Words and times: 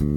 Sejam 0.00 0.08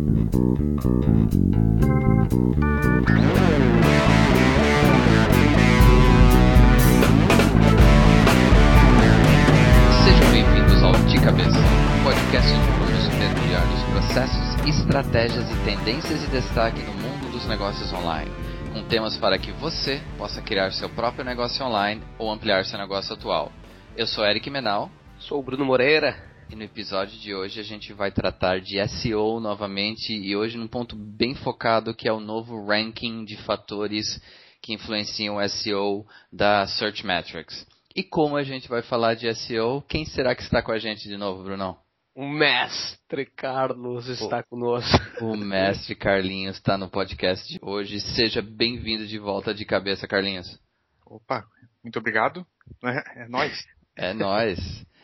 bem-vindos 10.32 10.82
ao 10.82 10.94
De 10.94 11.20
Cabeça, 11.20 11.60
um 11.60 12.04
podcast 12.06 12.50
vamos 12.80 13.08
mergulhar 13.18 13.68
nos 13.68 13.84
processos, 13.92 14.56
estratégias 14.66 15.52
e 15.52 15.56
tendências 15.66 16.22
de 16.22 16.28
destaque 16.28 16.82
no 16.82 16.94
mundo 16.94 17.30
dos 17.34 17.46
negócios 17.46 17.92
online, 17.92 18.32
com 18.72 18.86
temas 18.86 19.18
para 19.18 19.38
que 19.38 19.52
você 19.52 20.02
possa 20.18 20.42
criar 20.42 20.72
seu 20.72 20.90
próprio 20.90 21.26
negócio 21.26 21.66
online 21.66 22.02
ou 22.18 22.32
ampliar 22.32 22.64
seu 22.64 22.80
negócio 22.80 23.16
atual. 23.16 23.52
Eu 23.98 24.08
sou 24.08 24.26
Eric 24.26 24.50
Menal. 24.50 24.90
Sou 25.20 25.44
Bruno 25.44 25.66
Moreira. 25.66 26.33
E 26.54 26.56
no 26.56 26.62
episódio 26.62 27.20
de 27.20 27.34
hoje 27.34 27.60
a 27.60 27.64
gente 27.64 27.92
vai 27.94 28.12
tratar 28.12 28.62
de 28.62 28.78
SEO 28.88 29.40
novamente 29.40 30.14
e 30.14 30.36
hoje 30.36 30.56
num 30.56 30.68
ponto 30.68 30.96
bem 30.96 31.34
focado 31.34 31.96
que 31.96 32.08
é 32.08 32.14
o 32.14 32.20
novo 32.20 32.68
ranking 32.68 33.26
de 33.26 33.36
fatores 33.38 34.22
que 34.62 34.72
influenciam 34.72 35.38
o 35.38 35.50
SEO 35.50 36.06
da 36.32 36.68
Search 36.68 37.04
Metrics. 37.08 37.66
E 37.96 38.04
como 38.04 38.38
a 38.38 38.44
gente 38.44 38.70
vai 38.70 38.84
falar 38.84 39.16
de 39.16 39.34
SEO, 39.34 39.82
quem 39.88 40.06
será 40.06 40.36
que 40.36 40.44
está 40.44 40.62
com 40.62 40.72
a 40.72 40.78
gente 40.78 41.10
de 41.10 41.18
novo, 41.18 41.44
Brunão? 41.44 41.76
O 42.14 42.28
mestre 42.28 43.26
Carlos 43.26 44.08
está 44.08 44.42
o, 44.42 44.44
conosco. 44.44 45.26
O 45.26 45.36
mestre 45.36 45.96
Carlinhos 45.96 46.58
está 46.58 46.78
no 46.78 46.88
podcast 46.88 47.52
de 47.52 47.58
hoje. 47.64 48.00
Seja 48.00 48.44
bem-vindo 48.44 49.08
de 49.08 49.18
volta 49.18 49.56
de 49.56 49.66
cabeça, 49.66 50.08
Carlinhos. 50.08 50.60
Opa, 51.04 51.48
muito 51.84 51.98
obrigado. 51.98 52.46
É, 52.84 53.24
é 53.24 53.28
nós. 53.28 53.66
É 53.96 54.14
nós. 54.14 54.60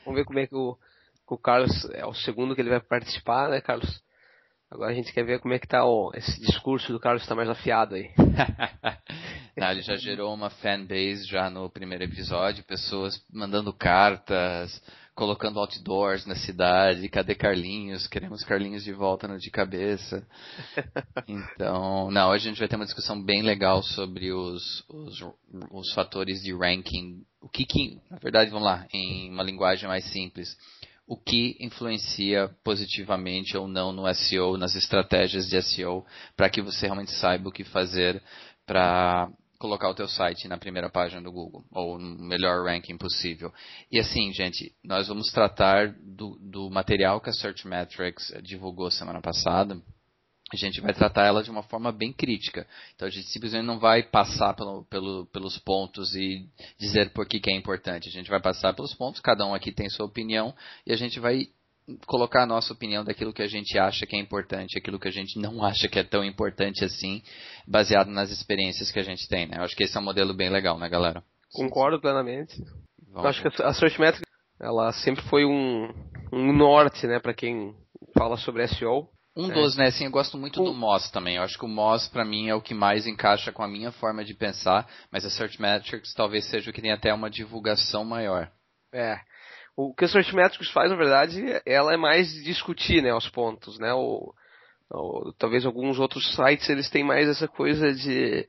Vamos 0.05 0.19
ver 0.19 0.25
como 0.25 0.37
é 0.37 0.45
que 0.45 0.55
o, 0.55 0.75
que 0.75 0.88
o, 1.35 1.37
Carlos 1.37 1.85
é 1.91 2.05
o 2.05 2.13
segundo 2.13 2.55
que 2.55 2.61
ele 2.61 2.69
vai 2.69 2.79
participar, 2.79 3.49
né, 3.49 3.61
Carlos? 3.61 4.01
Agora 4.71 4.91
a 4.91 4.93
gente 4.93 5.11
quer 5.11 5.23
ver 5.23 5.39
como 5.39 5.53
é 5.53 5.59
que 5.59 5.67
tá 5.67 5.83
o, 5.83 6.11
esse 6.13 6.39
discurso 6.41 6.91
do 6.91 6.99
Carlos 6.99 7.23
está 7.23 7.33
mais 7.33 7.49
afiado 7.49 7.95
aí. 7.95 8.11
Não, 9.57 9.71
ele 9.71 9.81
já 9.81 9.95
gerou 9.95 10.33
uma 10.33 10.49
fanbase 10.51 11.25
já 11.25 11.49
no 11.49 11.69
primeiro 11.69 12.03
episódio, 12.03 12.63
pessoas 12.63 13.19
mandando 13.33 13.73
cartas, 13.73 14.79
colocando 15.19 15.59
outdoors 15.59 16.25
na 16.25 16.35
cidade, 16.35 17.09
cadê 17.09 17.35
Carlinhos? 17.35 18.07
Queremos 18.07 18.41
Carlinhos 18.45 18.85
de 18.85 18.93
volta 18.93 19.27
no 19.27 19.37
de 19.37 19.51
cabeça. 19.51 20.25
Então, 21.27 22.09
não, 22.09 22.29
hoje 22.29 22.45
a 22.45 22.49
gente 22.49 22.59
vai 22.59 22.67
ter 22.67 22.75
uma 22.75 22.85
discussão 22.85 23.21
bem 23.21 23.43
legal 23.43 23.83
sobre 23.83 24.31
os, 24.31 24.83
os, 24.87 25.21
os 25.71 25.93
fatores 25.93 26.41
de 26.41 26.55
ranking. 26.55 27.21
O 27.41 27.49
que, 27.49 27.65
que, 27.65 27.99
na 28.09 28.17
verdade, 28.17 28.49
vamos 28.49 28.65
lá, 28.65 28.87
em 28.93 29.29
uma 29.29 29.43
linguagem 29.43 29.87
mais 29.87 30.05
simples, 30.05 30.55
o 31.09 31.17
que 31.17 31.57
influencia 31.59 32.51
positivamente 32.63 33.57
ou 33.57 33.67
não 33.67 33.91
no 33.91 34.13
SEO, 34.13 34.57
nas 34.57 34.75
estratégias 34.75 35.49
de 35.49 35.59
SEO, 35.59 36.05
para 36.37 36.51
que 36.51 36.61
você 36.61 36.85
realmente 36.85 37.11
saiba 37.13 37.49
o 37.49 37.51
que 37.51 37.63
fazer 37.63 38.21
para 38.63 39.27
colocar 39.57 39.89
o 39.89 39.95
teu 39.95 40.07
site 40.07 40.47
na 40.47 40.55
primeira 40.55 40.87
página 40.87 41.19
do 41.19 41.31
Google, 41.31 41.65
ou 41.71 41.97
no 41.97 42.23
melhor 42.23 42.63
ranking 42.63 42.95
possível. 42.95 43.51
E 43.91 43.97
assim, 43.97 44.31
gente, 44.31 44.71
nós 44.83 45.07
vamos 45.07 45.31
tratar 45.31 45.91
do, 45.99 46.37
do 46.39 46.69
material 46.69 47.19
que 47.19 47.31
a 47.31 47.33
Search 47.33 47.67
Metrics 47.67 48.31
divulgou 48.43 48.91
semana 48.91 49.19
passada, 49.19 49.81
a 50.53 50.57
gente 50.57 50.81
vai 50.81 50.93
tratar 50.93 51.25
ela 51.25 51.43
de 51.43 51.51
uma 51.51 51.63
forma 51.63 51.91
bem 51.91 52.11
crítica. 52.11 52.67
Então 52.95 53.07
a 53.07 53.11
gente 53.11 53.27
simplesmente 53.29 53.65
não 53.65 53.79
vai 53.79 54.03
passar 54.03 54.53
pelo, 54.53 54.83
pelo, 54.85 55.25
pelos 55.27 55.57
pontos 55.59 56.15
e 56.15 56.47
dizer 56.79 57.11
por 57.11 57.27
que, 57.27 57.39
que 57.39 57.51
é 57.51 57.55
importante. 57.55 58.09
A 58.09 58.11
gente 58.11 58.29
vai 58.29 58.41
passar 58.41 58.73
pelos 58.73 58.93
pontos, 58.93 59.21
cada 59.21 59.45
um 59.45 59.53
aqui 59.53 59.71
tem 59.71 59.89
sua 59.89 60.05
opinião, 60.05 60.53
e 60.85 60.93
a 60.93 60.95
gente 60.95 61.19
vai 61.19 61.47
colocar 62.05 62.43
a 62.43 62.45
nossa 62.45 62.73
opinião 62.73 63.03
daquilo 63.03 63.33
que 63.33 63.41
a 63.41 63.47
gente 63.47 63.77
acha 63.77 64.05
que 64.05 64.15
é 64.15 64.19
importante, 64.19 64.77
aquilo 64.77 64.99
que 64.99 65.07
a 65.07 65.11
gente 65.11 65.39
não 65.39 65.63
acha 65.65 65.87
que 65.87 65.99
é 65.99 66.03
tão 66.03 66.23
importante 66.23 66.83
assim, 66.83 67.21
baseado 67.67 68.09
nas 68.09 68.29
experiências 68.29 68.91
que 68.91 68.99
a 68.99 69.03
gente 69.03 69.27
tem, 69.27 69.47
né? 69.47 69.57
Eu 69.57 69.63
acho 69.63 69.75
que 69.75 69.83
esse 69.83 69.95
é 69.95 69.99
um 69.99 70.03
modelo 70.03 70.33
bem 70.33 70.49
legal, 70.49 70.77
né, 70.77 70.89
galera? 70.89 71.23
Concordo 71.53 71.99
plenamente. 71.99 72.55
Vamos. 73.07 73.23
Eu 73.23 73.29
acho 73.29 73.41
que 73.41 73.63
a 73.63 73.73
Search 73.73 73.99
Metric, 73.99 74.23
ela 74.59 74.91
sempre 74.93 75.23
foi 75.25 75.45
um, 75.45 75.91
um 76.31 76.53
norte, 76.53 77.07
né, 77.07 77.19
para 77.19 77.33
quem 77.33 77.75
fala 78.17 78.37
sobre 78.37 78.67
SEO. 78.67 79.09
Um 79.39 79.49
é. 79.49 79.53
dos, 79.53 79.77
né, 79.77 79.85
assim, 79.85 80.03
eu 80.03 80.11
gosto 80.11 80.37
muito 80.37 80.61
do 80.61 80.73
Moz 80.73 81.09
também. 81.11 81.37
Eu 81.37 81.43
acho 81.43 81.57
que 81.57 81.63
o 81.63 81.69
Moz, 81.69 82.09
para 82.09 82.25
mim, 82.25 82.49
é 82.49 82.55
o 82.55 82.61
que 82.61 82.73
mais 82.73 83.07
encaixa 83.07 83.53
com 83.53 83.63
a 83.63 83.69
minha 83.69 83.89
forma 83.89 84.25
de 84.25 84.33
pensar, 84.33 84.85
mas 85.09 85.23
a 85.23 85.29
Search 85.29 85.61
Metrics 85.61 86.13
talvez 86.13 86.43
seja 86.49 86.69
o 86.69 86.73
que 86.73 86.81
tem 86.81 86.91
até 86.91 87.13
uma 87.13 87.29
divulgação 87.29 88.03
maior. 88.03 88.51
É, 88.91 89.17
o 89.77 89.93
que 89.93 90.03
o 90.03 90.09
Search 90.09 90.35
Metrics 90.35 90.69
faz, 90.71 90.91
na 90.91 90.97
verdade, 90.97 91.41
ela 91.65 91.93
é 91.93 91.97
mais 91.97 92.27
discutir, 92.43 93.01
né, 93.01 93.13
os 93.13 93.29
pontos, 93.29 93.79
né, 93.79 93.93
ou, 93.93 94.35
talvez 95.37 95.65
alguns 95.65 95.99
outros 95.99 96.35
sites 96.35 96.67
eles 96.69 96.89
têm 96.89 97.05
mais 97.05 97.29
essa 97.29 97.47
coisa 97.47 97.93
de, 97.93 98.45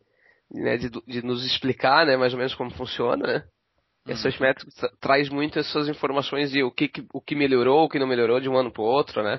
né, 0.50 0.76
de, 0.76 0.90
de, 1.06 1.22
nos 1.22 1.44
explicar, 1.44 2.04
né, 2.04 2.16
mais 2.16 2.32
ou 2.32 2.38
menos 2.38 2.56
como 2.56 2.72
funciona, 2.72 3.24
né. 3.24 3.44
E 4.08 4.10
a 4.10 4.14
uhum. 4.14 4.20
Search 4.22 4.42
Metrics 4.42 4.74
tra 4.74 4.90
traz 5.00 5.28
muito 5.28 5.56
essas 5.56 5.86
informações 5.86 6.50
de 6.50 6.64
o 6.64 6.70
que, 6.72 6.90
o 7.12 7.20
que 7.20 7.36
melhorou, 7.36 7.84
o 7.84 7.88
que 7.88 8.00
não 8.00 8.08
melhorou 8.08 8.40
de 8.40 8.48
um 8.48 8.56
ano 8.56 8.72
para 8.72 8.82
o 8.82 8.86
outro, 8.86 9.22
né. 9.22 9.38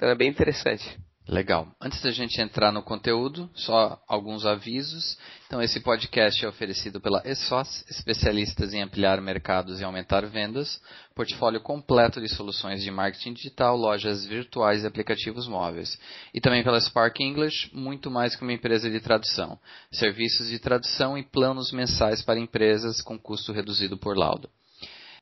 Então 0.00 0.08
é 0.08 0.14
bem 0.14 0.30
interessante. 0.30 0.98
Legal. 1.28 1.68
Antes 1.78 2.00
da 2.00 2.10
gente 2.10 2.40
entrar 2.40 2.72
no 2.72 2.82
conteúdo, 2.82 3.50
só 3.52 4.02
alguns 4.08 4.46
avisos. 4.46 5.18
Então, 5.46 5.60
esse 5.60 5.78
podcast 5.80 6.42
é 6.42 6.48
oferecido 6.48 7.02
pela 7.02 7.22
ESOS, 7.22 7.84
especialistas 7.86 8.72
em 8.72 8.80
ampliar 8.80 9.20
mercados 9.20 9.78
e 9.78 9.84
aumentar 9.84 10.24
vendas, 10.24 10.80
portfólio 11.14 11.60
completo 11.60 12.18
de 12.18 12.30
soluções 12.30 12.82
de 12.82 12.90
marketing 12.90 13.34
digital, 13.34 13.76
lojas 13.76 14.24
virtuais 14.24 14.84
e 14.84 14.86
aplicativos 14.86 15.46
móveis. 15.46 16.00
E 16.32 16.40
também 16.40 16.64
pela 16.64 16.80
Spark 16.80 17.20
English, 17.20 17.70
muito 17.74 18.10
mais 18.10 18.34
que 18.34 18.40
uma 18.42 18.54
empresa 18.54 18.88
de 18.88 19.00
tradução. 19.00 19.58
Serviços 19.92 20.48
de 20.48 20.58
tradução 20.58 21.18
e 21.18 21.22
planos 21.22 21.72
mensais 21.72 22.22
para 22.22 22.40
empresas 22.40 23.02
com 23.02 23.18
custo 23.18 23.52
reduzido 23.52 23.98
por 23.98 24.16
laudo 24.16 24.48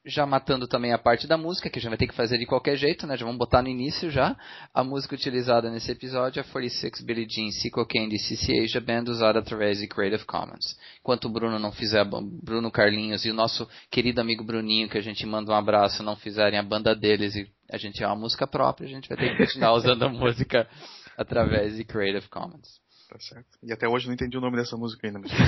já 0.05 0.25
matando 0.25 0.67
também 0.67 0.93
a 0.93 0.99
parte 0.99 1.27
da 1.27 1.37
música, 1.37 1.69
que 1.69 1.79
a 1.79 1.83
gente 1.83 1.91
vai 1.91 1.99
ter 1.99 2.07
que 2.07 2.15
fazer 2.15 2.39
de 2.39 2.47
qualquer 2.47 2.77
jeito, 2.77 3.07
né? 3.07 3.17
Já 3.17 3.25
vamos 3.25 3.39
botar 3.39 3.63
no 3.63 3.69
início 3.69 4.11
já. 4.11 4.37
A 4.73 4.83
música 4.83 5.15
utilizada 5.15 5.71
nesse 5.71 5.91
episódio 5.91 6.41
é 6.41 6.43
46 6.43 7.03
Billie 7.03 7.29
Jean, 7.29 7.51
Cico 7.51 7.85
Candy, 7.87 8.19
CC 8.19 8.65
Asia 8.65 8.81
Band, 8.81 9.05
usada 9.11 9.39
através 9.39 9.79
de 9.79 9.87
Creative 9.87 10.25
Commons. 10.25 10.79
Enquanto 11.01 11.27
o 11.27 11.29
Bruno 11.29 11.59
não 11.59 11.73
fizer, 11.73 12.05
Bruno 12.05 12.71
Carlinhos 12.71 13.25
e 13.25 13.31
o 13.31 13.35
nosso 13.35 13.69
querido 13.91 14.21
amigo 14.21 14.45
Bruninho, 14.45 14.89
que 14.89 14.99
a 14.99 15.03
gente 15.03 15.27
manda 15.27 15.53
um 15.53 15.55
abraço, 15.55 16.03
não 16.03 16.17
fizerem 16.17 16.59
a 16.59 16.63
banda 16.63 16.95
deles 16.95 17.35
e 17.37 17.49
a 17.71 17.77
gente 17.77 18.03
é 18.03 18.07
uma 18.07 18.17
música 18.17 18.47
própria, 18.47 18.87
a 18.87 18.91
gente 18.91 19.09
vai 19.09 19.19
ter 19.19 19.31
que 19.31 19.45
continuar 19.45 19.75
usando 19.77 20.05
a 20.05 20.09
música 20.09 20.69
através 21.17 21.77
de 21.77 21.85
Creative 21.85 22.29
Commons. 22.29 22.81
Tá 23.09 23.19
certo. 23.21 23.59
E 23.63 23.73
até 23.73 23.89
hoje 23.89 24.07
não 24.07 24.13
entendi 24.13 24.37
o 24.37 24.41
nome 24.41 24.59
dessa 24.59 24.77
música 24.77 25.07
ainda. 25.07 25.19
Mas... 25.19 25.33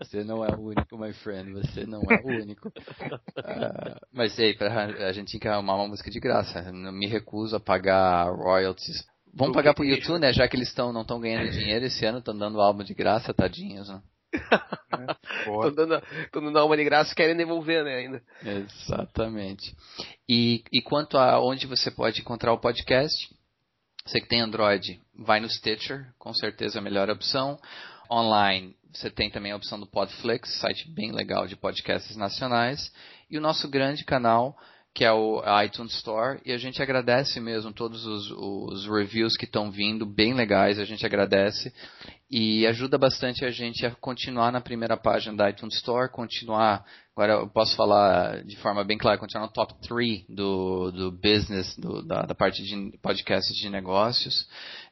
Você 0.00 0.24
não 0.24 0.44
é 0.44 0.52
o 0.54 0.60
único, 0.60 0.98
my 0.98 1.12
friend. 1.12 1.52
Você 1.52 1.86
não 1.86 2.02
é 2.02 2.20
o 2.24 2.26
único. 2.26 2.68
Uh, 2.68 4.00
mas 4.12 4.36
ei, 4.38 4.54
pra, 4.54 4.84
a 4.84 5.12
gente 5.12 5.30
tem 5.30 5.40
que 5.40 5.46
arrumar 5.46 5.76
uma 5.76 5.86
música 5.86 6.10
de 6.10 6.18
graça. 6.18 6.72
Não 6.72 6.90
me 6.92 7.06
recuso 7.06 7.54
a 7.54 7.60
pagar 7.60 8.34
royalties. 8.34 9.06
Vamos 9.32 9.54
pagar 9.54 9.74
pro 9.74 9.84
YouTube, 9.84 10.18
né? 10.18 10.32
Já 10.32 10.48
que 10.48 10.56
eles 10.56 10.66
estão 10.68 10.92
não 10.92 11.02
estão 11.02 11.20
ganhando 11.20 11.50
dinheiro 11.50 11.86
esse 11.86 12.04
ano, 12.04 12.18
estão 12.18 12.36
dando 12.36 12.60
álbum 12.60 12.82
de 12.82 12.92
graça, 12.92 13.32
tadinhos, 13.32 13.88
né? 13.88 14.02
Estão 14.34 15.64
é, 15.64 15.70
dando, 15.70 16.02
dando 16.32 16.58
alma 16.58 16.76
de 16.76 16.84
graça 16.84 17.12
e 17.12 17.14
querem 17.14 17.36
devolver, 17.36 17.84
né, 17.84 17.96
ainda. 17.96 18.22
Exatamente. 18.42 19.74
E, 20.28 20.64
e 20.72 20.82
quanto 20.82 21.16
a 21.16 21.40
onde 21.40 21.66
você 21.66 21.90
pode 21.90 22.20
encontrar 22.20 22.52
o 22.52 22.60
podcast, 22.60 23.28
você 24.04 24.20
que 24.20 24.28
tem 24.28 24.40
Android, 24.40 25.00
vai 25.14 25.38
no 25.40 25.48
Stitcher, 25.48 26.12
com 26.18 26.34
certeza 26.34 26.78
é 26.78 26.80
a 26.80 26.82
melhor 26.82 27.08
opção. 27.08 27.58
Online, 28.10 28.76
você 28.92 29.08
tem 29.08 29.30
também 29.30 29.52
a 29.52 29.56
opção 29.56 29.78
do 29.78 29.86
Podflix, 29.86 30.58
site 30.60 30.90
bem 30.90 31.12
legal 31.12 31.46
de 31.46 31.56
podcasts 31.56 32.16
nacionais. 32.16 32.92
E 33.30 33.38
o 33.38 33.40
nosso 33.40 33.68
grande 33.68 34.04
canal, 34.04 34.58
que 34.94 35.04
é 35.04 35.12
o 35.12 35.42
iTunes 35.64 35.94
Store. 35.94 36.40
E 36.44 36.52
a 36.52 36.58
gente 36.58 36.82
agradece 36.82 37.40
mesmo 37.40 37.72
todos 37.72 38.04
os, 38.04 38.30
os 38.30 38.86
reviews 38.86 39.36
que 39.36 39.46
estão 39.46 39.70
vindo, 39.70 40.04
bem 40.04 40.34
legais, 40.34 40.78
a 40.78 40.84
gente 40.84 41.04
agradece. 41.06 41.72
E 42.30 42.66
ajuda 42.66 42.98
bastante 42.98 43.44
a 43.44 43.50
gente 43.50 43.84
a 43.84 43.90
continuar 43.92 44.52
na 44.52 44.60
primeira 44.60 44.96
página 44.96 45.36
da 45.36 45.50
iTunes 45.50 45.74
Store, 45.76 46.10
continuar, 46.10 46.84
agora 47.14 47.34
eu 47.34 47.48
posso 47.48 47.76
falar 47.76 48.42
de 48.44 48.56
forma 48.56 48.84
bem 48.84 48.98
clara, 48.98 49.18
continuar 49.18 49.46
no 49.46 49.52
top 49.52 49.74
3 49.86 50.24
do, 50.28 50.90
do 50.90 51.12
business, 51.12 51.76
do, 51.76 52.02
da, 52.06 52.22
da, 52.22 52.34
parte 52.34 52.62
de 52.62 52.98
podcast 53.02 53.52
de 53.52 53.68
negócios. 53.70 54.46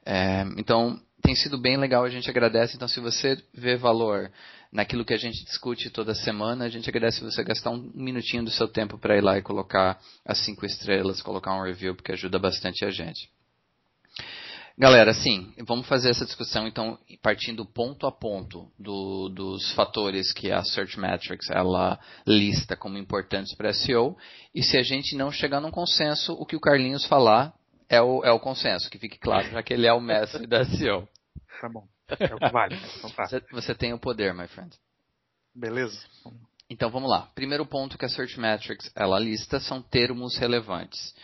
É, 0.04 0.42
então, 0.56 0.98
tem 1.22 1.34
sido 1.34 1.58
bem 1.58 1.76
legal, 1.76 2.04
a 2.04 2.10
gente 2.10 2.28
agradece. 2.28 2.76
Então, 2.76 2.88
se 2.88 3.00
você 3.00 3.42
vê 3.54 3.76
valor 3.76 4.30
naquilo 4.72 5.04
que 5.04 5.14
a 5.14 5.18
gente 5.18 5.44
discute 5.44 5.90
toda 5.90 6.14
semana, 6.14 6.64
a 6.64 6.68
gente 6.68 6.88
agradece 6.88 7.22
você 7.22 7.42
gastar 7.42 7.70
um 7.70 7.90
minutinho 7.94 8.44
do 8.44 8.50
seu 8.50 8.68
tempo 8.68 8.98
para 8.98 9.16
ir 9.16 9.20
lá 9.20 9.38
e 9.38 9.42
colocar 9.42 9.98
as 10.24 10.38
cinco 10.44 10.64
estrelas, 10.64 11.22
colocar 11.22 11.54
um 11.54 11.62
review, 11.62 11.94
porque 11.94 12.12
ajuda 12.12 12.38
bastante 12.38 12.84
a 12.84 12.90
gente. 12.90 13.28
Galera, 14.78 15.12
sim, 15.12 15.52
vamos 15.66 15.86
fazer 15.86 16.08
essa 16.08 16.24
discussão 16.24 16.66
então 16.66 16.98
partindo 17.20 17.66
ponto 17.66 18.06
a 18.06 18.12
ponto 18.12 18.70
do, 18.78 19.28
dos 19.28 19.72
fatores 19.72 20.32
que 20.32 20.50
a 20.50 20.64
Search 20.64 20.98
Metrics 20.98 21.50
ela 21.50 21.98
lista 22.26 22.74
como 22.76 22.96
importantes 22.96 23.54
para 23.54 23.74
SEO 23.74 24.16
e 24.54 24.62
se 24.62 24.78
a 24.78 24.82
gente 24.82 25.14
não 25.16 25.30
chegar 25.30 25.60
num 25.60 25.70
consenso, 25.70 26.32
o 26.32 26.46
que 26.46 26.56
o 26.56 26.60
Carlinhos 26.60 27.04
falar 27.04 27.52
é 27.90 28.00
o, 28.00 28.24
é 28.24 28.30
o 28.30 28.40
consenso, 28.40 28.88
que 28.88 28.98
fique 28.98 29.18
claro, 29.18 29.50
já 29.50 29.62
que 29.62 29.74
ele 29.74 29.86
é 29.86 29.92
o 29.92 30.00
mestre 30.00 30.46
da 30.46 30.64
SEO. 30.64 31.06
Tá 31.60 31.68
bom. 31.68 31.86
É 32.18 32.34
o 32.34 32.38
que 32.38 32.50
vale. 32.50 32.76
Então 32.98 33.10
tá. 33.10 33.26
Você, 33.26 33.42
você 33.52 33.74
tem 33.74 33.92
o 33.92 33.98
poder, 33.98 34.34
my 34.34 34.46
friend. 34.48 34.74
Beleza. 35.54 35.98
Então 36.68 36.90
vamos 36.90 37.10
lá. 37.10 37.28
Primeiro 37.34 37.66
ponto 37.66 37.98
que 37.98 38.04
a 38.04 38.08
Search 38.08 38.38
Metrics 38.38 38.90
ela 38.94 39.18
lista 39.18 39.58
são 39.58 39.82
termos 39.82 40.36
relevantes. 40.36 41.14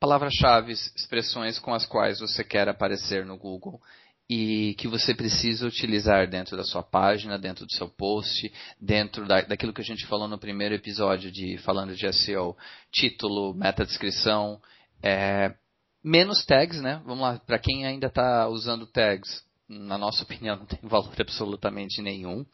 Palavras-chave, 0.00 0.72
expressões 0.72 1.58
com 1.58 1.72
as 1.72 1.86
quais 1.86 2.18
você 2.18 2.42
quer 2.42 2.68
aparecer 2.68 3.24
no 3.24 3.36
Google 3.38 3.80
e 4.28 4.74
que 4.78 4.88
você 4.88 5.14
precisa 5.14 5.66
utilizar 5.66 6.28
dentro 6.28 6.56
da 6.56 6.64
sua 6.64 6.82
página, 6.82 7.38
dentro 7.38 7.66
do 7.66 7.72
seu 7.72 7.88
post, 7.88 8.50
dentro 8.80 9.26
da, 9.26 9.42
daquilo 9.42 9.74
que 9.74 9.82
a 9.82 9.84
gente 9.84 10.06
falou 10.06 10.26
no 10.26 10.38
primeiro 10.38 10.74
episódio 10.74 11.30
de 11.30 11.58
falando 11.58 11.94
de 11.94 12.10
SEO, 12.12 12.56
título, 12.90 13.54
meta-descrição, 13.54 14.60
é, 15.02 15.54
menos 16.02 16.44
tags, 16.46 16.80
né? 16.80 17.02
Vamos 17.04 17.22
lá, 17.22 17.38
para 17.38 17.58
quem 17.58 17.84
ainda 17.84 18.06
está 18.06 18.48
usando 18.48 18.86
tags, 18.86 19.44
na 19.78 19.96
nossa 19.98 20.22
opinião 20.24 20.56
não 20.56 20.66
tem 20.66 20.78
valor 20.82 21.12
absolutamente 21.18 22.02
nenhum. 22.02 22.44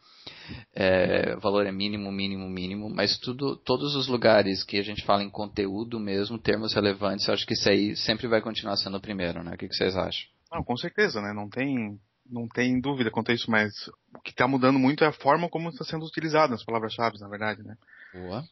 É, 0.73 1.35
o 1.35 1.39
valor 1.39 1.65
é 1.65 1.71
mínimo, 1.71 2.11
mínimo, 2.11 2.49
mínimo, 2.49 2.89
mas 2.89 3.17
tudo, 3.17 3.55
todos 3.57 3.95
os 3.95 4.07
lugares 4.07 4.63
que 4.63 4.77
a 4.77 4.83
gente 4.83 5.03
fala 5.05 5.23
em 5.23 5.29
conteúdo 5.29 5.99
mesmo, 5.99 6.39
termos 6.39 6.73
relevantes, 6.73 7.27
eu 7.27 7.33
acho 7.33 7.45
que 7.45 7.53
isso 7.53 7.69
aí 7.69 7.95
sempre 7.95 8.27
vai 8.27 8.41
continuar 8.41 8.77
sendo 8.77 8.97
o 8.97 9.01
primeiro, 9.01 9.43
né? 9.43 9.53
O 9.53 9.57
que, 9.57 9.67
que 9.67 9.75
vocês 9.75 9.95
acham? 9.95 10.27
Não, 10.51 10.63
com 10.63 10.75
certeza, 10.77 11.21
né? 11.21 11.33
Não 11.33 11.49
tem, 11.49 11.99
não 12.29 12.47
tem 12.47 12.79
dúvida 12.79 13.11
quanto 13.11 13.31
a 13.31 13.33
isso, 13.33 13.49
mas 13.49 13.71
o 14.15 14.21
que 14.21 14.31
está 14.31 14.47
mudando 14.47 14.79
muito 14.79 15.03
é 15.03 15.07
a 15.07 15.13
forma 15.13 15.49
como 15.49 15.69
está 15.69 15.83
sendo 15.83 16.05
utilizado 16.05 16.53
as 16.53 16.63
palavras-chave, 16.63 17.19
na 17.19 17.27
verdade, 17.27 17.61
né? 17.63 17.75
Boa. 18.13 18.43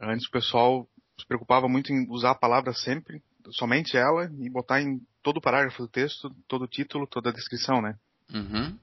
Antes 0.00 0.26
o 0.26 0.30
pessoal 0.30 0.86
se 1.18 1.26
preocupava 1.26 1.68
muito 1.68 1.92
em 1.92 2.06
usar 2.08 2.32
a 2.32 2.38
palavra 2.38 2.72
sempre, 2.72 3.22
somente 3.50 3.96
ela, 3.96 4.30
e 4.38 4.48
botar 4.48 4.80
em 4.80 5.00
todo 5.22 5.38
o 5.38 5.40
parágrafo 5.40 5.82
do 5.82 5.88
texto, 5.88 6.30
todo 6.48 6.62
o 6.62 6.68
título, 6.68 7.06
toda 7.06 7.30
a 7.30 7.32
descrição, 7.32 7.80
né? 7.80 7.96
Uhum. 8.32 8.78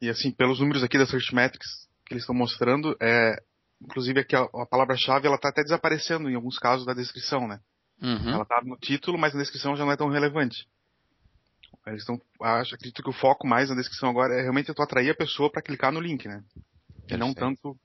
E 0.00 0.08
assim, 0.08 0.30
pelos 0.30 0.60
números 0.60 0.82
aqui 0.82 0.96
da 0.96 1.06
Searchmetrics 1.06 1.88
que 2.06 2.14
eles 2.14 2.22
estão 2.22 2.34
mostrando, 2.34 2.96
é, 3.00 3.40
inclusive 3.80 4.20
aqui 4.20 4.34
a, 4.34 4.42
a 4.42 4.66
palavra-chave 4.66 5.26
ela 5.26 5.36
está 5.36 5.48
até 5.48 5.62
desaparecendo 5.62 6.28
em 6.28 6.34
alguns 6.34 6.58
casos 6.58 6.84
da 6.84 6.92
descrição, 6.92 7.46
né? 7.46 7.60
Uhum. 8.02 8.30
Ela 8.30 8.42
está 8.42 8.60
no 8.64 8.76
título, 8.76 9.18
mas 9.18 9.34
na 9.34 9.40
descrição 9.40 9.76
já 9.76 9.84
não 9.84 9.92
é 9.92 9.96
tão 9.96 10.08
relevante. 10.08 10.66
Eles 11.86 12.02
estão, 12.02 12.20
acho, 12.42 12.74
acredito 12.74 13.02
que 13.02 13.10
o 13.10 13.14
foco 13.14 13.46
mais 13.46 13.68
na 13.68 13.76
descrição 13.76 14.08
agora 14.10 14.34
é 14.34 14.42
realmente 14.42 14.72
tu 14.72 14.82
atrair 14.82 15.10
a 15.10 15.14
pessoa 15.14 15.50
para 15.50 15.62
clicar 15.62 15.92
no 15.92 16.00
link, 16.00 16.26
né? 16.26 16.42
E 17.08 17.16
não 17.16 17.34
tanto 17.34 17.76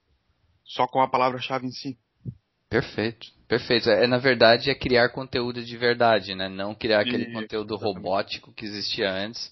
só 0.64 0.88
com 0.88 1.02
a 1.02 1.08
palavra-chave 1.08 1.66
em 1.66 1.72
si. 1.72 1.98
Perfeito, 2.76 3.28
perfeito. 3.48 3.90
É, 3.90 4.06
na 4.06 4.18
verdade, 4.18 4.70
é 4.70 4.76
criar 4.76 5.08
conteúdo 5.08 5.64
de 5.64 5.78
verdade, 5.78 6.36
né? 6.36 6.50
Não 6.50 6.76
criar 6.76 7.00
aquele 7.00 7.26
E- 7.26 7.34
conteúdo 7.34 7.74
exatamente. 7.74 7.96
robótico 7.96 8.54
que 8.54 8.66
existia 8.66 9.10
antes, 9.10 9.50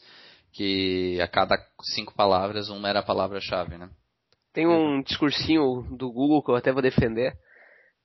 que 0.52 1.18
a 1.22 1.28
cada 1.28 1.56
cinco 1.96 2.14
palavras 2.14 2.68
uma 2.68 2.90
era 2.90 3.00
a 3.00 3.04
palavra-chave, 3.04 3.78
né? 3.78 3.90
Tem 4.52 4.68
um 4.68 5.02
discursinho 5.02 5.84
do 5.98 6.12
Google 6.12 6.44
que 6.44 6.52
eu 6.52 6.56
até 6.56 6.74
vou 6.74 6.82
defender, 6.82 7.34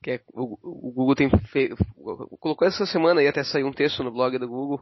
que 0.04 0.12
é 0.12 0.20
o, 0.32 0.88
o 0.88 0.92
Google 0.92 1.16
tem 1.16 1.28
feito, 1.48 1.76
colocou 2.38 2.68
essa 2.68 2.86
semana 2.86 3.20
aí 3.20 3.26
até 3.26 3.42
saiu 3.42 3.66
um 3.66 3.72
texto 3.72 4.04
no 4.04 4.12
blog 4.12 4.38
do 4.38 4.46
Google, 4.46 4.80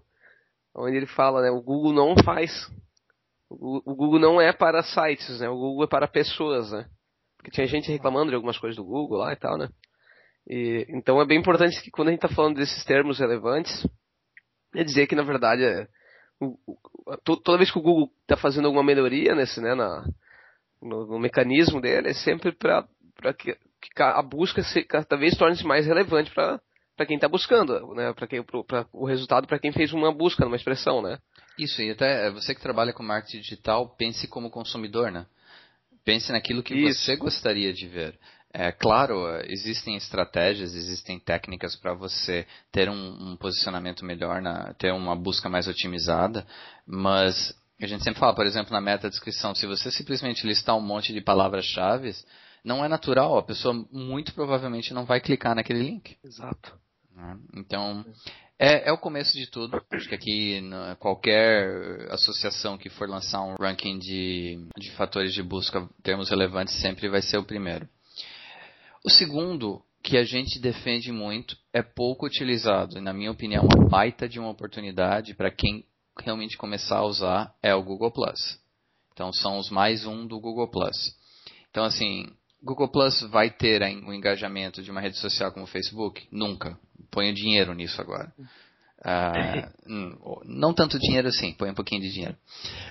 onde 0.75 0.99
ele 0.99 1.07
fala, 1.07 1.41
né, 1.41 1.51
o 1.51 1.63
Google 1.63 1.95
não 1.95 2.15
faz, 2.23 2.71
o 3.49 3.57
Google, 3.57 3.83
o 3.87 3.95
Google 3.95 4.21
não 4.21 4.39
é 4.39 4.53
para 4.53 4.83
sites, 4.83 5.41
né, 5.41 5.49
o 5.49 5.57
Google 5.57 5.85
é 5.85 5.89
para 5.89 6.07
pessoas, 6.07 6.71
né, 6.71 6.87
porque 7.39 7.51
tinha 7.51 7.67
gente 7.67 7.91
reclamando 7.91 8.29
de 8.29 8.35
algumas 8.35 8.59
coisas 8.59 8.77
do 8.77 8.85
Google 8.85 9.19
lá 9.19 9.33
e 9.33 9.37
tal, 9.37 9.57
né, 9.57 9.69
e, 10.49 10.87
então 10.91 11.21
é 11.21 11.27
bem 11.27 11.39
importante 11.39 11.81
que 11.83 11.91
quando 11.91 12.09
a 12.09 12.11
gente 12.13 12.25
está 12.25 12.35
falando 12.35 12.57
desses 12.57 12.85
termos 12.85 13.19
relevantes, 13.19 13.87
é 14.75 14.85
dizer 14.85 15.07
que 15.07 15.15
na 15.15 15.23
verdade 15.23 15.65
é, 15.65 15.89
o- 16.41 16.57
o- 16.67 17.17
to- 17.25 17.37
toda 17.39 17.59
vez 17.59 17.71
que 17.71 17.79
o 17.79 17.83
Google 17.83 18.11
está 18.23 18.37
fazendo 18.37 18.67
alguma 18.67 18.85
melhoria 18.85 19.35
nesse, 19.35 19.61
né, 19.61 19.75
na, 19.75 20.05
no, 20.81 21.07
no 21.07 21.19
mecanismo 21.19 21.81
dele 21.81 22.09
é 22.11 22.15
sempre 22.15 22.53
para 22.53 22.87
que, 23.37 23.55
que 23.81 24.03
a 24.03 24.23
busca 24.23 24.63
se, 24.63 24.85
cada 24.85 25.17
vez 25.17 25.37
torne-se 25.37 25.65
mais 25.65 25.87
relevante 25.87 26.31
para 26.33 27.07
quem 27.07 27.17
está 27.17 27.29
buscando, 27.29 27.95
né? 27.95 28.13
Para 28.13 28.27
quem 28.27 28.43
pro- 28.43 28.65
pra, 28.65 28.87
o 28.93 29.07
resultado 29.07 29.47
para 29.47 29.59
quem 29.59 29.73
fez 29.73 29.93
uma 29.93 30.13
busca 30.13 30.45
numa 30.45 30.57
expressão, 30.57 31.03
né? 31.03 31.19
Isso, 31.59 31.81
e 31.83 31.91
até 31.91 32.31
você 32.31 32.55
que 32.55 32.61
trabalha 32.61 32.93
com 32.93 33.03
marketing 33.03 33.41
digital, 33.41 33.95
pense 33.97 34.27
como 34.29 34.51
consumidor, 34.51 35.11
né? 35.11 35.27
Pense 36.05 36.31
naquilo 36.31 36.63
que 36.63 36.75
Isso. 36.75 37.05
você 37.05 37.17
gostaria 37.17 37.73
de 37.73 37.89
ver. 37.89 38.19
É 38.59 38.73
claro, 38.73 39.27
existem 39.45 39.97
estratégias, 39.97 40.75
existem 40.75 41.21
técnicas 41.21 41.77
para 41.77 41.93
você 41.93 42.47
ter 42.73 42.89
um, 42.89 43.33
um 43.33 43.37
posicionamento 43.37 44.03
melhor, 44.03 44.41
na- 44.41 44.73
ter 44.79 44.95
uma 44.95 45.15
busca 45.15 45.47
mais 45.47 45.69
otimizada, 45.69 46.47
mas 46.87 47.55
a 47.79 47.87
gente 47.87 48.03
sempre 48.03 48.19
fala, 48.19 48.35
por 48.35 48.47
exemplo, 48.47 48.73
na 48.73 48.81
meta 48.81 49.11
descrição, 49.11 49.55
se 49.55 49.67
você 49.67 49.91
simplesmente 49.91 50.47
listar 50.47 50.75
um 50.75 50.81
monte 50.81 51.13
de 51.13 51.21
palavras-chave, 51.21 52.15
não 52.65 52.83
é 52.83 52.89
natural, 52.89 53.37
a 53.37 53.43
pessoa 53.43 53.75
muito 53.93 54.33
provavelmente 54.33 54.95
não 54.95 55.05
vai 55.05 55.21
clicar 55.21 55.55
naquele 55.55 55.83
link. 55.83 56.17
Exato. 56.25 56.79
né? 57.15 57.37
Então, 57.55 58.07
é, 58.59 58.89
é 58.89 58.93
o 58.93 58.97
começo 58.97 59.37
de 59.37 59.51
tudo. 59.51 59.79
Acho 59.93 60.09
que 60.09 60.15
aqui 60.15 60.63
qualquer 60.99 62.11
associação 62.11 62.79
que 62.79 62.89
for 62.89 63.07
lançar 63.07 63.43
um 63.43 63.55
ranking 63.61 63.99
de, 63.99 64.67
de 64.79 64.93
fatores 64.93 65.35
de 65.35 65.43
busca, 65.43 65.87
termos 66.03 66.31
relevantes, 66.31 66.75
sempre 66.81 67.07
vai 67.11 67.21
ser 67.21 67.37
o 67.37 67.45
primeiro. 67.45 67.87
O 69.07 69.11
segundo, 69.11 69.81
que 70.03 70.17
a 70.17 70.25
gente 70.25 70.59
defende 70.59 71.13
muito, 71.13 71.57
é 71.73 71.81
pouco 71.81 72.27
utilizado. 72.27 72.99
E, 72.99 73.01
na 73.01 73.13
minha 73.13 73.31
opinião, 73.31 73.63
uma 73.63 73.89
baita 73.89 74.29
de 74.29 74.41
uma 74.41 74.51
oportunidade 74.51 75.33
para 75.33 75.49
quem 75.49 75.87
realmente 76.19 76.57
começar 76.57 76.97
a 76.97 77.07
usar 77.07 77.55
é 77.63 77.73
o 77.73 77.85
Google 77.85 78.11
Plus. 78.11 78.59
Então, 79.13 79.33
são 79.33 79.59
os 79.59 79.71
mais 79.71 80.05
um 80.05 80.27
do 80.27 80.41
Google 80.41 80.69
Plus. 80.69 81.17
Então, 81.71 81.85
assim, 81.85 82.27
Google 82.61 82.89
Plus 82.89 83.21
vai 83.31 83.49
ter 83.49 83.81
o 84.05 84.13
engajamento 84.13 84.83
de 84.83 84.91
uma 84.91 85.01
rede 85.01 85.21
social 85.21 85.53
como 85.53 85.67
o 85.67 85.69
Facebook? 85.69 86.27
Nunca. 86.33 86.77
Ponho 87.09 87.33
dinheiro 87.33 87.73
nisso 87.75 88.01
agora. 88.01 88.35
Ah, 89.05 89.71
hum, 89.87 90.17
não 90.45 90.75
tanto 90.75 90.99
dinheiro 90.99 91.29
assim, 91.29 91.53
põe 91.53 91.71
um 91.71 91.75
pouquinho 91.75 92.01
de 92.01 92.11
dinheiro. 92.11 92.37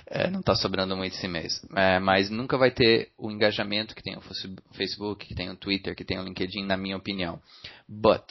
É, 0.06 0.30
não 0.30 0.40
está 0.40 0.54
sobrando 0.54 0.96
muito 0.96 1.14
esse 1.14 1.28
mês. 1.28 1.60
É, 1.74 1.98
mas 1.98 2.30
nunca 2.30 2.56
vai 2.56 2.70
ter 2.70 3.10
o 3.18 3.30
engajamento 3.30 3.94
que 3.94 4.02
tem 4.02 4.16
o 4.16 4.20
Face- 4.20 4.54
Facebook, 4.72 5.26
que 5.26 5.34
tem 5.34 5.50
o 5.50 5.56
Twitter, 5.56 5.94
que 5.94 6.04
tem 6.04 6.18
o 6.18 6.22
LinkedIn, 6.24 6.64
na 6.64 6.76
minha 6.76 6.96
opinião. 6.96 7.40
But, 7.88 8.24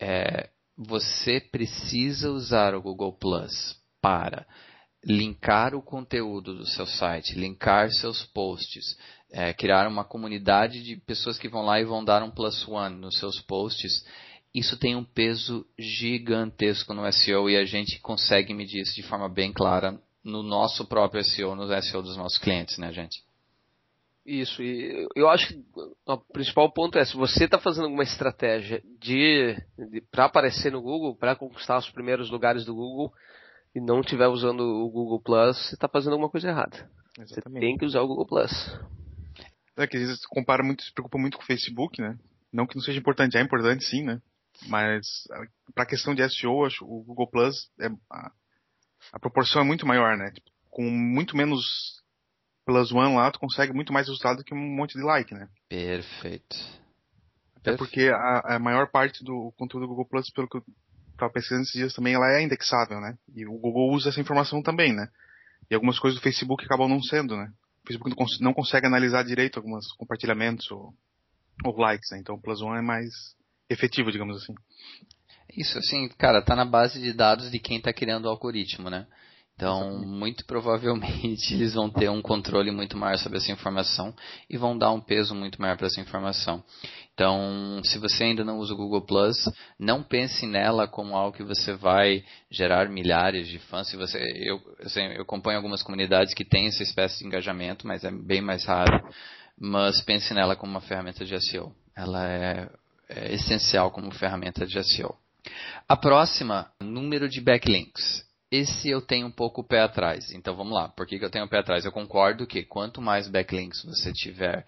é, 0.00 0.48
você 0.76 1.40
precisa 1.40 2.30
usar 2.30 2.74
o 2.74 2.82
Google 2.82 3.12
Plus 3.12 3.76
para 4.00 4.46
linkar 5.04 5.74
o 5.74 5.82
conteúdo 5.82 6.54
do 6.54 6.66
seu 6.66 6.86
site, 6.86 7.34
linkar 7.34 7.90
seus 7.90 8.24
posts, 8.26 8.96
é, 9.32 9.52
criar 9.52 9.88
uma 9.88 10.04
comunidade 10.04 10.82
de 10.82 10.96
pessoas 10.96 11.38
que 11.38 11.48
vão 11.48 11.62
lá 11.62 11.80
e 11.80 11.84
vão 11.84 12.04
dar 12.04 12.22
um 12.22 12.30
plus 12.30 12.66
one 12.68 12.96
nos 12.96 13.18
seus 13.18 13.40
posts. 13.40 14.04
Isso 14.54 14.78
tem 14.78 14.94
um 14.94 15.04
peso 15.04 15.66
gigantesco 15.78 16.92
no 16.92 17.10
SEO 17.10 17.48
e 17.48 17.56
a 17.56 17.64
gente 17.64 17.98
consegue 18.00 18.52
medir 18.52 18.82
isso 18.82 18.94
de 18.94 19.02
forma 19.02 19.28
bem 19.28 19.52
clara 19.52 19.98
no 20.22 20.42
nosso 20.42 20.86
próprio 20.86 21.24
SEO, 21.24 21.54
no 21.54 21.66
SEO 21.82 22.02
dos 22.02 22.16
nossos 22.16 22.38
clientes, 22.38 22.76
né, 22.78 22.92
gente? 22.92 23.22
Isso, 24.24 24.62
e 24.62 25.08
eu 25.16 25.28
acho 25.28 25.48
que 25.48 25.64
o 26.06 26.16
principal 26.32 26.70
ponto 26.72 26.96
é, 26.96 27.04
se 27.04 27.16
você 27.16 27.44
está 27.44 27.58
fazendo 27.58 27.84
alguma 27.84 28.04
estratégia 28.04 28.80
de, 29.00 29.56
de 29.90 30.00
para 30.12 30.26
aparecer 30.26 30.70
no 30.70 30.80
Google, 30.80 31.16
para 31.16 31.34
conquistar 31.34 31.78
os 31.78 31.90
primeiros 31.90 32.30
lugares 32.30 32.64
do 32.64 32.74
Google, 32.74 33.12
e 33.74 33.80
não 33.80 34.00
estiver 34.00 34.28
usando 34.28 34.60
o 34.60 34.90
Google 34.90 35.20
Plus, 35.20 35.56
você 35.56 35.74
está 35.74 35.88
fazendo 35.88 36.12
alguma 36.12 36.30
coisa 36.30 36.48
errada. 36.48 36.88
Você 37.16 37.34
Exatamente. 37.34 37.60
tem 37.60 37.76
que 37.76 37.84
usar 37.84 38.02
o 38.02 38.06
Google 38.06 38.26
Plus. 38.26 38.52
É 39.76 39.86
que 39.86 39.96
às 39.96 40.02
vezes 40.02 40.26
compara 40.26 40.62
muito, 40.62 40.82
se 40.82 40.92
preocupa 40.92 41.18
muito 41.18 41.36
com 41.36 41.42
o 41.42 41.46
Facebook, 41.46 42.00
né? 42.00 42.16
Não 42.52 42.66
que 42.66 42.76
não 42.76 42.82
seja 42.82 42.98
importante, 42.98 43.36
é 43.36 43.40
importante 43.40 43.84
sim, 43.84 44.04
né? 44.04 44.20
Mas 44.66 45.06
para 45.74 45.84
a 45.84 45.86
questão 45.86 46.14
de 46.14 46.28
SEO, 46.28 46.64
acho 46.64 46.84
o 46.84 47.02
Google 47.04 47.30
Plus 47.30 47.70
é 47.80 47.88
a, 48.10 48.32
a 49.12 49.18
proporção 49.18 49.62
é 49.62 49.64
muito 49.64 49.86
maior, 49.86 50.16
né? 50.16 50.30
Tipo, 50.30 50.50
com 50.70 50.82
muito 50.82 51.36
menos 51.36 52.00
plus 52.64 52.92
one 52.92 53.14
lá, 53.14 53.30
tu 53.30 53.38
consegue 53.38 53.72
muito 53.72 53.92
mais 53.92 54.06
resultado 54.06 54.44
que 54.44 54.54
um 54.54 54.76
monte 54.76 54.96
de 54.96 55.04
like, 55.04 55.34
né? 55.34 55.48
Perfeito. 55.68 56.56
Até 57.56 57.76
porque 57.76 58.08
a, 58.08 58.56
a 58.56 58.58
maior 58.58 58.90
parte 58.90 59.22
do 59.24 59.52
conteúdo 59.56 59.84
do 59.84 59.88
Google 59.88 60.08
Plus, 60.08 60.30
pelo 60.30 60.48
que 60.48 60.56
eu 60.56 60.64
estava 61.12 61.32
pesquisando 61.32 61.62
esses 61.62 61.74
dias 61.74 61.94
também, 61.94 62.14
ela 62.14 62.32
é 62.32 62.42
indexável, 62.42 63.00
né? 63.00 63.16
E 63.34 63.46
o 63.46 63.58
Google 63.58 63.92
usa 63.92 64.08
essa 64.08 64.20
informação 64.20 64.62
também, 64.62 64.92
né? 64.92 65.08
E 65.70 65.74
algumas 65.74 65.98
coisas 65.98 66.18
do 66.18 66.22
Facebook 66.22 66.64
acabam 66.64 66.88
não 66.88 67.00
sendo, 67.00 67.36
né? 67.36 67.52
O 67.84 67.86
Facebook 67.86 68.10
não, 68.10 68.16
cons 68.16 68.40
não 68.40 68.54
consegue 68.54 68.86
analisar 68.86 69.24
direito 69.24 69.58
alguns 69.58 69.92
compartilhamentos 69.92 70.70
ou, 70.70 70.92
ou 71.64 71.76
likes, 71.76 72.10
né? 72.10 72.18
Então 72.18 72.34
o 72.34 72.40
Plus 72.40 72.60
One 72.60 72.78
é 72.78 72.82
mais 72.82 73.12
efetivo, 73.72 74.12
digamos 74.12 74.36
assim. 74.36 74.54
Isso, 75.56 75.78
assim, 75.78 76.08
cara, 76.16 76.42
tá 76.42 76.56
na 76.56 76.64
base 76.64 77.00
de 77.00 77.12
dados 77.12 77.50
de 77.50 77.58
quem 77.58 77.80
tá 77.80 77.92
criando 77.92 78.26
o 78.26 78.28
algoritmo, 78.28 78.88
né? 78.88 79.06
Então, 79.54 79.98
muito 79.98 80.44
provavelmente 80.46 81.52
eles 81.54 81.74
vão 81.74 81.88
ter 81.88 82.08
um 82.08 82.22
controle 82.22 82.70
muito 82.70 82.96
maior 82.96 83.18
sobre 83.18 83.38
essa 83.38 83.52
informação 83.52 84.14
e 84.48 84.56
vão 84.56 84.76
dar 84.76 84.90
um 84.90 85.00
peso 85.00 85.34
muito 85.34 85.60
maior 85.60 85.76
para 85.76 85.86
essa 85.86 86.00
informação. 86.00 86.64
Então, 87.14 87.80
se 87.84 87.98
você 87.98 88.24
ainda 88.24 88.42
não 88.42 88.58
usa 88.58 88.72
o 88.72 88.76
Google 88.76 89.04
Plus, 89.04 89.36
não 89.78 90.02
pense 90.02 90.46
nela 90.46 90.88
como 90.88 91.14
algo 91.14 91.36
que 91.36 91.44
você 91.44 91.74
vai 91.74 92.24
gerar 92.50 92.88
milhares 92.88 93.46
de 93.46 93.58
fãs. 93.58 93.88
Se 93.88 93.96
você, 93.96 94.18
eu, 94.42 94.60
assim, 94.80 95.02
eu 95.02 95.22
acompanho 95.22 95.58
algumas 95.58 95.82
comunidades 95.82 96.32
que 96.32 96.44
têm 96.44 96.66
essa 96.66 96.82
espécie 96.82 97.18
de 97.18 97.26
engajamento, 97.26 97.86
mas 97.86 98.02
é 98.02 98.10
bem 98.10 98.40
mais 98.40 98.64
raro. 98.64 99.06
Mas 99.60 100.00
pense 100.00 100.32
nela 100.32 100.56
como 100.56 100.72
uma 100.72 100.80
ferramenta 100.80 101.24
de 101.24 101.38
SEO. 101.40 101.72
Ela 101.94 102.26
é, 102.26 102.70
é 103.14 103.34
essencial 103.34 103.90
como 103.90 104.10
ferramenta 104.12 104.66
de 104.66 104.82
SEO. 104.82 105.14
A 105.88 105.96
próxima, 105.96 106.70
número 106.80 107.28
de 107.28 107.40
backlinks 107.40 108.24
esse 108.52 108.90
eu 108.90 109.00
tenho 109.00 109.26
um 109.26 109.30
pouco 109.30 109.62
o 109.62 109.64
pé 109.64 109.80
atrás. 109.80 110.30
Então 110.32 110.54
vamos 110.54 110.74
lá. 110.74 110.88
Por 110.88 111.06
que, 111.06 111.18
que 111.18 111.24
eu 111.24 111.30
tenho 111.30 111.46
o 111.46 111.48
pé 111.48 111.58
atrás? 111.58 111.86
Eu 111.86 111.90
concordo 111.90 112.46
que 112.46 112.62
quanto 112.62 113.00
mais 113.00 113.26
backlinks 113.26 113.82
você 113.82 114.12
tiver, 114.12 114.66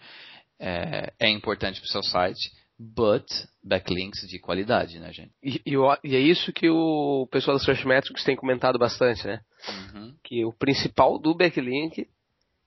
é, 0.59 1.13
é 1.21 1.29
importante 1.29 1.81
para 1.81 1.87
o 1.87 1.93
seu 1.93 2.03
site, 2.03 2.51
but 2.79 3.27
backlinks 3.63 4.27
de 4.27 4.39
qualidade, 4.39 4.99
né, 4.99 5.13
gente? 5.13 5.33
E, 5.43 5.61
e, 5.67 5.75
e, 6.03 6.17
é 6.17 6.19
isso 6.19 6.51
que 6.51 6.71
o 6.71 7.29
pessoal 7.31 7.59
da 7.59 7.63
Search 7.63 7.87
Metrics 7.87 8.25
tem 8.25 8.35
comentado 8.35 8.79
bastante, 8.79 9.27
né? 9.27 9.41
Uhum. 9.69 10.15
Que 10.25 10.45
o 10.47 10.53
principal 10.53 11.19
do 11.19 11.35
backlink 11.35 12.09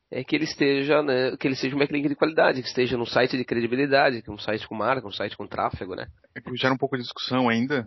é 0.10 0.24
que 0.24 0.36
ele 0.36 0.46
esteja, 0.46 1.02
né, 1.04 1.36
que 1.38 1.48
ele 1.48 1.56
seja 1.56 1.76
um 1.76 1.80
backlink 1.80 2.08
de 2.08 2.16
qualidade, 2.16 2.62
que 2.62 2.68
esteja 2.68 2.98
num 2.98 3.06
site 3.06 3.38
de 3.38 3.44
credibilidade, 3.44 4.22
que 4.22 4.30
é 4.30 4.34
um 4.34 4.38
site 4.38 4.68
com 4.68 4.76
marca, 4.76 5.08
um 5.08 5.12
site 5.12 5.36
com 5.36 5.48
tráfego, 5.48 5.96
né? 5.96 6.08
É 6.34 6.42
que 6.42 6.56
gera 6.56 6.74
um 6.74 6.78
pouco 6.78 6.96
de 6.96 7.04
discussão 7.04 7.50
ainda, 7.50 7.86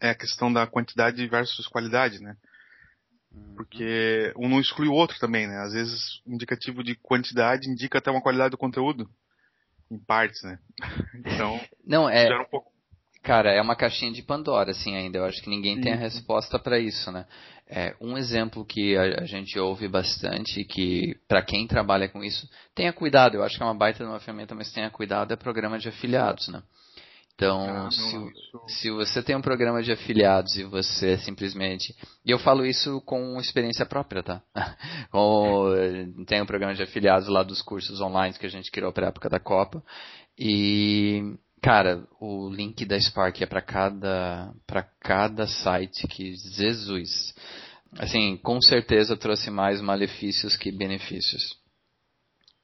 é 0.00 0.10
a 0.10 0.14
questão 0.14 0.52
da 0.52 0.66
quantidade 0.66 1.26
versus 1.28 1.66
qualidade, 1.68 2.20
né? 2.20 2.36
Porque 3.56 4.32
um 4.36 4.48
não 4.48 4.60
exclui 4.60 4.88
o 4.88 4.92
outro 4.92 5.18
também, 5.18 5.46
né? 5.46 5.58
Às 5.58 5.72
vezes 5.72 6.20
o 6.26 6.32
indicativo 6.32 6.82
de 6.82 6.94
quantidade 6.96 7.68
indica 7.68 7.98
até 7.98 8.10
uma 8.10 8.22
qualidade 8.22 8.50
do 8.50 8.58
conteúdo. 8.58 9.08
Em 9.90 9.98
partes, 9.98 10.42
né? 10.42 10.58
Então. 11.14 11.60
Não, 11.84 12.08
é. 12.08 12.26
Um 12.40 12.44
pouco... 12.44 12.72
Cara, 13.22 13.50
é 13.50 13.60
uma 13.60 13.76
caixinha 13.76 14.12
de 14.12 14.22
Pandora, 14.22 14.70
assim, 14.70 14.94
ainda. 14.96 15.18
Eu 15.18 15.24
acho 15.24 15.42
que 15.42 15.48
ninguém 15.48 15.80
tem 15.80 15.92
a 15.92 15.96
resposta 15.96 16.58
para 16.58 16.78
isso, 16.78 17.10
né? 17.10 17.26
É, 17.76 17.92
um 18.00 18.16
exemplo 18.16 18.64
que 18.64 18.96
a, 18.96 19.22
a 19.22 19.26
gente 19.26 19.58
ouve 19.58 19.88
bastante, 19.88 20.62
que 20.62 21.16
para 21.26 21.42
quem 21.42 21.66
trabalha 21.66 22.08
com 22.08 22.22
isso, 22.22 22.48
tenha 22.72 22.92
cuidado. 22.92 23.34
Eu 23.34 23.42
acho 23.42 23.56
que 23.56 23.62
é 23.64 23.66
uma 23.66 23.74
baita 23.74 24.04
de 24.04 24.08
uma 24.08 24.20
ferramenta, 24.20 24.54
mas 24.54 24.70
tenha 24.72 24.88
cuidado, 24.90 25.32
é 25.32 25.36
programa 25.36 25.76
de 25.76 25.88
afiliados, 25.88 26.46
né? 26.46 26.62
Então, 27.34 27.86
ah, 27.86 27.90
se, 27.90 28.80
se, 28.80 28.90
você 28.92 29.20
tem 29.20 29.34
um 29.34 29.42
programa 29.42 29.82
de 29.82 29.90
afiliados 29.90 30.54
e 30.54 30.62
você 30.62 31.18
simplesmente. 31.18 31.92
E 32.24 32.30
eu 32.30 32.38
falo 32.38 32.64
isso 32.64 33.00
com 33.00 33.40
experiência 33.40 33.84
própria, 33.84 34.22
tá? 34.22 34.40
tem 36.28 36.40
um 36.40 36.46
programa 36.46 36.76
de 36.76 36.82
afiliados 36.84 37.26
lá 37.26 37.42
dos 37.42 37.60
cursos 37.60 38.00
online 38.00 38.38
que 38.38 38.46
a 38.46 38.50
gente 38.50 38.70
criou 38.70 38.92
para 38.92 39.06
a 39.06 39.08
época 39.08 39.28
da 39.28 39.40
Copa. 39.40 39.82
E, 40.38 41.34
cara, 41.60 42.06
o 42.20 42.48
link 42.50 42.84
da 42.84 43.00
Spark 43.00 43.42
é 43.42 43.46
para 43.46 43.60
cada, 43.60 44.54
cada 45.00 45.48
site 45.48 46.06
que. 46.06 46.36
Jesus! 46.36 47.34
Assim, 47.98 48.36
com 48.38 48.60
certeza 48.60 49.16
trouxe 49.16 49.50
mais 49.50 49.80
malefícios 49.80 50.56
que 50.56 50.72
benefícios. 50.72 51.42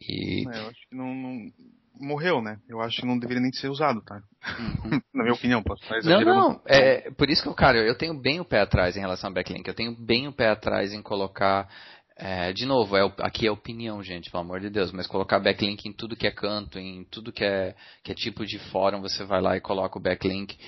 E... 0.00 0.48
É, 0.48 0.58
eu 0.58 0.68
acho 0.68 0.88
que 0.88 0.96
não, 0.96 1.14
não 1.14 1.52
morreu, 2.00 2.40
né? 2.40 2.58
Eu 2.68 2.80
acho 2.80 3.00
que 3.00 3.06
não 3.06 3.18
deveria 3.18 3.42
nem 3.42 3.52
ser 3.52 3.68
usado, 3.68 4.02
tá? 4.02 4.22
Uhum. 4.58 5.00
Na 5.14 5.22
minha 5.22 5.34
opinião, 5.34 5.62
posso 5.62 5.82
estar 5.82 6.02
Não, 6.02 6.20
não, 6.22 6.60
é, 6.66 7.10
por 7.10 7.28
isso 7.28 7.42
que 7.42 7.48
eu, 7.48 7.54
cara, 7.54 7.78
eu 7.78 7.96
tenho 7.96 8.14
bem 8.14 8.40
o 8.40 8.44
pé 8.44 8.60
atrás 8.60 8.96
em 8.96 9.00
relação 9.00 9.28
ao 9.28 9.34
backlink. 9.34 9.68
Eu 9.68 9.74
tenho 9.74 9.94
bem 9.94 10.26
o 10.26 10.32
pé 10.32 10.48
atrás 10.48 10.92
em 10.92 11.02
colocar 11.02 11.68
é, 12.22 12.52
de 12.52 12.66
novo, 12.66 12.98
é, 12.98 13.14
aqui 13.20 13.46
é 13.46 13.50
opinião, 13.50 14.02
gente, 14.02 14.30
pelo 14.30 14.42
amor 14.42 14.60
de 14.60 14.68
Deus, 14.68 14.92
mas 14.92 15.06
colocar 15.06 15.40
backlink 15.40 15.88
em 15.88 15.92
tudo 15.92 16.14
que 16.14 16.26
é 16.26 16.30
canto, 16.30 16.78
em 16.78 17.02
tudo 17.04 17.32
que 17.32 17.42
é, 17.42 17.74
que 18.04 18.12
é 18.12 18.14
tipo 18.14 18.44
de 18.44 18.58
fórum, 18.70 19.00
você 19.00 19.24
vai 19.24 19.40
lá 19.40 19.56
e 19.56 19.60
coloca 19.60 19.98
o 19.98 20.02
backlink. 20.02 20.58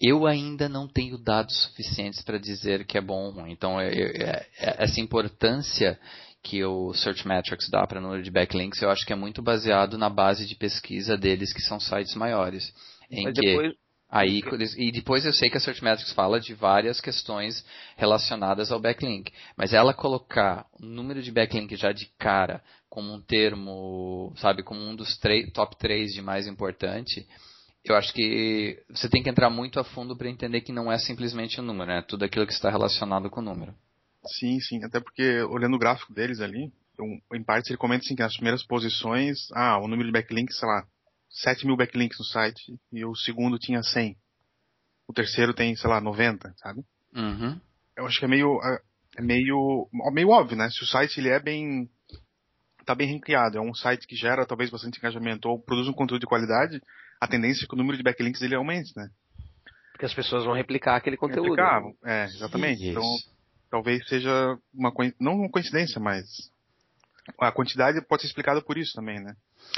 Eu 0.00 0.26
ainda 0.26 0.68
não 0.68 0.88
tenho 0.88 1.18
dados 1.18 1.54
suficientes 1.62 2.22
para 2.22 2.38
dizer 2.38 2.86
que 2.86 2.96
é 2.96 3.00
bom 3.00 3.26
ou 3.26 3.32
ruim. 3.32 3.52
Então, 3.52 3.78
é, 3.78 3.88
é, 3.88 4.46
é 4.58 4.84
essa 4.84 4.98
importância 5.00 5.98
que 6.42 6.64
o 6.64 6.94
Search 6.94 7.26
Metrics 7.28 7.68
dá 7.68 7.86
para 7.86 8.00
número 8.00 8.22
de 8.22 8.30
backlinks, 8.30 8.80
eu 8.80 8.90
acho 8.90 9.04
que 9.04 9.12
é 9.12 9.16
muito 9.16 9.42
baseado 9.42 9.98
na 9.98 10.08
base 10.08 10.46
de 10.46 10.56
pesquisa 10.56 11.16
deles, 11.16 11.52
que 11.52 11.60
são 11.60 11.78
sites 11.78 12.14
maiores. 12.14 12.72
Em 13.10 13.24
Mas 13.24 13.34
que 13.34 13.46
depois... 13.46 13.74
aí 14.08 14.42
e 14.78 14.90
depois 14.90 15.26
eu 15.26 15.34
sei 15.34 15.50
que 15.50 15.58
a 15.58 15.60
Search 15.60 15.84
Metrics 15.84 16.14
fala 16.14 16.40
de 16.40 16.54
várias 16.54 16.98
questões 16.98 17.62
relacionadas 17.96 18.72
ao 18.72 18.80
backlink, 18.80 19.30
mas 19.54 19.74
ela 19.74 19.92
colocar 19.92 20.64
o 20.80 20.86
número 20.86 21.22
de 21.22 21.30
backlink 21.30 21.76
já 21.76 21.92
de 21.92 22.06
cara 22.18 22.62
como 22.88 23.12
um 23.12 23.20
termo, 23.20 24.32
sabe, 24.36 24.62
como 24.62 24.80
um 24.80 24.96
dos 24.96 25.16
top 25.52 25.76
3 25.78 26.12
de 26.12 26.22
mais 26.22 26.46
importante, 26.46 27.26
eu 27.84 27.96
acho 27.96 28.12
que 28.12 28.82
você 28.88 29.08
tem 29.08 29.22
que 29.22 29.30
entrar 29.30 29.48
muito 29.48 29.80
a 29.80 29.84
fundo 29.84 30.16
para 30.16 30.28
entender 30.28 30.60
que 30.60 30.72
não 30.72 30.92
é 30.92 30.98
simplesmente 30.98 31.58
o 31.58 31.62
um 31.62 31.66
número, 31.66 31.90
é 31.90 32.02
tudo 32.02 32.24
aquilo 32.24 32.46
que 32.46 32.52
está 32.52 32.70
relacionado 32.70 33.30
com 33.30 33.40
o 33.40 33.44
número. 33.44 33.74
Sim, 34.38 34.60
sim. 34.60 34.84
Até 34.84 35.00
porque, 35.00 35.40
olhando 35.42 35.76
o 35.76 35.78
gráfico 35.78 36.12
deles 36.12 36.40
ali, 36.40 36.70
em 37.32 37.42
parte 37.42 37.70
ele 37.70 37.78
comenta 37.78 38.04
assim 38.04 38.14
que 38.14 38.22
nas 38.22 38.34
primeiras 38.34 38.62
posições, 38.62 39.48
ah, 39.54 39.78
o 39.78 39.88
número 39.88 40.06
de 40.06 40.12
backlinks, 40.12 40.58
sei 40.58 40.68
lá, 40.68 40.86
7 41.30 41.66
mil 41.66 41.76
backlinks 41.76 42.18
no 42.18 42.24
site, 42.24 42.78
e 42.92 43.04
o 43.04 43.14
segundo 43.14 43.58
tinha 43.58 43.82
100. 43.82 44.16
O 45.08 45.12
terceiro 45.12 45.54
tem, 45.54 45.74
sei 45.74 45.88
lá, 45.88 46.00
90, 46.00 46.52
sabe? 46.58 46.84
Uhum. 47.14 47.58
Eu 47.96 48.06
acho 48.06 48.18
que 48.18 48.24
é 48.24 48.28
meio, 48.28 48.60
é, 48.62 48.80
é 49.18 49.22
meio, 49.22 49.88
meio 50.12 50.28
óbvio, 50.28 50.56
né? 50.56 50.68
Se 50.70 50.82
o 50.82 50.86
site 50.86 51.18
ele 51.18 51.28
é 51.28 51.40
bem, 51.40 51.88
tá 52.84 52.94
bem 52.94 53.12
ranqueado, 53.12 53.58
é 53.58 53.60
um 53.60 53.74
site 53.74 54.06
que 54.06 54.16
gera 54.16 54.46
talvez 54.46 54.70
bastante 54.70 54.98
engajamento 54.98 55.48
ou 55.48 55.60
produz 55.60 55.88
um 55.88 55.92
conteúdo 55.92 56.20
de 56.20 56.26
qualidade, 56.26 56.80
a 57.20 57.26
tendência 57.28 57.64
é 57.64 57.68
que 57.68 57.74
o 57.74 57.78
número 57.78 57.96
de 57.96 58.02
backlinks 58.02 58.40
dele 58.40 58.54
aumente, 58.54 58.92
né? 58.96 59.08
Porque 59.92 60.06
as 60.06 60.14
pessoas 60.14 60.44
vão 60.44 60.54
replicar 60.54 60.96
aquele 60.96 61.16
conteúdo. 61.16 61.50
Replicar, 61.50 61.82
é, 62.04 62.24
exatamente. 62.24 62.88
Então, 62.88 63.04
talvez 63.70 64.06
seja 64.08 64.56
uma 64.72 64.92
não 65.20 65.34
uma 65.34 65.50
coincidência, 65.50 66.00
mas 66.00 66.24
a 67.38 67.52
quantidade 67.52 68.00
pode 68.06 68.22
ser 68.22 68.28
explicada 68.28 68.62
por 68.62 68.78
isso 68.78 68.94
também, 68.94 69.20
né? 69.20 69.34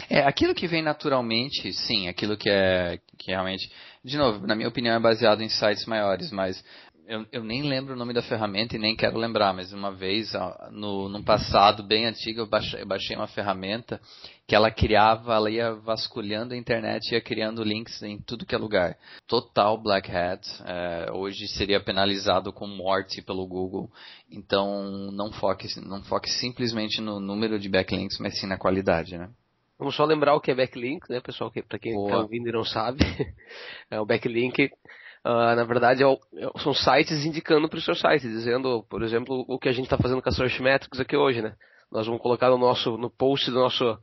É, 0.09 0.21
aquilo 0.21 0.55
que 0.55 0.69
vem 0.69 0.81
naturalmente, 0.81 1.73
sim, 1.73 2.09
aquilo 2.09 2.37
que 2.37 2.49
é 2.49 2.99
que 3.19 3.31
realmente, 3.31 3.71
de 4.05 4.17
novo, 4.17 4.47
na 4.47 4.55
minha 4.55 4.69
opinião 4.69 4.95
é 4.95 5.01
baseado 5.01 5.43
em 5.43 5.49
sites 5.49 5.85
maiores, 5.87 6.31
mas 6.31 6.65
eu, 7.07 7.27
eu, 7.33 7.45
nem 7.45 7.63
lembro 7.63 7.95
o 7.95 7.97
nome 7.97 8.13
da 8.13 8.23
ferramenta 8.23 8.77
e 8.77 8.79
nem 8.79 8.97
quero 8.97 9.19
lembrar, 9.19 9.53
mas 9.53 9.73
uma 9.73 9.93
vez, 9.93 10.33
no, 10.71 11.09
no 11.09 11.23
passado 11.25 11.83
bem 11.83 12.07
antigo, 12.07 12.41
eu 12.41 12.47
baixei, 12.47 12.81
eu 12.81 12.87
baixei, 12.87 13.17
uma 13.17 13.27
ferramenta 13.27 14.01
que 14.47 14.55
ela 14.55 14.71
criava, 14.71 15.35
ela 15.35 15.51
ia 15.51 15.75
vasculhando 15.75 16.55
a 16.55 16.57
internet 16.57 17.11
e 17.11 17.15
ia 17.15 17.21
criando 17.21 17.65
links 17.65 18.03
em 18.03 18.19
tudo 18.19 18.47
que 18.47 18.55
é 18.55 18.59
lugar. 18.59 18.97
Total 19.27 19.77
black 19.81 20.11
hat, 20.11 20.47
é, 20.65 21.13
hoje 21.13 21.49
seria 21.49 21.81
penalizado 21.81 22.53
com 22.53 22.67
morte 22.67 23.21
pelo 23.23 23.47
Google. 23.47 23.91
Então, 24.31 25.11
não 25.13 25.33
foque, 25.33 25.67
não 25.81 26.03
foque 26.05 26.31
simplesmente 26.31 27.01
no 27.01 27.19
número 27.19 27.59
de 27.59 27.69
backlinks, 27.69 28.19
mas 28.19 28.39
sim 28.39 28.47
na 28.47 28.59
qualidade, 28.59 29.19
né? 29.19 29.29
Vamos 29.79 29.97
só 29.97 30.05
lembrar 30.05 30.37
o 30.37 30.41
que 30.41 30.51
é 30.51 30.55
backlink, 30.55 31.11
né, 31.11 31.21
pessoal? 31.21 31.51
Para 31.69 31.79
quem 31.79 31.93
está 31.93 32.19
ouvindo 32.19 32.49
e 32.49 32.53
não 32.53 32.65
sabe, 32.65 32.99
é 33.91 34.01
o 34.01 34.07
backlink 34.07 34.71
Uh, 35.25 35.55
na 35.55 35.65
verdade, 35.65 36.03
é 36.03 36.07
é 36.07 36.59
são 36.59 36.75
sites 36.75 37.25
indicando 37.25 37.69
para 37.69 37.79
o 37.79 37.83
seu 37.83 37.95
site, 37.95 38.23
dizendo, 38.23 38.85
por 38.91 39.03
exemplo, 39.03 39.45
o 39.49 39.59
que 39.59 39.69
a 39.69 39.73
gente 39.73 39.85
está 39.85 39.97
fazendo 39.97 40.21
com 40.21 40.29
a 40.29 40.33
Search 40.33 40.61
Metrics 40.61 40.99
aqui 40.99 41.17
hoje, 41.17 41.41
né? 41.41 41.55
Nós 41.93 42.07
vamos 42.07 42.21
colocar 42.21 42.51
no 42.51 42.59
nosso 42.59 42.97
no 42.97 43.09
post 43.09 43.51
do 43.51 43.61
nosso 43.61 43.99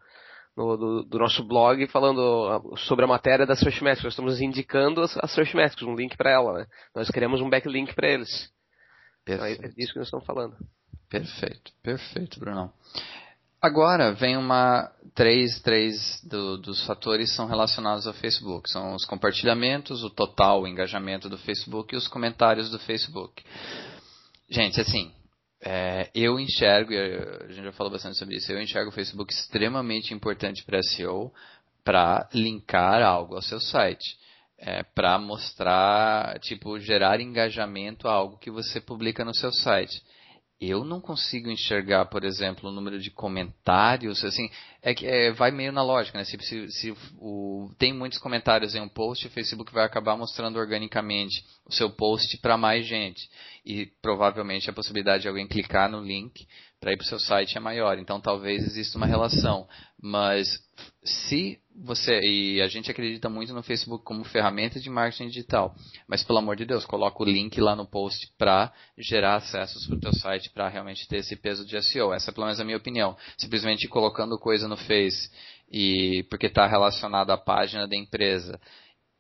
no, 0.55 0.77
do, 0.77 1.03
do, 1.03 1.19
nosso 1.19 1.43
blog 1.45 1.85
falando 1.87 2.21
ah, 2.49 2.77
sobre 2.77 3.03
a 3.03 3.07
matéria 3.07 3.45
da 3.45 3.55
Search 3.55 3.83
Metrics. 3.83 4.03
Nós 4.03 4.13
estamos 4.13 4.39
indicando 4.39 5.01
a 5.01 5.27
Search 5.27 5.55
Metrics, 5.55 5.85
um 5.85 5.95
link 5.95 6.15
para 6.15 6.31
ela, 6.31 6.59
né? 6.59 6.65
Nós 6.95 7.09
queremos 7.09 7.41
um 7.41 7.49
backlink 7.49 7.93
para 7.93 8.07
eles. 8.07 8.49
Perfeito. 9.25 9.59
Então 9.59 9.71
é 9.71 9.73
disso 9.73 9.93
que 9.93 9.99
nós 9.99 10.07
estamos 10.07 10.25
falando. 10.25 10.55
Perfeito, 11.09 11.71
perfeito, 11.83 12.39
Bruno. 12.39 12.71
Agora 13.61 14.13
vem 14.13 14.37
uma 14.37 14.89
três, 15.13 15.59
três 15.59 16.21
do, 16.23 16.57
dos 16.57 16.85
fatores 16.85 17.35
são 17.35 17.45
relacionados 17.45 18.07
ao 18.07 18.13
Facebook. 18.13 18.71
São 18.71 18.95
os 18.95 19.03
compartilhamentos, 19.03 20.01
o 20.01 20.09
total 20.09 20.61
o 20.61 20.67
engajamento 20.67 21.27
do 21.27 21.37
Facebook 21.37 21.93
e 21.93 21.97
os 21.97 22.07
comentários 22.07 22.69
do 22.69 22.79
Facebook. 22.79 23.43
Gente, 24.49 24.79
assim, 24.79 25.11
é, 25.61 26.09
eu 26.15 26.39
enxergo, 26.39 26.93
a 26.93 27.51
gente 27.51 27.65
já 27.65 27.73
falou 27.73 27.91
bastante 27.91 28.17
sobre 28.17 28.37
isso, 28.37 28.49
eu 28.49 28.61
enxergo 28.61 28.91
o 28.91 28.93
Facebook 28.93 29.33
extremamente 29.33 30.13
importante 30.13 30.63
para 30.63 30.81
SEO, 30.81 31.29
para 31.83 32.29
linkar 32.33 33.01
algo 33.01 33.35
ao 33.35 33.41
seu 33.41 33.59
site. 33.59 34.17
É, 34.61 34.83
para 34.83 35.17
mostrar, 35.17 36.37
tipo, 36.39 36.77
gerar 36.79 37.21
engajamento 37.21 38.09
a 38.09 38.13
algo 38.13 38.37
que 38.37 38.51
você 38.51 38.81
publica 38.81 39.23
no 39.23 39.33
seu 39.33 39.53
site 39.53 40.01
eu 40.61 40.83
não 40.83 40.99
consigo 40.99 41.49
enxergar, 41.49 42.05
por 42.07 42.25
exemplo, 42.25 42.69
o 42.69 42.71
número 42.71 42.99
de 42.99 43.09
comentários, 43.09 44.25
assim, 44.25 44.49
é 44.81 44.93
que 44.93 45.07
é, 45.07 45.31
vai 45.31 45.51
meio 45.51 45.71
na 45.71 45.81
lógica, 45.81 46.17
né? 46.17 46.25
Se, 46.25 46.37
se, 46.41 46.71
se 46.71 46.93
o, 47.17 47.71
tem 47.77 47.93
muitos 47.93 48.19
comentários 48.19 48.75
em 48.75 48.81
um 48.81 48.89
post, 48.89 49.25
o 49.25 49.29
Facebook 49.29 49.71
vai 49.71 49.85
acabar 49.85 50.17
mostrando 50.17 50.59
organicamente 50.59 51.45
o 51.65 51.73
seu 51.73 51.89
post 51.89 52.37
para 52.39 52.57
mais 52.57 52.85
gente. 52.85 53.29
E 53.65 53.85
provavelmente 54.01 54.69
a 54.69 54.73
possibilidade 54.73 55.23
de 55.23 55.29
alguém 55.29 55.47
clicar 55.47 55.89
no 55.89 56.01
link 56.01 56.45
para 56.79 56.93
ir 56.93 56.97
para 56.97 57.03
o 57.03 57.07
seu 57.07 57.19
site 57.19 57.57
é 57.57 57.59
maior. 57.59 57.97
Então 57.97 58.19
talvez 58.21 58.63
exista 58.63 58.97
uma 58.97 59.05
relação. 59.05 59.67
Mas 60.01 60.47
se 61.03 61.59
você 61.75 62.19
e 62.21 62.61
a 62.61 62.67
gente 62.67 62.89
acredita 62.89 63.29
muito 63.29 63.53
no 63.53 63.63
Facebook 63.63 64.03
como 64.03 64.23
ferramenta 64.23 64.79
de 64.79 64.89
marketing 64.89 65.27
digital, 65.27 65.75
mas 66.07 66.23
pelo 66.23 66.39
amor 66.39 66.55
de 66.55 66.65
Deus, 66.65 66.85
coloca 66.85 67.21
o 67.21 67.25
link 67.25 67.59
lá 67.59 67.75
no 67.75 67.85
post 67.85 68.31
para 68.37 68.71
gerar 68.97 69.35
acessos 69.35 69.85
para 69.85 69.95
o 69.95 69.99
teu 69.99 70.13
site 70.13 70.49
para 70.49 70.69
realmente 70.69 71.07
ter 71.07 71.17
esse 71.17 71.35
peso 71.35 71.65
de 71.65 71.81
SEO. 71.81 72.13
Essa 72.13 72.31
é 72.31 72.33
pelo 72.33 72.45
menos 72.45 72.59
a 72.59 72.65
minha 72.65 72.77
opinião. 72.77 73.15
Simplesmente 73.37 73.87
colocando 73.87 74.37
coisa 74.37 74.67
no 74.67 74.77
Face 74.77 75.29
e 75.71 76.23
porque 76.29 76.47
está 76.47 76.65
relacionado 76.65 77.31
à 77.31 77.37
página 77.37 77.87
da 77.87 77.95
empresa 77.95 78.59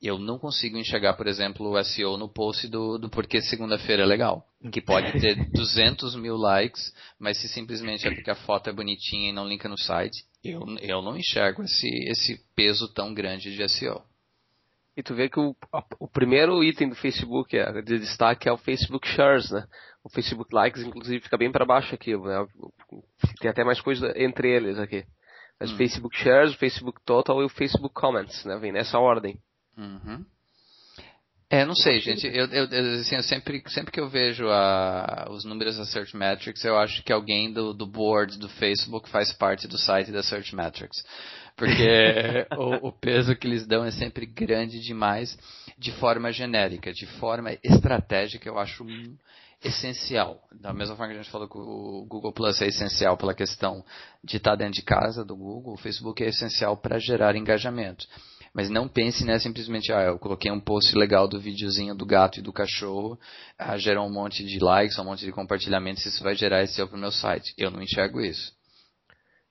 eu 0.01 0.17
não 0.17 0.39
consigo 0.39 0.77
enxergar, 0.77 1.13
por 1.15 1.27
exemplo, 1.27 1.69
o 1.69 1.83
SEO 1.83 2.15
no 2.15 2.29
post 2.29 2.67
do, 2.67 2.97
do 2.97 3.09
Porquê 3.09 3.41
Segunda-feira 3.41 4.03
é 4.03 4.05
Legal. 4.05 4.45
Que 4.71 4.81
pode 4.81 5.19
ter 5.19 5.35
200 5.51 6.15
mil 6.15 6.37
likes, 6.37 6.93
mas 7.19 7.37
se 7.37 7.49
simplesmente 7.49 8.07
é 8.07 8.11
porque 8.11 8.31
a 8.31 8.35
foto 8.35 8.69
é 8.69 8.73
bonitinha 8.73 9.29
e 9.29 9.33
não 9.33 9.47
linka 9.47 9.67
no 9.67 9.77
site, 9.77 10.23
eu, 10.43 10.61
eu 10.81 11.01
não 11.01 11.17
enxergo 11.17 11.63
esse, 11.63 11.87
esse 12.09 12.39
peso 12.55 12.87
tão 12.93 13.13
grande 13.13 13.55
de 13.55 13.69
SEO. 13.69 14.01
E 14.95 15.03
tu 15.03 15.15
vê 15.15 15.29
que 15.29 15.39
o, 15.39 15.55
o 15.97 16.07
primeiro 16.07 16.63
item 16.63 16.89
do 16.89 16.95
Facebook 16.95 17.57
é, 17.57 17.81
de 17.81 17.99
destaque 17.99 18.49
é 18.49 18.51
o 18.51 18.57
Facebook 18.57 19.07
Shares, 19.07 19.49
né? 19.49 19.65
O 20.03 20.09
Facebook 20.09 20.53
Likes, 20.53 20.83
inclusive, 20.83 21.23
fica 21.23 21.37
bem 21.37 21.51
para 21.51 21.65
baixo 21.65 21.93
aqui, 21.93 22.17
né? 22.17 22.45
Tem 23.39 23.49
até 23.49 23.63
mais 23.63 23.79
coisa 23.79 24.13
entre 24.17 24.49
eles 24.49 24.77
aqui. 24.77 25.05
Mas 25.59 25.71
hum. 25.71 25.77
Facebook 25.77 26.17
Shares, 26.17 26.53
o 26.53 26.57
Facebook 26.57 26.99
Total 27.05 27.41
e 27.41 27.45
o 27.45 27.49
Facebook 27.49 27.93
Comments, 27.93 28.43
né? 28.45 28.57
Vem 28.57 28.71
nessa 28.71 28.99
ordem. 28.99 29.39
Uhum. 29.79 30.25
É, 31.49 31.65
não 31.65 31.73
sei, 31.73 31.99
gente. 31.99 32.27
Eu, 32.27 32.45
eu, 32.45 32.99
assim, 32.99 33.15
eu 33.15 33.23
sempre, 33.23 33.63
sempre 33.67 33.91
que 33.91 33.99
eu 33.99 34.07
vejo 34.07 34.47
a, 34.49 35.27
os 35.31 35.43
números 35.43 35.77
da 35.77 35.85
Search 35.85 36.15
Metrics, 36.15 36.63
eu 36.63 36.77
acho 36.77 37.03
que 37.03 37.11
alguém 37.11 37.51
do, 37.51 37.73
do 37.73 37.87
board 37.87 38.37
do 38.37 38.47
Facebook 38.47 39.09
faz 39.09 39.33
parte 39.33 39.67
do 39.67 39.77
site 39.77 40.11
da 40.11 40.21
Search 40.21 40.55
Metrics. 40.55 41.03
Porque 41.55 42.45
o, 42.55 42.89
o, 42.89 42.91
peso 42.91 43.35
que 43.35 43.47
eles 43.47 43.65
dão 43.65 43.83
é 43.83 43.89
sempre 43.89 44.27
grande 44.27 44.79
demais, 44.79 45.35
de 45.75 45.91
forma 45.93 46.31
genérica, 46.31 46.93
de 46.93 47.07
forma 47.19 47.57
estratégica, 47.63 48.47
eu 48.47 48.59
acho 48.59 48.85
essencial. 49.63 50.39
Da 50.51 50.71
mesma 50.71 50.95
forma 50.95 51.11
que 51.11 51.19
a 51.19 51.23
gente 51.23 51.31
falou 51.31 51.49
que 51.49 51.57
o 51.57 52.05
Google 52.07 52.31
Plus 52.31 52.61
é 52.61 52.67
essencial 52.67 53.17
pela 53.17 53.33
questão 53.33 53.83
de 54.23 54.37
estar 54.37 54.55
dentro 54.55 54.75
de 54.75 54.83
casa 54.83 55.25
do 55.25 55.35
Google, 55.35 55.73
o 55.73 55.77
Facebook 55.77 56.23
é 56.23 56.27
essencial 56.27 56.77
para 56.77 56.99
gerar 56.99 57.35
engajamento. 57.35 58.05
Mas 58.59 58.69
não 58.69 58.89
pense 58.89 59.23
né, 59.23 59.39
simplesmente, 59.39 59.89
ah, 59.93 60.01
eu 60.01 60.19
coloquei 60.19 60.51
um 60.51 60.59
post 60.59 60.93
legal 60.93 61.29
do 61.29 61.39
videozinho 61.39 61.95
do 61.95 62.05
gato 62.05 62.39
e 62.39 62.41
do 62.41 62.51
cachorro, 62.51 63.17
ah, 63.57 63.77
gerou 63.77 64.05
um 64.05 64.11
monte 64.11 64.43
de 64.43 64.59
likes, 64.59 64.99
um 64.99 65.05
monte 65.05 65.23
de 65.23 65.31
compartilhamentos, 65.31 66.05
isso 66.05 66.21
vai 66.21 66.35
gerar 66.35 66.67
SEO 66.67 66.85
para 66.85 66.97
o 66.97 66.99
meu 66.99 67.09
site. 67.09 67.53
Eu 67.57 67.71
não 67.71 67.81
enxergo 67.81 68.19
isso. 68.19 68.53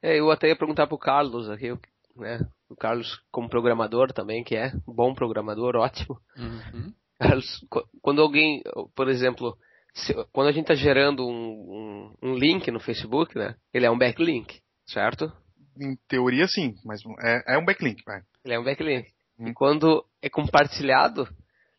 É, 0.03 0.21
eu 0.21 0.31
até 0.31 0.49
ia 0.49 0.57
perguntar 0.57 0.87
para 0.87 0.95
o 0.95 0.99
Carlos 0.99 1.49
aqui, 1.49 1.69
né? 2.17 2.47
O 2.69 2.77
Carlos 2.77 3.19
como 3.33 3.49
programador 3.49 4.13
também, 4.13 4.45
que 4.45 4.55
é 4.55 4.75
um 4.87 4.93
bom 4.93 5.15
programador, 5.15 5.75
ótimo. 5.81 6.21
Uhum. 6.37 6.93
Carlos, 7.19 7.65
quando 8.03 8.21
alguém, 8.21 8.63
por 8.95 9.09
exemplo, 9.09 9.57
se, 9.95 10.13
quando 10.35 10.49
a 10.49 10.53
gente 10.53 10.71
está 10.71 10.75
gerando 10.75 11.27
um, 11.27 12.13
um, 12.23 12.29
um, 12.29 12.35
link 12.35 12.71
no 12.71 12.79
Facebook, 12.79 13.39
né? 13.39 13.55
Ele 13.73 13.87
é 13.87 13.91
um 13.91 13.97
backlink, 13.97 14.61
certo? 14.85 15.33
Em 15.81 15.97
teoria 16.07 16.47
sim, 16.47 16.75
mas 16.85 17.01
é, 17.23 17.55
é 17.55 17.59
um 17.59 17.65
backlink, 17.65 18.03
vai. 18.05 18.21
Ele 18.49 18.55
é 18.55 18.59
um 18.59 18.65
backlink. 18.65 19.13
E 19.41 19.53
quando 19.53 20.03
é 20.23 20.31
compartilhado, 20.31 21.27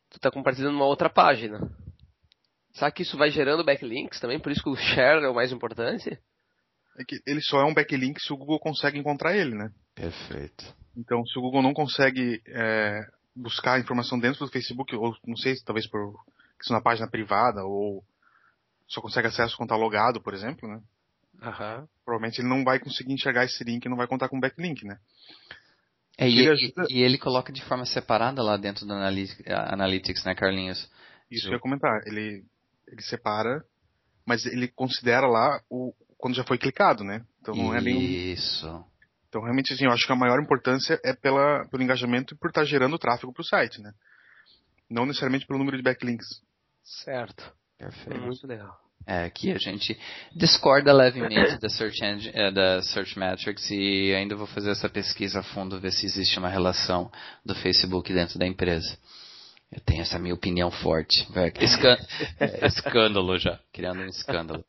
tu 0.08 0.18
está 0.18 0.30
compartilhando 0.30 0.76
uma 0.76 0.86
outra 0.86 1.10
página. 1.10 1.60
Será 2.74 2.92
que 2.92 3.02
isso 3.02 3.18
vai 3.18 3.32
gerando 3.32 3.66
backlinks 3.66 4.20
também? 4.20 4.40
Por 4.40 4.52
isso 4.52 4.62
que 4.62 4.70
o 4.70 4.76
share 4.76 5.24
é 5.24 5.28
o 5.28 5.34
mais 5.34 5.52
importante? 5.52 6.18
É 6.96 7.04
que 7.04 7.20
ele 7.26 7.42
só 7.42 7.60
é 7.62 7.66
um 7.66 7.74
backlink 7.74 8.22
se 8.22 8.32
o 8.32 8.38
Google 8.38 8.60
consegue 8.60 9.00
encontrar 9.00 9.36
ele, 9.36 9.56
né? 9.56 9.72
Perfeito. 9.96 10.64
Então, 10.96 11.26
se 11.26 11.40
o 11.40 11.42
Google 11.42 11.64
não 11.64 11.74
consegue 11.74 12.40
é, 12.46 13.02
buscar 13.36 13.74
a 13.74 13.80
informação 13.80 14.20
dentro 14.20 14.46
do 14.46 14.52
Facebook, 14.52 14.96
ou 14.96 15.16
não 15.26 15.36
sei, 15.36 15.56
talvez 15.66 15.88
por 15.88 16.24
questão 16.56 16.78
na 16.78 16.84
página 16.84 17.10
privada, 17.10 17.64
ou 17.64 18.04
só 18.88 19.02
consegue 19.02 19.28
acesso 19.28 19.58
quando 19.58 19.72
está 19.72 19.76
logado, 19.76 20.22
por 20.22 20.36
exemplo, 20.36 20.70
né? 20.70 20.82
Uhum. 21.42 21.88
Provavelmente 22.06 22.42
ele 22.42 22.50
não 22.50 22.64
vai 22.64 22.80
conseguir 22.80 23.14
enxergar 23.14 23.46
esse 23.46 23.64
link 23.64 23.84
e 23.84 23.90
não 23.90 23.98
vai 23.98 24.08
contar 24.08 24.30
com 24.30 24.40
backlink, 24.40 24.86
né? 24.86 25.00
É, 26.20 26.30
e, 26.30 26.40
ele 26.40 26.50
ajuda... 26.50 26.86
e, 26.90 27.02
ele 27.02 27.18
coloca 27.18 27.52
de 27.52 27.64
forma 27.64 27.86
separada 27.86 28.44
lá 28.44 28.58
dentro 28.58 28.86
do 28.86 28.94
Analytics, 28.94 30.26
né, 30.26 30.36
Carlinhos? 30.36 30.90
Isso 31.32 31.48
eu 31.48 31.54
ia 31.54 31.60
comentar. 31.60 32.02
Ele, 32.06 32.44
ele 32.88 33.02
separa, 33.02 33.64
mas 34.26 34.46
ele 34.46 34.68
considera 34.68 35.26
lá 35.26 35.62
o 35.70 35.94
quando 36.18 36.36
já 36.36 36.44
foi 36.44 36.58
clicado, 36.58 37.06
né? 37.06 37.26
Então 37.40 37.56
não 37.56 37.74
é 37.74 37.80
Isso. 37.80 38.68
Então 39.30 39.42
realmente 39.42 39.72
assim, 39.72 39.86
eu 39.86 39.92
acho 39.92 40.06
que 40.06 40.12
a 40.12 40.18
maior 40.18 40.42
importância 40.42 41.00
é 41.06 41.14
pela, 41.14 41.66
pelo 41.70 41.82
engajamento 41.82 42.34
e 42.34 42.38
por 42.38 42.50
estar 42.50 42.66
gerando 42.66 43.00
tráfego 43.00 43.32
para 43.32 43.42
o 43.42 43.46
site, 43.46 43.82
né? 43.82 43.94
Não 44.90 45.06
necessariamente 45.06 45.48
pelo 45.48 45.60
número 45.60 45.78
de 45.78 45.84
backlinks. 45.84 46.28
Certo. 46.84 47.54
Perfeito. 47.78 48.20
Muito 48.20 48.46
legal. 48.46 48.78
É, 49.08 49.26
aqui 49.26 49.52
a 49.52 49.58
gente 49.58 49.98
discorda 50.36 50.94
levemente 50.94 51.60
da 51.60 51.70
Search, 51.70 52.04
Engine, 52.04 52.32
é, 52.36 52.52
da 52.52 52.82
Search 52.84 53.18
Metrics 53.18 53.72
e 53.72 54.14
ainda 54.14 54.36
vou 54.36 54.46
fazer 54.46 54.72
essa 54.72 54.88
pesquisa 54.88 55.40
a 55.40 55.44
fundo, 55.44 55.80
ver 55.80 55.92
se 55.92 56.06
existe 56.06 56.38
uma 56.38 56.50
relação 56.50 57.12
do 57.44 57.56
Facebook 57.56 58.14
dentro 58.14 58.38
da 58.38 58.46
empresa. 58.46 58.98
Eu 59.72 59.80
tenho 59.82 60.02
essa 60.02 60.18
minha 60.18 60.34
opinião 60.34 60.72
forte. 60.72 61.28
É, 62.40 62.66
escândalo 62.68 63.38
já, 63.38 63.60
criando 63.74 64.02
um 64.02 64.08
escândalo. 64.08 64.64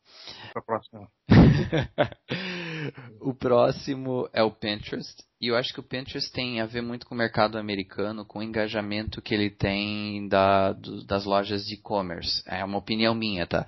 o 3.21 3.33
próximo 3.33 4.29
é 4.33 4.43
o 4.43 4.51
Pinterest. 4.51 5.23
E 5.39 5.47
eu 5.47 5.55
acho 5.55 5.73
que 5.73 5.79
o 5.79 5.83
Pinterest 5.83 6.31
tem 6.31 6.61
a 6.61 6.65
ver 6.65 6.81
muito 6.81 7.05
com 7.05 7.15
o 7.15 7.17
mercado 7.17 7.57
americano, 7.57 8.25
com 8.25 8.39
o 8.39 8.43
engajamento 8.43 9.21
que 9.21 9.33
ele 9.33 9.49
tem 9.49 10.27
da, 10.27 10.73
do, 10.73 11.03
das 11.05 11.25
lojas 11.25 11.65
de 11.65 11.75
e-commerce. 11.75 12.43
É 12.45 12.63
uma 12.63 12.77
opinião 12.77 13.15
minha, 13.15 13.47
tá? 13.47 13.65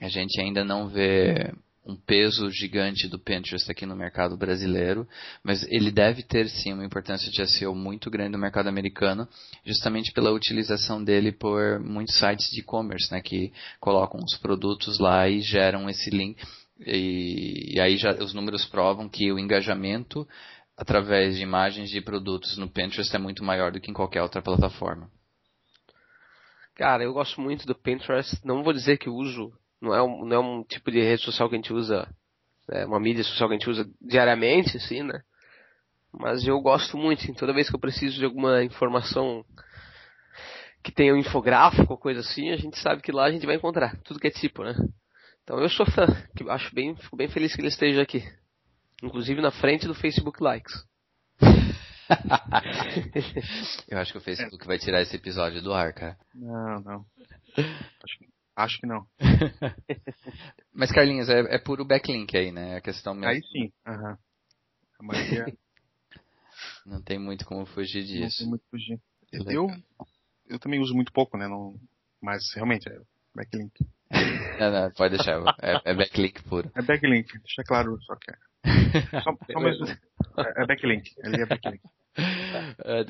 A 0.00 0.08
gente 0.08 0.40
ainda 0.40 0.64
não 0.64 0.88
vê 0.88 1.52
um 1.86 1.96
peso 1.96 2.50
gigante 2.50 3.06
do 3.08 3.18
Pinterest 3.18 3.70
aqui 3.70 3.84
no 3.84 3.94
mercado 3.94 4.36
brasileiro, 4.36 5.06
mas 5.42 5.62
ele 5.70 5.90
deve 5.90 6.22
ter 6.22 6.48
sim 6.48 6.72
uma 6.72 6.84
importância 6.84 7.30
de 7.30 7.46
SEO 7.46 7.74
muito 7.74 8.10
grande 8.10 8.32
no 8.32 8.38
mercado 8.38 8.68
americano, 8.68 9.28
justamente 9.64 10.12
pela 10.12 10.32
utilização 10.32 11.02
dele 11.02 11.30
por 11.30 11.78
muitos 11.80 12.18
sites 12.18 12.48
de 12.50 12.60
e-commerce, 12.60 13.12
né, 13.12 13.20
que 13.20 13.52
colocam 13.78 14.20
os 14.24 14.36
produtos 14.38 14.98
lá 14.98 15.28
e 15.28 15.40
geram 15.40 15.88
esse 15.88 16.08
link. 16.08 16.42
E, 16.80 17.74
e 17.76 17.80
aí 17.80 17.96
já 17.96 18.12
os 18.14 18.32
números 18.32 18.64
provam 18.64 19.08
que 19.08 19.30
o 19.30 19.38
engajamento 19.38 20.26
através 20.76 21.36
de 21.36 21.42
imagens 21.42 21.90
de 21.90 22.00
produtos 22.00 22.56
no 22.56 22.68
Pinterest 22.68 23.14
é 23.14 23.18
muito 23.18 23.44
maior 23.44 23.70
do 23.70 23.80
que 23.80 23.90
em 23.90 23.94
qualquer 23.94 24.22
outra 24.22 24.42
plataforma. 24.42 25.08
Cara, 26.74 27.04
eu 27.04 27.12
gosto 27.12 27.40
muito 27.40 27.64
do 27.66 27.74
Pinterest. 27.74 28.40
Não 28.44 28.64
vou 28.64 28.72
dizer 28.72 28.98
que 28.98 29.08
uso 29.08 29.52
não 29.84 29.94
é 29.94 30.02
um, 30.02 30.24
não 30.24 30.36
é 30.36 30.40
um 30.40 30.64
tipo 30.64 30.90
de 30.90 31.00
rede 31.00 31.22
social 31.22 31.48
que 31.48 31.54
a 31.54 31.58
gente 31.58 31.72
usa, 31.72 32.12
é 32.70 32.84
uma 32.86 32.98
mídia 32.98 33.22
social 33.22 33.48
que 33.48 33.54
a 33.54 33.58
gente 33.58 33.70
usa 33.70 33.88
diariamente, 34.00 34.78
assim, 34.78 35.02
né? 35.02 35.22
Mas 36.12 36.46
eu 36.46 36.58
gosto 36.60 36.96
muito, 36.96 37.22
assim, 37.22 37.34
toda 37.34 37.52
vez 37.52 37.68
que 37.68 37.76
eu 37.76 37.80
preciso 37.80 38.18
de 38.18 38.24
alguma 38.24 38.64
informação 38.64 39.44
que 40.82 40.92
tenha 40.92 41.12
um 41.12 41.18
infográfico, 41.18 41.98
coisa 41.98 42.20
assim, 42.20 42.50
a 42.50 42.56
gente 42.56 42.78
sabe 42.78 43.02
que 43.02 43.12
lá 43.12 43.26
a 43.26 43.30
gente 43.30 43.46
vai 43.46 43.56
encontrar, 43.56 43.96
tudo 44.02 44.20
que 44.20 44.28
é 44.28 44.30
tipo, 44.30 44.64
né? 44.64 44.74
Então 45.42 45.60
eu 45.60 45.68
sou 45.68 45.84
fã, 45.84 46.06
que 46.36 46.48
acho 46.48 46.74
bem, 46.74 46.96
fico 46.96 47.16
bem 47.16 47.28
feliz 47.28 47.54
que 47.54 47.60
ele 47.60 47.68
esteja 47.68 48.00
aqui. 48.00 48.24
Inclusive 49.02 49.42
na 49.42 49.50
frente 49.50 49.86
do 49.86 49.94
Facebook 49.94 50.42
Likes. 50.42 50.72
eu 53.88 53.98
acho 53.98 54.12
que 54.12 54.18
o 54.18 54.22
Facebook 54.22 54.66
vai 54.66 54.78
tirar 54.78 55.02
esse 55.02 55.16
episódio 55.16 55.60
do 55.60 55.74
ar, 55.74 55.92
cara. 55.92 56.16
Não, 56.34 56.80
não. 56.80 57.04
Acho 57.56 58.18
que 58.18 58.34
Acho 58.56 58.80
que 58.80 58.86
não. 58.86 59.04
Mas, 60.72 60.90
Carlinhos, 60.92 61.28
é, 61.28 61.40
é 61.54 61.58
puro 61.58 61.84
backlink 61.84 62.36
aí, 62.36 62.52
né? 62.52 62.76
A 62.76 62.80
questão 62.80 63.14
mesmo. 63.14 63.28
Aí 63.28 63.42
sim. 63.42 63.72
Uhum. 63.86 64.16
A 64.98 65.02
maioria... 65.02 65.46
não 66.86 67.02
tem 67.02 67.18
muito 67.18 67.44
como 67.44 67.66
fugir 67.66 68.04
disso. 68.04 68.20
Não 68.20 68.28
tem 68.38 68.48
muito 68.48 68.64
fugir. 68.70 69.00
Eu, 69.32 69.68
eu 70.48 70.58
também 70.58 70.80
uso 70.80 70.94
muito 70.94 71.12
pouco, 71.12 71.36
né? 71.36 71.48
Não, 71.48 71.74
mas 72.20 72.42
realmente 72.54 72.88
é 72.88 73.00
backlink. 73.34 73.84
não, 74.60 74.70
não, 74.70 74.90
pode 74.92 75.16
deixar. 75.16 75.40
É, 75.60 75.90
é 75.90 75.94
backlink 75.94 76.42
puro. 76.44 76.70
É 76.74 76.82
backlink, 76.82 77.38
deixa 77.38 77.62
claro, 77.64 78.00
só 78.02 78.14
que 78.16 78.30
é. 78.30 78.34
Só, 79.22 79.36
só 79.52 79.60
mesmo, 79.60 79.86
é, 79.86 80.62
é 80.62 80.66
backlink. 80.66 81.10
Ele 81.18 81.42
é 81.42 81.46
backlink. 81.46 81.82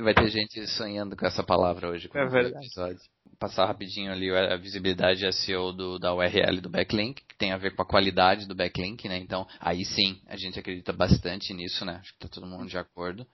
Vai 0.03 0.15
ter 0.15 0.29
gente 0.29 0.67
sonhando 0.69 1.17
com 1.17 1.27
essa 1.27 1.43
palavra 1.45 1.91
hoje. 1.91 2.11
É 2.15 2.27
verdade. 2.27 2.67
Episódio. 2.67 3.01
Passar 3.39 3.67
rapidinho 3.67 4.13
ali 4.13 4.31
a 4.31 4.57
visibilidade 4.57 5.31
SEO 5.33 5.73
do, 5.73 5.99
da 5.99 6.15
URL 6.15 6.61
do 6.61 6.69
backlink, 6.69 7.23
que 7.23 7.37
tem 7.37 7.53
a 7.53 7.57
ver 7.57 7.75
com 7.75 7.83
a 7.83 7.87
qualidade 7.87 8.47
do 8.47 8.55
backlink, 8.55 9.09
né? 9.09 9.19
Então, 9.19 9.47
aí 9.61 9.85
sim, 9.85 10.21
a 10.27 10.37
gente 10.37 10.59
acredita 10.59 10.93
bastante 10.93 11.53
nisso, 11.53 11.85
né? 11.85 11.99
Acho 12.01 12.13
que 12.13 12.19
tá 12.19 12.29
todo 12.29 12.47
mundo 12.47 12.67
de 12.67 12.79
acordo. 12.79 13.27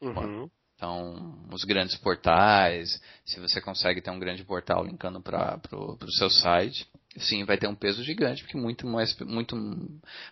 Uhum. 0.00 0.48
Então, 0.80 1.38
os 1.52 1.62
grandes 1.64 1.94
portais, 1.96 3.02
se 3.26 3.38
você 3.38 3.60
consegue 3.60 4.00
ter 4.00 4.10
um 4.10 4.18
grande 4.18 4.42
portal 4.44 4.82
linkando 4.82 5.20
para 5.20 5.60
o 5.72 6.12
seu 6.12 6.30
site, 6.30 6.88
sim, 7.18 7.44
vai 7.44 7.58
ter 7.58 7.68
um 7.68 7.74
peso 7.74 8.02
gigante, 8.02 8.42
porque 8.42 8.56
muito 8.56 8.86
mais, 8.86 9.14
muito, 9.20 9.54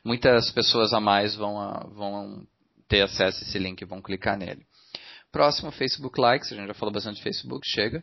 muitas 0.02 0.50
pessoas 0.50 0.94
a 0.94 1.00
mais 1.00 1.34
vão, 1.34 1.60
a, 1.60 1.86
vão 1.88 2.46
ter 2.88 3.02
acesso 3.02 3.44
a 3.44 3.46
esse 3.46 3.58
link 3.58 3.82
e 3.82 3.84
vão 3.84 4.00
clicar 4.00 4.38
nele. 4.38 4.64
Próximo, 5.30 5.70
Facebook 5.70 6.20
Likes, 6.20 6.50
a 6.52 6.56
gente 6.56 6.68
já 6.68 6.74
falou 6.74 6.92
bastante 6.92 7.16
de 7.16 7.22
Facebook, 7.22 7.66
chega. 7.66 8.02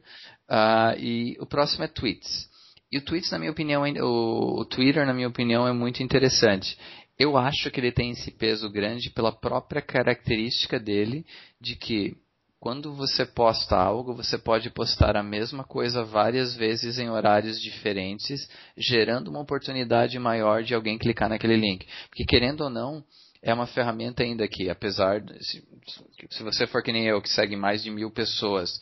Uh, 0.50 1.00
e 1.00 1.38
o 1.40 1.46
próximo 1.46 1.84
é 1.84 1.88
Tweets. 1.88 2.50
E 2.92 2.98
o 2.98 3.02
Tweets, 3.02 3.32
na 3.32 3.40
minha 3.40 3.52
opinião, 3.52 3.84
o, 3.84 4.62
o 4.62 4.66
Twitter, 4.66 5.06
na 5.06 5.14
minha 5.14 5.28
opinião, 5.28 5.68
é 5.68 5.74
muito 5.74 6.04
interessante. 6.04 6.78
Eu 7.18 7.38
acho 7.38 7.72
que 7.72 7.80
ele 7.80 7.92
tem 7.92 8.12
esse 8.12 8.30
peso 8.32 8.70
grande 8.70 9.10
pela 9.10 9.32
própria 9.32 9.82
característica 9.82 10.80
dele 10.80 11.26
de 11.60 11.76
que 11.76 12.16
quando 12.60 12.94
você 12.94 13.26
posta 13.26 13.76
algo, 13.76 14.16
você 14.16 14.38
pode 14.38 14.70
postar 14.70 15.16
a 15.16 15.24
mesma 15.24 15.64
coisa 15.64 16.04
várias 16.04 16.56
vezes 16.56 16.98
em 16.98 17.10
horários 17.10 17.60
diferentes, 17.62 18.50
gerando 18.78 19.30
uma 19.30 19.42
oportunidade 19.42 20.18
maior 20.18 20.64
de 20.64 20.74
alguém 20.74 20.98
clicar 20.98 21.30
naquele 21.30 21.58
link. 21.58 21.88
Porque 22.10 22.26
querendo 22.26 22.62
ou 22.62 22.70
não, 22.70 23.04
é 23.46 23.54
uma 23.54 23.68
ferramenta 23.68 24.24
ainda 24.24 24.48
que, 24.48 24.70
apesar 24.70 25.22
de, 25.22 25.38
se, 25.46 25.64
se 26.32 26.44
você 26.44 26.66
for 26.66 26.82
que 26.82 26.92
nem 26.92 27.06
eu, 27.06 27.22
que 27.22 27.30
segue 27.30 27.56
mais 27.56 27.84
de 27.84 27.92
mil 27.92 28.10
pessoas, 28.10 28.82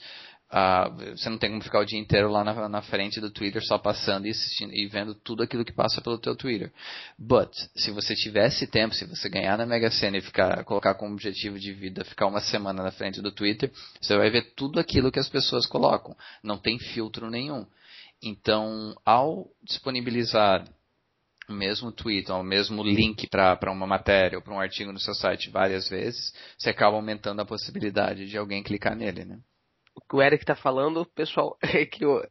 Uh, 0.51 1.15
você 1.17 1.29
não 1.29 1.39
tem 1.39 1.49
como 1.49 1.63
ficar 1.63 1.79
o 1.79 1.86
dia 1.86 1.99
inteiro 1.99 2.29
lá 2.29 2.43
na, 2.43 2.69
na 2.69 2.82
frente 2.84 3.19
do 3.19 3.32
Twitter 3.32 3.60
só 3.63 3.79
passando 3.79 4.27
e, 4.27 4.29
assistindo, 4.29 4.71
e 4.71 4.86
vendo 4.86 5.15
tudo 5.15 5.41
aquilo 5.41 5.65
que 5.65 5.73
passa 5.73 5.99
pelo 5.99 6.19
teu 6.19 6.36
Twitter. 6.36 6.71
But, 7.17 7.51
se 7.75 7.89
você 7.89 8.13
tivesse 8.15 8.67
tempo, 8.67 8.93
se 8.93 9.03
você 9.06 9.27
ganhar 9.29 9.58
na 9.58 9.65
Mega 9.65 9.89
Sena 9.89 10.17
e 10.17 10.21
ficar, 10.21 10.63
colocar 10.63 10.93
como 10.93 11.13
objetivo 11.13 11.60
de 11.60 11.73
vida 11.73 12.06
ficar 12.06 12.27
uma 12.27 12.39
semana 12.39 12.84
na 12.84 12.91
frente 12.91 13.19
do 13.19 13.32
Twitter, 13.32 13.71
você 13.99 14.15
vai 14.15 14.29
ver 14.29 14.53
tudo 14.56 14.79
aquilo 14.79 15.12
que 15.12 15.19
as 15.19 15.27
pessoas 15.27 15.65
colocam. 15.65 16.15
Não 16.43 16.60
tem 16.60 16.77
filtro 16.77 17.32
nenhum. 17.32 17.65
Então, 18.21 18.95
ao 19.03 19.47
disponibilizar 19.63 20.63
o 21.49 21.53
mesmo 21.53 21.91
tweet, 21.91 22.32
ou 22.32 22.39
o 22.39 22.43
mesmo 22.43 22.84
link 22.84 23.27
para 23.27 23.71
uma 23.71 23.88
matéria 23.88 24.38
ou 24.38 24.43
para 24.43 24.53
um 24.53 24.60
artigo 24.60 24.93
no 24.93 24.99
seu 24.99 25.13
site 25.13 25.49
várias 25.49 25.89
vezes, 25.89 26.34
você 26.58 26.69
acaba 26.69 26.95
aumentando 26.95 27.41
a 27.41 27.45
possibilidade 27.45 28.27
de 28.27 28.38
alguém 28.38 28.63
clicar 28.63 28.95
nele, 28.95 29.25
né? 29.25 29.39
O 29.95 30.01
que 30.01 30.15
o 30.15 30.21
Eric 30.21 30.43
está 30.43 30.56
falando, 30.56 31.06
pessoal, 31.15 31.58
é 31.62 31.86
que 31.86 32.06
o, 32.06 32.21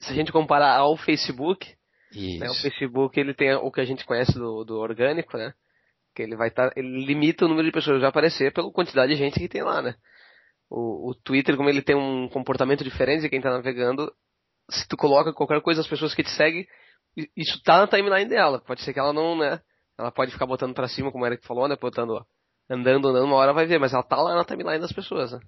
se 0.00 0.12
a 0.12 0.14
gente 0.14 0.32
comparar 0.32 0.76
ao 0.76 0.96
Facebook, 0.96 1.74
né, 2.38 2.50
o 2.50 2.54
Facebook 2.54 3.18
ele 3.18 3.34
tem 3.34 3.54
o 3.54 3.70
que 3.70 3.80
a 3.80 3.84
gente 3.84 4.04
conhece 4.04 4.34
do, 4.34 4.64
do 4.64 4.78
orgânico, 4.78 5.36
né? 5.36 5.52
Que 6.14 6.22
ele 6.22 6.36
vai 6.36 6.48
estar, 6.48 6.70
tá, 6.70 6.74
ele 6.76 7.04
limita 7.04 7.44
o 7.44 7.48
número 7.48 7.66
de 7.66 7.72
pessoas 7.72 7.96
que 7.96 8.00
vai 8.00 8.10
aparecer 8.10 8.52
pela 8.52 8.70
quantidade 8.72 9.12
de 9.12 9.18
gente 9.18 9.38
que 9.38 9.48
tem 9.48 9.62
lá, 9.62 9.80
né? 9.80 9.94
O, 10.68 11.10
o 11.10 11.14
Twitter, 11.14 11.56
como 11.56 11.68
ele 11.68 11.82
tem 11.82 11.96
um 11.96 12.28
comportamento 12.28 12.82
diferente 12.82 13.22
de 13.22 13.28
quem 13.28 13.38
está 13.38 13.50
navegando, 13.50 14.12
se 14.68 14.86
tu 14.88 14.96
coloca 14.96 15.32
qualquer 15.32 15.60
coisa, 15.60 15.80
as 15.80 15.88
pessoas 15.88 16.14
que 16.14 16.22
te 16.22 16.30
seguem, 16.30 16.66
isso 17.36 17.60
tá 17.62 17.78
na 17.78 17.86
timeline 17.86 18.28
dela. 18.28 18.60
Pode 18.60 18.82
ser 18.82 18.92
que 18.92 18.98
ela 19.00 19.12
não, 19.12 19.36
né? 19.36 19.60
Ela 19.98 20.10
pode 20.10 20.32
ficar 20.32 20.46
botando 20.46 20.74
para 20.74 20.88
cima, 20.88 21.12
como 21.12 21.24
o 21.24 21.26
Eric 21.26 21.46
falou, 21.46 21.68
né? 21.68 21.76
Botando, 21.80 22.24
andando, 22.68 23.08
andando, 23.08 23.24
uma 23.26 23.36
hora 23.36 23.52
vai 23.52 23.66
ver, 23.66 23.78
mas 23.78 23.92
ela 23.92 24.02
tá 24.02 24.16
lá 24.16 24.34
na 24.34 24.44
timeline 24.44 24.80
das 24.80 24.92
pessoas, 24.92 25.32
né? 25.32 25.40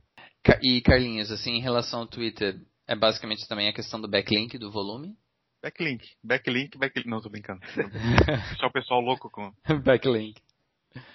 E 0.61 0.81
Carlinhos, 0.81 1.31
assim, 1.31 1.53
em 1.53 1.61
relação 1.61 2.01
ao 2.01 2.07
Twitter, 2.07 2.59
é 2.87 2.97
basicamente 2.97 3.47
também 3.49 3.69
a 3.69 3.73
questão 3.73 4.01
do 4.01 4.09
backlink, 4.09 4.59
do 4.59 4.71
volume? 4.71 5.15
Backlink, 5.63 6.05
backlink, 6.23 6.77
backlink. 6.77 7.09
Não, 7.09 7.21
tô 7.21 7.31
brincando. 7.31 7.61
Só 8.59 8.67
o 8.67 8.73
pessoal 8.73 9.01
louco 9.01 9.31
com. 9.31 9.53
backlink. 9.85 10.41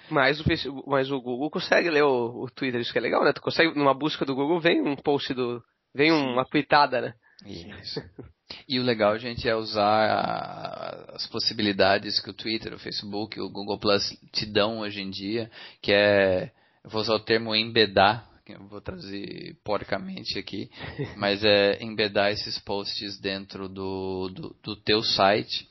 Mas 0.10 0.40
o, 0.40 0.44
Facebook, 0.44 0.90
mas 0.90 1.12
o 1.12 1.22
Google 1.22 1.52
consegue 1.52 1.90
ler 1.90 2.04
o, 2.04 2.44
o, 2.44 2.50
Twitter, 2.50 2.80
isso 2.80 2.92
que 2.92 2.98
é 2.98 3.02
legal, 3.02 3.24
né? 3.24 3.34
Tu 3.34 3.42
consegue, 3.42 3.78
numa 3.78 3.94
busca 3.94 4.26
do 4.26 4.34
Google, 4.34 4.60
vem 4.60 4.82
um 4.82 4.96
post 4.96 5.34
do. 5.34 5.62
Vem 5.94 6.12
uma 6.12 6.46
tweetada, 6.46 7.02
né? 7.02 7.13
Isso. 7.46 8.02
E 8.68 8.80
o 8.80 8.84
legal, 8.84 9.20
gente, 9.20 9.48
é 9.48 9.56
usar 9.56 10.10
a, 10.10 11.16
as 11.16 11.28
possibilidades 11.28 12.20
que 12.22 12.30
o 12.30 12.34
Twitter, 12.34 12.74
o 12.74 12.80
Facebook, 12.80 13.40
o 13.40 13.50
Google 13.50 13.78
Plus 13.78 14.18
te 14.32 14.46
dão 14.46 14.80
hoje 14.80 15.02
em 15.02 15.10
dia, 15.10 15.52
que 15.82 15.92
é. 15.92 16.52
Eu 16.84 16.90
vou 16.90 17.02
usar 17.02 17.16
o 17.16 17.20
termo 17.20 17.54
embedar 17.54 18.26
vou 18.69 18.81
traduzir 18.81 19.57
porcamente 19.63 20.38
aqui, 20.38 20.69
mas 21.17 21.43
é 21.43 21.81
embedar 21.83 22.31
esses 22.31 22.57
posts 22.60 23.19
dentro 23.19 23.67
do, 23.67 24.29
do, 24.29 24.55
do 24.63 24.75
teu 24.75 25.01
site 25.03 25.67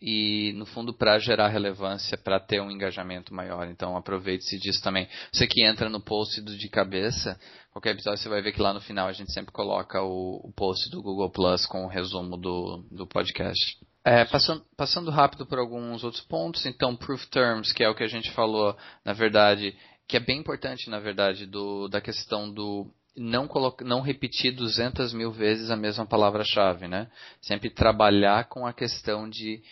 e 0.00 0.52
no 0.54 0.66
fundo 0.66 0.92
para 0.92 1.18
gerar 1.18 1.48
relevância, 1.48 2.18
para 2.18 2.38
ter 2.38 2.60
um 2.60 2.70
engajamento 2.70 3.34
maior. 3.34 3.66
Então 3.68 3.96
aproveite-se 3.96 4.58
disso 4.58 4.82
também. 4.82 5.08
Você 5.32 5.46
que 5.46 5.64
entra 5.64 5.88
no 5.88 6.00
post 6.00 6.40
do 6.42 6.56
de 6.56 6.68
cabeça, 6.68 7.38
qualquer 7.72 7.90
episódio 7.90 8.22
você 8.22 8.28
vai 8.28 8.42
ver 8.42 8.52
que 8.52 8.60
lá 8.60 8.74
no 8.74 8.80
final 8.80 9.08
a 9.08 9.12
gente 9.12 9.32
sempre 9.32 9.52
coloca 9.52 10.02
o, 10.02 10.40
o 10.44 10.52
post 10.52 10.90
do 10.90 11.02
Google 11.02 11.30
Plus 11.30 11.66
com 11.66 11.84
o 11.84 11.88
resumo 11.88 12.36
do, 12.36 12.84
do 12.90 13.06
podcast. 13.06 13.78
É, 14.04 14.24
passando, 14.24 14.64
passando 14.76 15.10
rápido 15.10 15.44
por 15.44 15.58
alguns 15.58 16.04
outros 16.04 16.22
pontos, 16.22 16.64
então 16.64 16.94
Proof 16.94 17.26
Terms, 17.26 17.72
que 17.72 17.82
é 17.82 17.88
o 17.88 17.94
que 17.94 18.04
a 18.04 18.08
gente 18.08 18.30
falou, 18.30 18.76
na 19.04 19.12
verdade, 19.12 19.76
que 20.08 20.16
é 20.16 20.20
bem 20.20 20.38
importante, 20.38 20.88
na 20.88 21.00
verdade, 21.00 21.46
do, 21.46 21.88
da 21.88 22.00
questão 22.00 22.50
do 22.50 22.86
não, 23.16 23.48
colocar, 23.48 23.84
não 23.84 24.00
repetir 24.00 24.52
200 24.52 25.12
mil 25.12 25.32
vezes 25.32 25.70
a 25.70 25.76
mesma 25.76 26.06
palavra-chave, 26.06 26.86
né? 26.86 27.10
Sempre 27.40 27.70
trabalhar 27.70 28.48
com 28.48 28.66
a 28.66 28.72
questão 28.72 29.28
de 29.28 29.62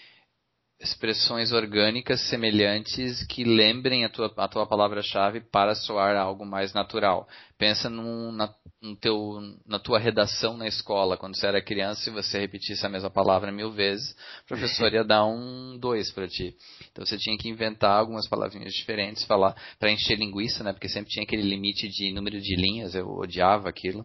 expressões 0.81 1.53
orgânicas 1.53 2.21
semelhantes 2.29 3.25
que 3.27 3.45
lembrem 3.45 4.05
a 4.05 4.09
tua, 4.09 4.33
a 4.37 4.49
tua 4.49 4.67
palavra-chave 4.67 5.41
para 5.41 5.75
soar 5.75 6.17
algo 6.17 6.45
mais 6.45 6.73
natural. 6.73 7.29
Pensa 7.57 7.89
num, 7.89 8.33
na, 8.33 8.53
no 8.83 8.97
teu, 8.97 9.41
na 9.65 9.79
tua 9.79 9.99
redação 9.99 10.57
na 10.57 10.67
escola, 10.67 11.17
quando 11.17 11.37
você 11.37 11.47
era 11.47 11.63
criança, 11.63 12.03
se 12.03 12.11
você 12.11 12.41
repetisse 12.41 12.85
a 12.85 12.89
mesma 12.89 13.11
palavra 13.11 13.53
mil 13.53 13.71
vezes, 13.71 14.11
o 14.45 14.49
professor 14.49 14.93
ia 14.93 15.05
dar 15.05 15.25
um 15.25 15.79
dois 15.79 16.11
para 16.11 16.27
ti. 16.27 16.57
Então 16.91 17.07
você 17.07 17.17
tinha 17.17 17.39
que 17.39 17.49
inventar 17.49 17.97
algumas 17.97 18.29
palavrinhas 18.29 18.73
diferentes, 18.73 19.25
falar 19.25 19.55
para 19.79 19.93
encher 19.93 20.19
linguiça, 20.19 20.65
né? 20.65 20.73
Porque 20.73 20.89
sempre 20.89 21.11
tinha 21.11 21.23
aquele 21.23 21.43
limite 21.43 21.89
de 21.89 22.13
número 22.13 22.41
de 22.41 22.57
linhas, 22.57 22.95
eu 22.95 23.09
odiava 23.09 23.69
aquilo. 23.69 24.05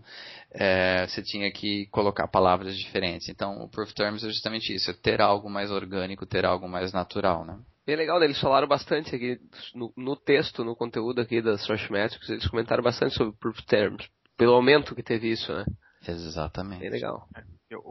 É, 0.52 1.08
você 1.08 1.24
tinha 1.24 1.52
que 1.52 1.88
colocar 1.88 2.28
palavras 2.28 2.78
diferentes. 2.78 3.30
Então 3.30 3.64
o 3.64 3.70
Proof 3.70 3.94
Terms 3.94 4.24
é 4.24 4.30
justamente 4.30 4.74
isso, 4.74 4.92
é 4.92 4.94
ter 4.94 5.22
algo 5.22 5.50
mais 5.50 5.72
orgânico, 5.72 6.26
ter 6.26 6.46
algo 6.46 6.70
mais 6.70 6.94
natural, 6.94 7.44
né? 7.44 7.60
Bem 7.90 7.98
legal, 7.98 8.20
né? 8.20 8.26
eles 8.26 8.40
falaram 8.40 8.68
bastante 8.68 9.16
aqui 9.16 9.40
no, 9.74 9.92
no, 9.98 10.16
texto, 10.16 10.64
no 10.64 10.76
conteúdo 10.76 11.22
aqui 11.22 11.42
das 11.42 11.66
Search 11.66 11.92
Metrics, 11.92 12.30
eles 12.30 12.48
comentaram 12.48 12.84
bastante 12.84 13.16
sobre 13.16 13.36
Proof 13.40 13.60
Terms 13.66 14.08
pelo 14.38 14.54
aumento 14.54 14.94
que 14.94 15.02
teve 15.02 15.32
isso, 15.32 15.52
né? 15.52 15.66
Exatamente. 16.08 16.82
Bem 16.82 16.92
legal. 16.92 17.28
É, 17.36 17.44
eu, 17.72 17.82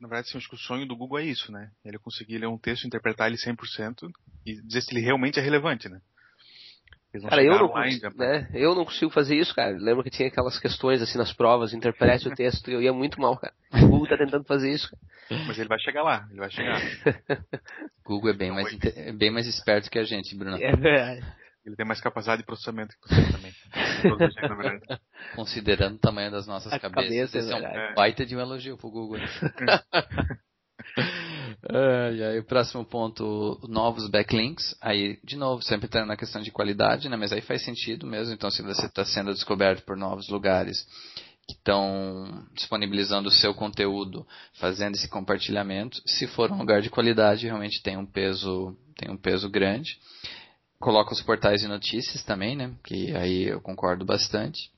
na 0.00 0.08
verdade, 0.08 0.28
assim, 0.28 0.38
acho 0.38 0.48
que 0.48 0.54
o 0.54 0.58
sonho 0.58 0.88
do 0.88 0.96
Google 0.96 1.18
é 1.18 1.24
isso, 1.26 1.52
né? 1.52 1.70
Ele 1.84 1.98
conseguir 1.98 2.38
ler 2.38 2.48
um 2.48 2.56
texto, 2.56 2.86
interpretar 2.86 3.28
ele 3.28 3.36
100% 3.36 4.10
e 4.46 4.60
dizer 4.62 4.80
se 4.80 4.94
ele 4.94 5.04
realmente 5.04 5.38
é 5.38 5.42
relevante, 5.42 5.86
né? 5.86 6.00
Cara, 7.28 7.42
eu 7.42 7.58
não, 7.58 7.68
consigo, 7.68 8.16
né? 8.16 8.48
eu 8.54 8.74
não 8.74 8.84
consigo 8.86 9.10
fazer 9.10 9.36
isso, 9.36 9.54
cara. 9.54 9.76
Lembro 9.78 10.02
que 10.02 10.08
tinha 10.08 10.28
aquelas 10.28 10.58
questões 10.58 11.02
assim 11.02 11.18
nas 11.18 11.32
provas, 11.32 11.74
interprete 11.74 12.26
o 12.26 12.32
texto, 12.34 12.70
e 12.70 12.74
eu 12.74 12.80
ia 12.80 12.92
muito 12.92 13.20
mal, 13.20 13.36
cara. 13.36 13.52
O 13.74 13.86
Google 13.86 14.08
tá 14.08 14.16
tentando 14.16 14.44
fazer 14.44 14.70
isso. 14.70 14.88
Cara. 14.90 15.44
Mas 15.46 15.58
ele 15.58 15.68
vai 15.68 15.78
chegar 15.78 16.02
lá, 16.02 16.26
ele 16.30 16.40
vai 16.40 16.50
chegar. 16.50 16.80
Google 18.04 18.30
é 18.30 18.34
bem, 18.34 18.50
mais, 18.50 18.78
é 18.96 19.12
bem 19.12 19.30
mais 19.30 19.46
esperto 19.46 19.90
que 19.90 19.98
a 19.98 20.04
gente, 20.04 20.34
Bruno. 20.34 20.56
É 20.56 20.74
verdade. 20.74 21.22
Ele 21.64 21.76
tem 21.76 21.86
mais 21.86 22.00
capacidade 22.00 22.42
de 22.42 22.46
processamento 22.46 22.94
que 23.00 23.14
você 23.14 23.32
também. 23.32 23.52
Considerando 25.36 25.94
o 25.94 25.98
tamanho 25.98 26.30
das 26.30 26.46
nossas 26.46 26.72
cabeças, 26.80 27.32
cabeça, 27.32 27.38
esse 27.38 27.52
é 27.52 27.56
um 27.56 27.60
é. 27.60 27.94
baita 27.94 28.26
de 28.26 28.34
um 28.34 28.40
elogio 28.40 28.76
pro 28.76 28.90
Google. 28.90 29.20
É, 31.68 32.14
e 32.14 32.24
aí 32.24 32.38
o 32.38 32.44
próximo 32.44 32.84
ponto, 32.84 33.60
novos 33.68 34.08
backlinks. 34.08 34.76
Aí, 34.80 35.18
de 35.22 35.36
novo, 35.36 35.62
sempre 35.62 35.86
entrando 35.86 36.08
na 36.08 36.16
questão 36.16 36.42
de 36.42 36.50
qualidade, 36.50 37.08
né? 37.08 37.16
Mas 37.16 37.32
aí 37.32 37.40
faz 37.40 37.62
sentido 37.64 38.06
mesmo. 38.06 38.34
Então, 38.34 38.50
se 38.50 38.62
você 38.62 38.86
está 38.86 39.04
sendo 39.04 39.32
descoberto 39.32 39.84
por 39.84 39.96
novos 39.96 40.28
lugares 40.28 40.86
que 41.46 41.54
estão 41.54 42.46
disponibilizando 42.54 43.28
o 43.28 43.32
seu 43.32 43.52
conteúdo, 43.54 44.26
fazendo 44.54 44.94
esse 44.94 45.08
compartilhamento, 45.08 46.00
se 46.06 46.26
for 46.26 46.50
um 46.50 46.58
lugar 46.58 46.80
de 46.80 46.90
qualidade, 46.90 47.46
realmente 47.46 47.82
tem 47.82 47.96
um 47.96 48.06
peso, 48.06 48.76
tem 48.96 49.10
um 49.10 49.16
peso 49.16 49.50
grande 49.50 49.98
coloca 50.82 51.12
os 51.12 51.22
portais 51.22 51.60
de 51.60 51.68
notícias 51.68 52.24
também, 52.24 52.56
né? 52.56 52.74
Que 52.84 53.14
aí 53.14 53.44
eu 53.44 53.60
concordo 53.60 54.04
bastante. 54.04 54.68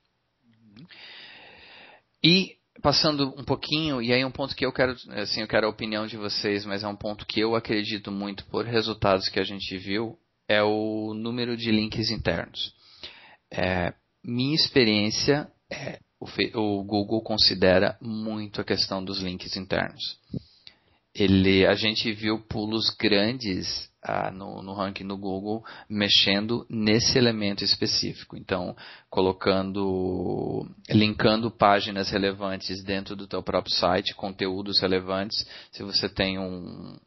E 2.22 2.56
passando 2.82 3.34
um 3.38 3.44
pouquinho, 3.44 4.02
e 4.02 4.12
aí 4.12 4.24
um 4.24 4.30
ponto 4.30 4.54
que 4.54 4.66
eu 4.66 4.72
quero, 4.72 4.96
assim, 5.10 5.40
eu 5.40 5.48
quero 5.48 5.66
a 5.66 5.70
opinião 5.70 6.06
de 6.06 6.16
vocês, 6.16 6.64
mas 6.64 6.82
é 6.82 6.88
um 6.88 6.96
ponto 6.96 7.26
que 7.26 7.40
eu 7.40 7.54
acredito 7.54 8.10
muito 8.10 8.44
por 8.46 8.64
resultados 8.64 9.28
que 9.28 9.40
a 9.40 9.44
gente 9.44 9.76
viu, 9.78 10.18
é 10.48 10.62
o 10.62 11.14
número 11.14 11.56
de 11.56 11.70
links 11.70 12.10
internos. 12.10 12.74
É, 13.50 13.94
minha 14.22 14.54
experiência 14.54 15.48
é 15.70 15.98
o, 16.20 16.26
o 16.58 16.84
Google 16.84 17.22
considera 17.22 17.96
muito 18.00 18.60
a 18.60 18.64
questão 18.64 19.04
dos 19.04 19.20
links 19.20 19.56
internos. 19.56 20.18
Ele, 21.14 21.66
a 21.66 21.74
gente 21.74 22.12
viu 22.12 22.40
pulos 22.40 22.90
grandes 22.98 23.88
ah, 24.04 24.30
no, 24.30 24.62
no, 24.62 24.74
ranking 24.74 25.06
do 25.06 25.16
Google 25.16 25.64
mexendo 25.88 26.66
nesse 26.68 27.16
elemento 27.16 27.64
específico. 27.64 28.36
Então, 28.36 28.76
colocando, 29.08 30.68
linkando 30.90 31.50
páginas 31.50 32.10
relevantes 32.10 32.84
dentro 32.84 33.16
do 33.16 33.26
teu 33.26 33.42
próprio 33.42 33.74
site, 33.74 34.14
conteúdos 34.14 34.80
relevantes. 34.80 35.46
Se 35.72 35.82
você 35.82 36.06
tem 36.06 36.38
um, 36.38 36.98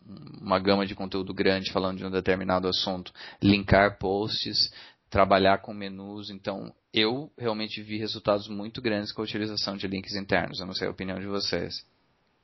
uma 0.42 0.58
gama 0.58 0.88
de 0.88 0.96
conteúdo 0.96 1.34
grande 1.34 1.72
falando 1.72 2.00
de 2.00 2.06
um 2.06 2.12
determinado 2.12 2.68
assunto, 2.68 3.14
linkar 3.42 4.00
posts, 4.00 4.72
trabalhar 5.08 5.60
com 5.60 5.74
menus. 5.74 6.32
Então, 6.32 6.74
eu 6.92 7.32
realmente 7.38 7.82
vi 7.84 8.00
resultados 8.00 8.48
muito 8.48 8.82
grandes 8.82 9.12
com 9.12 9.22
a 9.22 9.26
utilização 9.26 9.78
de 9.78 9.88
links 9.88 10.16
internos. 10.16 10.60
Eu 10.60 10.66
não 10.66 10.74
sei 10.74 10.88
a 10.88 10.92
opinião 10.92 11.20
de 11.20 11.28
vocês. 11.28 11.86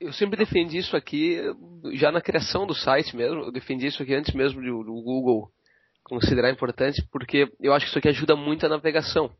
Eu 0.03 0.13
sempre 0.13 0.37
defendi 0.37 0.77
isso 0.77 0.95
aqui, 0.95 1.39
já 1.93 2.11
na 2.11 2.21
criação 2.21 2.67
do 2.67 2.73
site 2.73 3.15
mesmo, 3.15 3.41
eu 3.41 3.51
defendi 3.51 3.87
isso 3.87 4.01
aqui 4.01 4.13
antes 4.13 4.33
mesmo 4.33 4.61
do, 4.61 4.83
do 4.83 5.01
Google 5.01 5.49
considerar 6.03 6.51
importante, 6.51 7.01
porque 7.11 7.47
eu 7.59 7.73
acho 7.73 7.85
que 7.85 7.89
isso 7.89 7.99
aqui 7.99 8.09
ajuda 8.09 8.35
muito 8.35 8.65
a 8.65 8.69
navegação. 8.69 9.31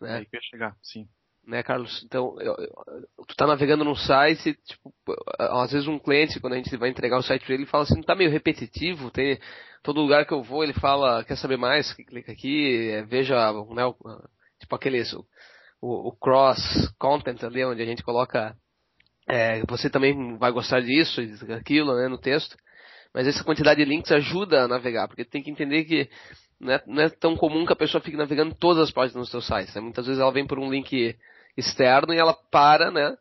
Né? 0.00 0.16
Aí 0.16 0.26
que 0.26 0.36
ia 0.36 0.42
chegar, 0.42 0.76
sim. 0.82 1.08
Né, 1.44 1.60
Carlos? 1.62 2.04
Então, 2.04 2.36
eu, 2.40 2.54
eu, 2.54 3.26
tu 3.26 3.34
tá 3.34 3.46
navegando 3.46 3.82
num 3.82 3.96
site, 3.96 4.54
tipo, 4.64 4.94
às 5.38 5.72
vezes 5.72 5.88
um 5.88 5.98
cliente, 5.98 6.38
quando 6.38 6.52
a 6.52 6.56
gente 6.56 6.76
vai 6.76 6.88
entregar 6.88 7.18
o 7.18 7.22
site 7.22 7.44
para 7.44 7.54
ele, 7.54 7.64
ele 7.64 7.70
fala 7.70 7.82
assim, 7.82 8.00
tá 8.00 8.14
meio 8.14 8.30
repetitivo, 8.30 9.10
tem 9.10 9.40
todo 9.82 10.00
lugar 10.00 10.24
que 10.24 10.32
eu 10.32 10.42
vou, 10.42 10.62
ele 10.62 10.72
fala, 10.72 11.24
quer 11.24 11.36
saber 11.36 11.56
mais, 11.56 11.92
clica 11.94 12.30
aqui, 12.30 12.90
é, 12.90 13.02
veja, 13.02 13.34
né, 13.70 13.84
o, 13.84 13.96
tipo 14.60 14.74
aqueles, 14.76 15.12
o, 15.12 15.26
o, 15.80 16.12
cross 16.12 16.60
content 16.96 17.42
ali, 17.42 17.64
onde 17.64 17.82
a 17.82 17.86
gente 17.86 18.04
coloca, 18.04 18.56
é, 19.32 19.62
você 19.66 19.88
também 19.88 20.36
vai 20.36 20.52
gostar 20.52 20.82
disso, 20.82 21.22
aquilo, 21.56 21.96
né, 21.96 22.06
no 22.06 22.18
texto. 22.18 22.54
Mas 23.14 23.26
essa 23.26 23.42
quantidade 23.42 23.82
de 23.82 23.88
links 23.88 24.12
ajuda 24.12 24.64
a 24.64 24.68
navegar, 24.68 25.08
porque 25.08 25.24
tem 25.24 25.42
que 25.42 25.50
entender 25.50 25.84
que 25.84 26.10
não 26.60 26.72
é, 26.72 26.82
não 26.86 27.02
é, 27.02 27.08
tão 27.08 27.34
comum 27.34 27.64
que 27.64 27.72
a 27.72 27.76
pessoa 27.76 28.02
fique 28.02 28.16
navegando 28.16 28.54
todas 28.54 28.82
as 28.82 28.90
páginas 28.90 29.26
do 29.26 29.30
seu 29.30 29.40
site. 29.40 29.74
Né? 29.74 29.80
Muitas 29.80 30.04
vezes 30.04 30.20
ela 30.20 30.30
vem 30.30 30.46
por 30.46 30.58
um 30.58 30.70
link 30.70 31.16
externo 31.56 32.12
e 32.12 32.18
ela 32.18 32.34
para, 32.34 32.90
né, 32.90 33.16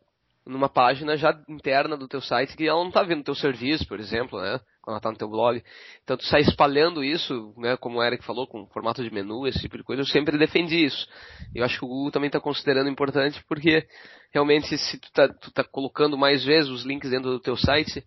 numa 0.45 0.69
página 0.69 1.15
já 1.15 1.39
interna 1.47 1.95
do 1.95 2.07
teu 2.07 2.21
site 2.21 2.55
que 2.55 2.67
ela 2.67 2.79
não 2.79 2.89
está 2.89 3.03
vendo 3.03 3.23
teu 3.23 3.35
serviço, 3.35 3.87
por 3.87 3.99
exemplo, 3.99 4.41
né? 4.41 4.59
quando 4.81 4.93
ela 4.93 4.97
está 4.97 5.11
no 5.11 5.17
teu 5.17 5.29
blog. 5.29 5.63
Então 6.03 6.17
tu 6.17 6.25
sai 6.25 6.41
espalhando 6.41 7.03
isso, 7.03 7.53
né, 7.57 7.77
como 7.77 7.99
o 7.99 8.03
Eric 8.03 8.25
falou, 8.25 8.47
com 8.47 8.65
formato 8.67 9.03
de 9.03 9.13
menu, 9.13 9.47
esse 9.47 9.59
tipo 9.59 9.77
de 9.77 9.83
coisa, 9.83 10.01
eu 10.01 10.07
sempre 10.07 10.37
defendi 10.37 10.83
isso. 10.83 11.07
Eu 11.53 11.63
acho 11.63 11.77
que 11.77 11.85
o 11.85 11.87
Google 11.87 12.11
também 12.11 12.27
está 12.27 12.39
considerando 12.39 12.89
importante 12.89 13.43
porque 13.47 13.87
realmente 14.33 14.75
se 14.77 14.99
tu 14.99 15.07
está 15.07 15.27
tá 15.53 15.63
colocando 15.63 16.17
mais 16.17 16.43
vezes 16.43 16.69
os 16.69 16.83
links 16.83 17.11
dentro 17.11 17.29
do 17.29 17.39
teu 17.39 17.55
site, 17.55 18.03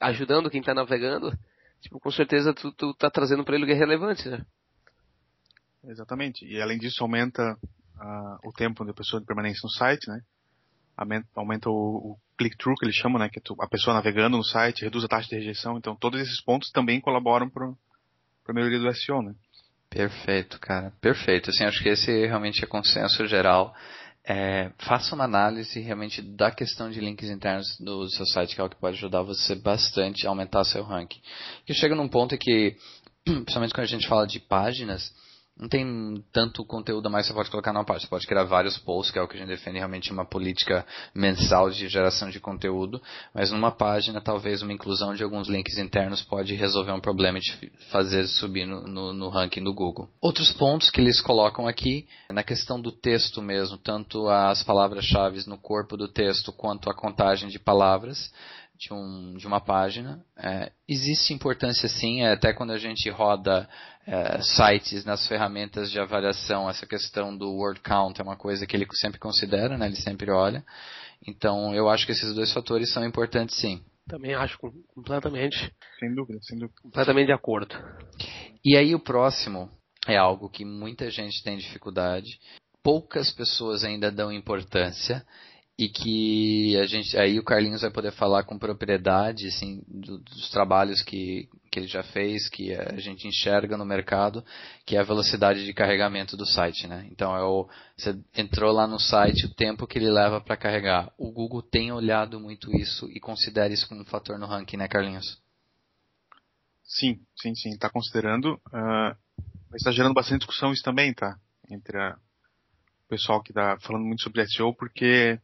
ajudando 0.00 0.50
quem 0.50 0.60
está 0.60 0.74
navegando, 0.74 1.32
tipo, 1.80 2.00
com 2.00 2.10
certeza 2.10 2.52
tu, 2.52 2.72
tu 2.72 2.92
tá 2.94 3.08
trazendo 3.08 3.44
para 3.44 3.54
ele 3.54 3.64
o 3.64 3.66
que 3.66 3.72
é 3.72 3.76
relevante, 3.76 4.28
né? 4.28 4.44
Exatamente. 5.84 6.44
E 6.44 6.60
além 6.60 6.78
disso 6.78 7.02
aumenta 7.02 7.52
uh, 7.52 8.48
o 8.48 8.52
tempo 8.52 8.84
da 8.84 8.92
pessoa 8.92 9.20
de 9.20 9.26
permanência 9.26 9.60
no 9.62 9.70
site, 9.70 10.08
né? 10.08 10.20
Aumenta, 10.96 11.68
o, 11.68 12.16
click-through, 12.38 12.76
que 12.76 12.86
eles 12.86 12.96
chamam, 12.96 13.18
né? 13.18 13.28
Que 13.28 13.40
a 13.60 13.68
pessoa 13.68 13.94
navegando 13.94 14.36
no 14.36 14.44
site, 14.44 14.82
reduz 14.82 15.04
a 15.04 15.08
taxa 15.08 15.28
de 15.28 15.36
rejeição. 15.36 15.76
Então, 15.76 15.96
todos 15.96 16.20
esses 16.20 16.40
pontos 16.40 16.70
também 16.70 17.00
colaboram 17.00 17.48
para 17.48 17.66
a 17.66 18.52
melhoria 18.52 18.78
do 18.78 18.94
SEO, 18.94 19.22
né? 19.22 19.34
Perfeito, 19.88 20.58
cara. 20.60 20.92
Perfeito. 21.00 21.50
Assim, 21.50 21.64
acho 21.64 21.82
que 21.82 21.88
esse 21.88 22.26
realmente 22.26 22.62
é 22.62 22.66
consenso 22.66 23.26
geral. 23.26 23.74
É, 24.28 24.72
faça 24.78 25.14
uma 25.14 25.24
análise 25.24 25.78
realmente 25.80 26.20
da 26.20 26.50
questão 26.50 26.90
de 26.90 27.00
links 27.00 27.30
internos 27.30 27.78
do 27.78 28.08
seu 28.08 28.26
site, 28.26 28.54
que 28.54 28.60
é 28.60 28.64
o 28.64 28.68
que 28.68 28.76
pode 28.76 28.96
ajudar 28.96 29.22
você 29.22 29.54
bastante 29.54 30.26
a 30.26 30.30
aumentar 30.30 30.64
seu 30.64 30.82
ranking. 30.82 31.20
Que 31.64 31.72
chega 31.72 31.94
num 31.94 32.08
ponto 32.08 32.36
que, 32.36 32.76
principalmente 33.24 33.72
quando 33.72 33.84
a 33.84 33.86
gente 33.86 34.08
fala 34.08 34.26
de 34.26 34.40
páginas, 34.40 35.14
não 35.58 35.68
tem 35.68 36.22
tanto 36.32 36.64
conteúdo 36.66 37.06
a 37.06 37.10
mais 37.10 37.26
que 37.26 37.32
você 37.32 37.36
pode 37.36 37.50
colocar 37.50 37.72
numa 37.72 37.84
página. 37.84 38.02
Você 38.02 38.10
pode 38.10 38.26
criar 38.26 38.44
vários 38.44 38.76
posts, 38.76 39.10
que 39.10 39.18
é 39.18 39.22
o 39.22 39.28
que 39.28 39.36
a 39.36 39.38
gente 39.38 39.48
defende 39.48 39.78
realmente 39.78 40.12
uma 40.12 40.24
política 40.24 40.84
mensal 41.14 41.70
de 41.70 41.88
geração 41.88 42.28
de 42.28 42.38
conteúdo, 42.38 43.00
mas 43.34 43.50
numa 43.50 43.70
página 43.70 44.20
talvez 44.20 44.60
uma 44.60 44.72
inclusão 44.72 45.14
de 45.14 45.22
alguns 45.22 45.48
links 45.48 45.78
internos 45.78 46.20
pode 46.22 46.54
resolver 46.54 46.92
um 46.92 47.00
problema 47.00 47.40
de 47.40 47.72
fazer 47.90 48.26
subir 48.26 48.66
no, 48.66 48.82
no, 48.82 49.12
no 49.14 49.28
ranking 49.30 49.64
do 49.64 49.72
Google. 49.72 50.08
Outros 50.20 50.52
pontos 50.52 50.90
que 50.90 51.00
eles 51.00 51.22
colocam 51.22 51.66
aqui, 51.66 52.06
na 52.30 52.42
questão 52.42 52.78
do 52.78 52.92
texto 52.92 53.40
mesmo, 53.40 53.78
tanto 53.78 54.28
as 54.28 54.62
palavras-chave 54.62 55.42
no 55.46 55.56
corpo 55.56 55.96
do 55.96 56.08
texto 56.08 56.52
quanto 56.52 56.90
a 56.90 56.94
contagem 56.94 57.48
de 57.48 57.58
palavras, 57.58 58.30
de, 58.78 58.92
um, 58.92 59.34
de 59.34 59.46
uma 59.46 59.60
página. 59.60 60.24
É, 60.36 60.70
existe 60.88 61.32
importância 61.32 61.88
sim, 61.88 62.22
é, 62.22 62.32
até 62.32 62.52
quando 62.52 62.72
a 62.72 62.78
gente 62.78 63.08
roda 63.10 63.68
é, 64.06 64.40
sites 64.42 65.04
nas 65.04 65.26
ferramentas 65.26 65.90
de 65.90 65.98
avaliação, 65.98 66.68
essa 66.68 66.86
questão 66.86 67.36
do 67.36 67.50
word 67.52 67.80
count 67.80 68.20
é 68.20 68.24
uma 68.24 68.36
coisa 68.36 68.66
que 68.66 68.76
ele 68.76 68.86
sempre 68.94 69.18
considera, 69.18 69.76
né, 69.76 69.86
ele 69.86 69.96
sempre 69.96 70.30
olha. 70.30 70.64
Então 71.26 71.74
eu 71.74 71.88
acho 71.88 72.06
que 72.06 72.12
esses 72.12 72.34
dois 72.34 72.52
fatores 72.52 72.92
são 72.92 73.04
importantes 73.04 73.56
sim. 73.56 73.82
Também 74.08 74.34
acho 74.34 74.56
completamente. 74.94 75.72
Sem 75.98 76.14
dúvida, 76.14 76.38
sem 76.42 76.58
dúvida. 76.58 76.78
Completamente 76.80 77.26
de 77.26 77.32
acordo. 77.32 77.74
E 78.64 78.76
aí 78.76 78.94
o 78.94 79.00
próximo 79.00 79.68
é 80.06 80.16
algo 80.16 80.48
que 80.48 80.64
muita 80.64 81.10
gente 81.10 81.42
tem 81.42 81.56
dificuldade, 81.56 82.38
poucas 82.82 83.32
pessoas 83.32 83.82
ainda 83.82 84.12
dão 84.12 84.30
importância 84.30 85.26
e 85.78 85.90
que 85.90 86.76
a 86.78 86.86
gente 86.86 87.16
aí 87.18 87.38
o 87.38 87.44
Carlinhos 87.44 87.82
vai 87.82 87.90
poder 87.90 88.10
falar 88.12 88.44
com 88.44 88.58
propriedade 88.58 89.48
assim 89.48 89.82
do, 89.86 90.18
dos 90.18 90.48
trabalhos 90.48 91.02
que, 91.02 91.50
que 91.70 91.78
ele 91.78 91.86
já 91.86 92.02
fez 92.02 92.48
que 92.48 92.74
a 92.74 92.98
gente 92.98 93.28
enxerga 93.28 93.76
no 93.76 93.84
mercado 93.84 94.42
que 94.86 94.96
é 94.96 95.00
a 95.00 95.04
velocidade 95.04 95.66
de 95.66 95.74
carregamento 95.74 96.34
do 96.34 96.46
site 96.46 96.86
né? 96.86 97.06
Então 97.10 97.36
é 97.36 97.42
o, 97.42 97.68
você 97.94 98.18
entrou 98.34 98.72
lá 98.72 98.86
no 98.86 98.98
site 98.98 99.44
o 99.44 99.54
tempo 99.54 99.86
que 99.86 99.98
ele 99.98 100.10
leva 100.10 100.40
para 100.40 100.56
carregar. 100.56 101.12
O 101.18 101.30
Google 101.30 101.60
tem 101.60 101.92
olhado 101.92 102.40
muito 102.40 102.74
isso 102.74 103.06
e 103.10 103.20
considera 103.20 103.72
isso 103.72 103.86
como 103.86 104.00
um 104.00 104.06
fator 104.06 104.38
no 104.38 104.46
ranking 104.46 104.78
né 104.78 104.88
Carlinhos? 104.88 105.38
Sim 106.84 107.20
sim 107.36 107.54
sim 107.54 107.70
está 107.70 107.90
considerando. 107.90 108.54
Uh, 108.68 109.14
está 109.74 109.92
gerando 109.92 110.14
bastante 110.14 110.38
discussão 110.38 110.72
isso 110.72 110.82
também 110.82 111.12
tá? 111.12 111.36
Entre 111.70 111.98
a, 111.98 112.16
o 113.04 113.08
pessoal 113.08 113.42
que 113.42 113.50
está 113.50 113.76
falando 113.80 114.06
muito 114.06 114.22
sobre 114.22 114.46
SEO 114.48 114.74
porque 114.74 115.38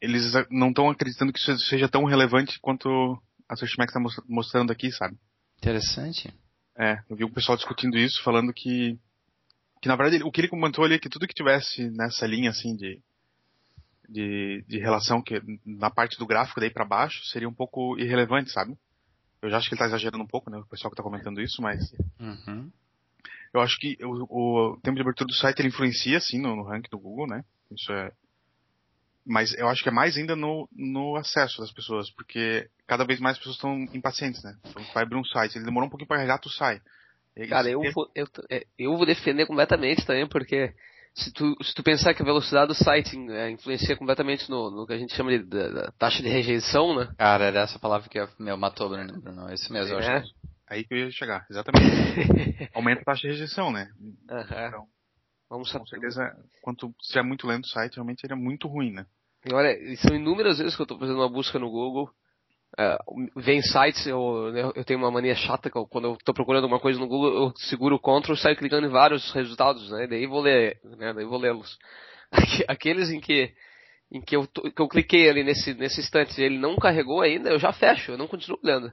eles 0.00 0.32
não 0.50 0.68
estão 0.68 0.90
acreditando 0.90 1.32
que 1.32 1.38
isso 1.38 1.56
seja 1.58 1.88
tão 1.88 2.04
relevante 2.04 2.58
quanto 2.60 3.20
a 3.48 3.56
Searchmax 3.56 3.94
está 3.94 4.22
mostrando 4.28 4.72
aqui, 4.72 4.92
sabe? 4.92 5.16
Interessante. 5.58 6.32
É, 6.76 7.02
eu 7.08 7.16
vi 7.16 7.24
o 7.24 7.32
pessoal 7.32 7.56
discutindo 7.56 7.98
isso, 7.98 8.22
falando 8.22 8.52
que, 8.52 8.98
que 9.82 9.88
na 9.88 9.96
verdade 9.96 10.22
o 10.22 10.30
que 10.30 10.40
ele 10.40 10.48
comentou 10.48 10.84
ali 10.84 10.94
é 10.94 10.98
que 10.98 11.08
tudo 11.08 11.26
que 11.26 11.34
tivesse 11.34 11.90
nessa 11.90 12.26
linha 12.26 12.50
assim 12.50 12.76
de, 12.76 13.02
de, 14.08 14.64
de 14.68 14.78
relação 14.78 15.20
que 15.20 15.42
na 15.66 15.90
parte 15.90 16.16
do 16.18 16.26
gráfico 16.26 16.60
daí 16.60 16.70
para 16.70 16.84
baixo 16.84 17.24
seria 17.26 17.48
um 17.48 17.54
pouco 17.54 17.98
irrelevante, 17.98 18.52
sabe? 18.52 18.76
Eu 19.42 19.50
já 19.50 19.56
acho 19.58 19.68
que 19.68 19.74
ele 19.74 19.80
está 19.80 19.86
exagerando 19.86 20.22
um 20.22 20.26
pouco, 20.26 20.50
né? 20.50 20.58
O 20.58 20.66
pessoal 20.66 20.90
que 20.90 20.94
está 20.94 21.02
comentando 21.02 21.40
isso, 21.40 21.60
mas 21.60 21.92
uhum. 22.20 22.70
eu 23.52 23.60
acho 23.60 23.78
que 23.78 23.96
o, 24.04 24.72
o, 24.72 24.80
tempo 24.80 24.96
de 24.96 25.02
abertura 25.02 25.26
do 25.26 25.34
site 25.34 25.60
ele 25.60 25.68
influencia 25.68 26.20
sim 26.20 26.40
no, 26.40 26.54
no 26.54 26.62
ranking 26.62 26.90
do 26.90 26.98
Google, 26.98 27.26
né? 27.26 27.44
Isso 27.70 27.92
é 27.92 28.12
mas 29.28 29.52
eu 29.58 29.68
acho 29.68 29.82
que 29.82 29.90
é 29.90 29.92
mais 29.92 30.16
ainda 30.16 30.34
no, 30.34 30.68
no 30.72 31.14
acesso 31.16 31.60
das 31.60 31.70
pessoas, 31.70 32.10
porque 32.10 32.66
cada 32.86 33.04
vez 33.04 33.20
mais 33.20 33.36
pessoas 33.36 33.56
estão 33.56 33.76
impacientes, 33.92 34.42
né? 34.42 34.56
Então, 34.66 34.82
vai 34.94 35.02
abrir 35.02 35.18
um 35.18 35.24
site, 35.24 35.56
ele 35.56 35.66
demorou 35.66 35.86
um 35.86 35.90
pouquinho 35.90 36.08
para 36.08 36.16
carregar, 36.16 36.38
tu 36.38 36.48
sai. 36.48 36.80
Cara, 37.48 37.70
eu 37.70 37.80
vou, 37.92 38.10
eu, 38.14 38.26
é, 38.50 38.66
eu 38.78 38.96
vou 38.96 39.06
defender 39.06 39.46
completamente 39.46 40.04
também, 40.04 40.26
porque 40.26 40.72
se 41.14 41.32
tu, 41.32 41.56
se 41.62 41.74
tu 41.74 41.82
pensar 41.82 42.14
que 42.14 42.22
a 42.22 42.24
velocidade 42.24 42.68
do 42.68 42.74
site 42.74 43.16
é, 43.30 43.50
influencia 43.50 43.96
completamente 43.96 44.50
no, 44.50 44.70
no 44.70 44.86
que 44.86 44.94
a 44.94 44.98
gente 44.98 45.14
chama 45.14 45.30
de 45.30 45.44
da, 45.44 45.68
da 45.68 45.92
taxa 45.92 46.22
de 46.22 46.28
rejeição, 46.28 46.96
né? 46.96 47.12
Cara, 47.16 47.44
era 47.44 47.60
essa 47.60 47.78
palavra 47.78 48.08
que 48.08 48.18
meu, 48.42 48.56
matou, 48.56 48.88
Bruno. 48.88 49.20
Bruno. 49.20 49.52
Esse 49.52 49.72
mesmo, 49.72 49.92
é. 49.92 49.94
eu 49.94 49.98
acho. 49.98 50.24
Que... 50.24 50.48
Aí 50.68 50.84
que 50.84 50.94
eu 50.94 50.98
ia 50.98 51.10
chegar, 51.10 51.46
exatamente. 51.50 51.86
Aumenta 52.74 53.02
a 53.02 53.04
taxa 53.04 53.22
de 53.22 53.28
rejeição, 53.28 53.70
né? 53.70 53.90
Uhum. 54.00 54.16
Então, 54.66 54.88
Vamos 55.48 55.72
com 55.72 55.86
certeza, 55.86 56.36
quanto 56.60 56.94
se 57.00 57.18
é 57.18 57.22
muito 57.22 57.46
lento 57.46 57.64
o 57.64 57.68
site, 57.68 57.94
realmente 57.94 58.22
ele 58.24 58.34
é 58.34 58.36
muito 58.36 58.68
ruim, 58.68 58.92
né? 58.92 59.06
E 59.46 59.54
olha, 59.54 59.76
são 59.98 60.14
inúmeras 60.14 60.58
vezes 60.58 60.74
que 60.74 60.82
eu 60.82 60.84
estou 60.84 60.98
fazendo 60.98 61.18
uma 61.18 61.28
busca 61.28 61.58
no 61.58 61.70
Google. 61.70 62.10
Uh, 62.78 63.40
vem 63.40 63.62
sites, 63.62 64.06
eu, 64.06 64.52
eu 64.74 64.84
tenho 64.84 64.98
uma 64.98 65.10
mania 65.10 65.34
chata 65.34 65.70
que 65.70 65.76
eu, 65.76 65.86
quando 65.86 66.04
eu 66.04 66.14
estou 66.14 66.34
procurando 66.34 66.64
alguma 66.64 66.80
coisa 66.80 66.98
no 66.98 67.08
Google, 67.08 67.34
eu 67.34 67.52
seguro 67.56 67.96
o 67.96 67.98
Ctrl 67.98 68.34
e 68.34 68.36
saio 68.36 68.56
clicando 68.56 68.86
em 68.86 68.90
vários 68.90 69.32
resultados, 69.32 69.90
né? 69.90 70.06
Daí 70.06 70.26
vou 70.26 70.40
ler, 70.40 70.78
né? 70.84 71.12
Daí 71.14 71.24
vou 71.24 71.38
lê-los. 71.38 71.78
Aqueles 72.68 73.10
em 73.10 73.20
que 73.20 73.52
em 74.10 74.20
que 74.20 74.36
eu, 74.36 74.46
que 74.46 74.80
eu 74.80 74.88
cliquei 74.88 75.28
ali 75.28 75.44
nesse, 75.44 75.74
nesse 75.74 76.00
instante 76.00 76.40
e 76.40 76.44
ele 76.44 76.58
não 76.58 76.76
carregou 76.76 77.20
ainda, 77.20 77.50
eu 77.50 77.58
já 77.58 77.72
fecho, 77.72 78.12
eu 78.12 78.18
não 78.18 78.26
continuo 78.26 78.58
lendo. 78.62 78.90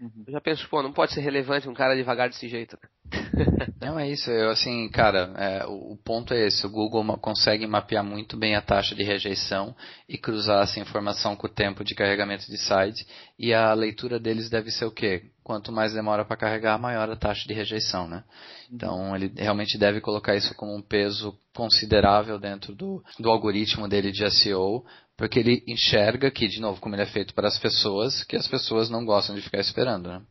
Uhum. 0.00 0.24
Eu 0.26 0.32
já 0.32 0.40
penso, 0.40 0.68
pô, 0.68 0.82
não 0.82 0.92
pode 0.92 1.12
ser 1.12 1.20
relevante 1.20 1.68
um 1.68 1.74
cara 1.74 1.96
devagar 1.96 2.28
desse 2.28 2.48
jeito. 2.48 2.78
Né? 2.80 2.88
Não, 3.80 3.98
é 3.98 4.08
isso. 4.08 4.30
Eu, 4.30 4.50
assim, 4.50 4.88
cara, 4.90 5.32
é, 5.36 5.66
o, 5.66 5.92
o, 5.92 5.96
ponto 5.96 6.32
é 6.32 6.46
esse. 6.46 6.64
O 6.66 6.70
Google 6.70 7.04
consegue 7.18 7.66
mapear 7.66 8.04
muito 8.04 8.36
bem 8.36 8.54
a 8.54 8.62
taxa 8.62 8.94
de 8.94 9.02
rejeição 9.02 9.74
e 10.08 10.16
cruzar 10.16 10.62
essa 10.62 10.78
informação 10.78 11.34
com 11.34 11.46
o 11.46 11.50
tempo 11.50 11.82
de 11.82 11.94
carregamento 11.94 12.46
de 12.46 12.58
site. 12.58 13.06
E 13.38 13.52
a 13.52 13.72
leitura 13.72 14.20
deles 14.20 14.48
deve 14.48 14.70
ser 14.70 14.84
o 14.84 14.90
quê? 14.90 15.30
Quanto 15.42 15.72
mais 15.72 15.92
demora 15.92 16.24
para 16.24 16.36
carregar, 16.36 16.78
maior 16.78 17.10
a 17.10 17.16
taxa 17.16 17.44
de 17.46 17.54
rejeição, 17.54 18.06
né? 18.06 18.22
Então, 18.70 19.16
ele 19.16 19.32
realmente 19.36 19.78
deve 19.78 20.00
colocar 20.00 20.36
isso 20.36 20.54
como 20.54 20.76
um 20.76 20.82
peso 20.82 21.34
considerável 21.54 22.38
dentro 22.38 22.74
do, 22.74 23.02
do 23.18 23.30
algoritmo 23.30 23.88
dele 23.88 24.12
de 24.12 24.30
SEO, 24.30 24.84
porque 25.18 25.40
ele 25.40 25.64
enxerga 25.66 26.30
que, 26.30 26.46
de 26.46 26.60
novo, 26.60 26.80
como 26.80 26.94
ele 26.94 27.02
é 27.02 27.06
feito 27.06 27.34
para 27.34 27.48
as 27.48 27.58
pessoas, 27.58 28.22
que 28.22 28.36
as 28.36 28.46
pessoas 28.46 28.88
não 28.88 29.04
gostam 29.04 29.34
de 29.34 29.42
ficar 29.42 29.58
esperando, 29.58 30.08
né? 30.08 30.22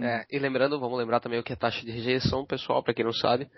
É, 0.00 0.24
e 0.30 0.38
lembrando, 0.38 0.78
vamos 0.78 0.96
lembrar 0.96 1.18
também 1.18 1.40
o 1.40 1.42
que 1.42 1.52
é 1.52 1.56
taxa 1.56 1.84
de 1.84 1.90
rejeição, 1.90 2.46
pessoal, 2.46 2.80
para 2.80 2.94
quem 2.94 3.04
não 3.04 3.12
sabe. 3.12 3.48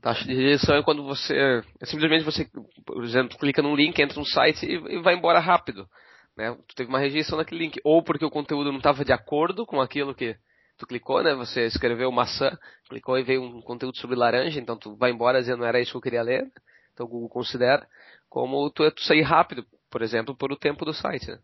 Taxa 0.00 0.24
de 0.24 0.34
rejeição 0.34 0.74
é 0.74 0.82
quando 0.82 1.04
você, 1.04 1.62
é 1.78 1.84
simplesmente 1.84 2.24
você, 2.24 2.48
por 2.86 3.04
exemplo, 3.04 3.36
clica 3.36 3.60
num 3.60 3.76
link, 3.76 4.00
entra 4.00 4.18
num 4.18 4.24
site 4.24 4.64
e, 4.64 4.72
e 4.72 5.02
vai 5.02 5.14
embora 5.14 5.38
rápido. 5.38 5.86
Né? 6.34 6.56
Tu 6.66 6.74
teve 6.76 6.88
uma 6.88 6.98
rejeição 6.98 7.36
naquele 7.36 7.64
link, 7.64 7.78
ou 7.84 8.02
porque 8.02 8.24
o 8.24 8.30
conteúdo 8.30 8.72
não 8.72 8.78
estava 8.78 9.04
de 9.04 9.12
acordo 9.12 9.66
com 9.66 9.82
aquilo 9.82 10.14
que 10.14 10.34
tu 10.78 10.86
clicou, 10.86 11.22
né? 11.22 11.34
Você 11.34 11.66
escreveu 11.66 12.10
maçã, 12.10 12.56
clicou 12.88 13.18
e 13.18 13.22
veio 13.22 13.42
um 13.42 13.60
conteúdo 13.60 13.98
sobre 13.98 14.16
laranja, 14.16 14.58
então 14.58 14.78
tu 14.78 14.96
vai 14.96 15.10
embora 15.10 15.40
dizendo 15.40 15.58
não 15.58 15.66
era 15.66 15.78
isso 15.78 15.90
que 15.90 15.98
eu 15.98 16.02
queria 16.02 16.22
ler. 16.22 16.50
Então 16.94 17.04
o 17.04 17.08
Google 17.08 17.28
considera 17.28 17.86
como 18.30 18.70
tu, 18.70 18.90
tu 18.92 19.02
sair 19.02 19.20
rápido, 19.20 19.62
por 19.92 20.00
exemplo, 20.00 20.34
por 20.34 20.50
o 20.50 20.56
tempo 20.56 20.86
do 20.86 20.94
site, 20.94 21.30
né? 21.30 21.38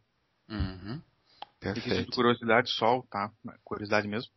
Uhum. 0.48 1.02
Perfeito. 1.60 2.10
curiosidade 2.12 2.70
só, 2.70 3.02
tá? 3.10 3.30
Curiosidade 3.62 4.08
mesmo. 4.08 4.32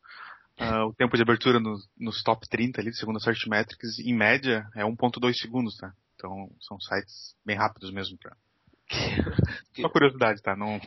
Uh, 0.60 0.88
o 0.90 0.94
tempo 0.94 1.16
de 1.16 1.24
abertura 1.24 1.60
no, 1.60 1.80
nos 1.98 2.22
top 2.22 2.48
30 2.48 2.82
ali, 2.82 2.94
segundo 2.94 3.18
a 3.18 3.20
Searchmetrics, 3.22 4.00
em 4.00 4.14
média 4.14 4.70
é 4.76 4.84
1.2 4.84 5.34
segundos, 5.36 5.78
tá? 5.78 5.94
Então 6.16 6.52
são 6.60 6.80
sites 6.80 7.36
bem 7.46 7.56
rápidos 7.56 7.92
mesmo 7.92 8.18
para 8.18 8.36
Uma 9.78 9.90
curiosidade, 9.90 10.42
tá? 10.42 10.56
Não... 10.56 10.80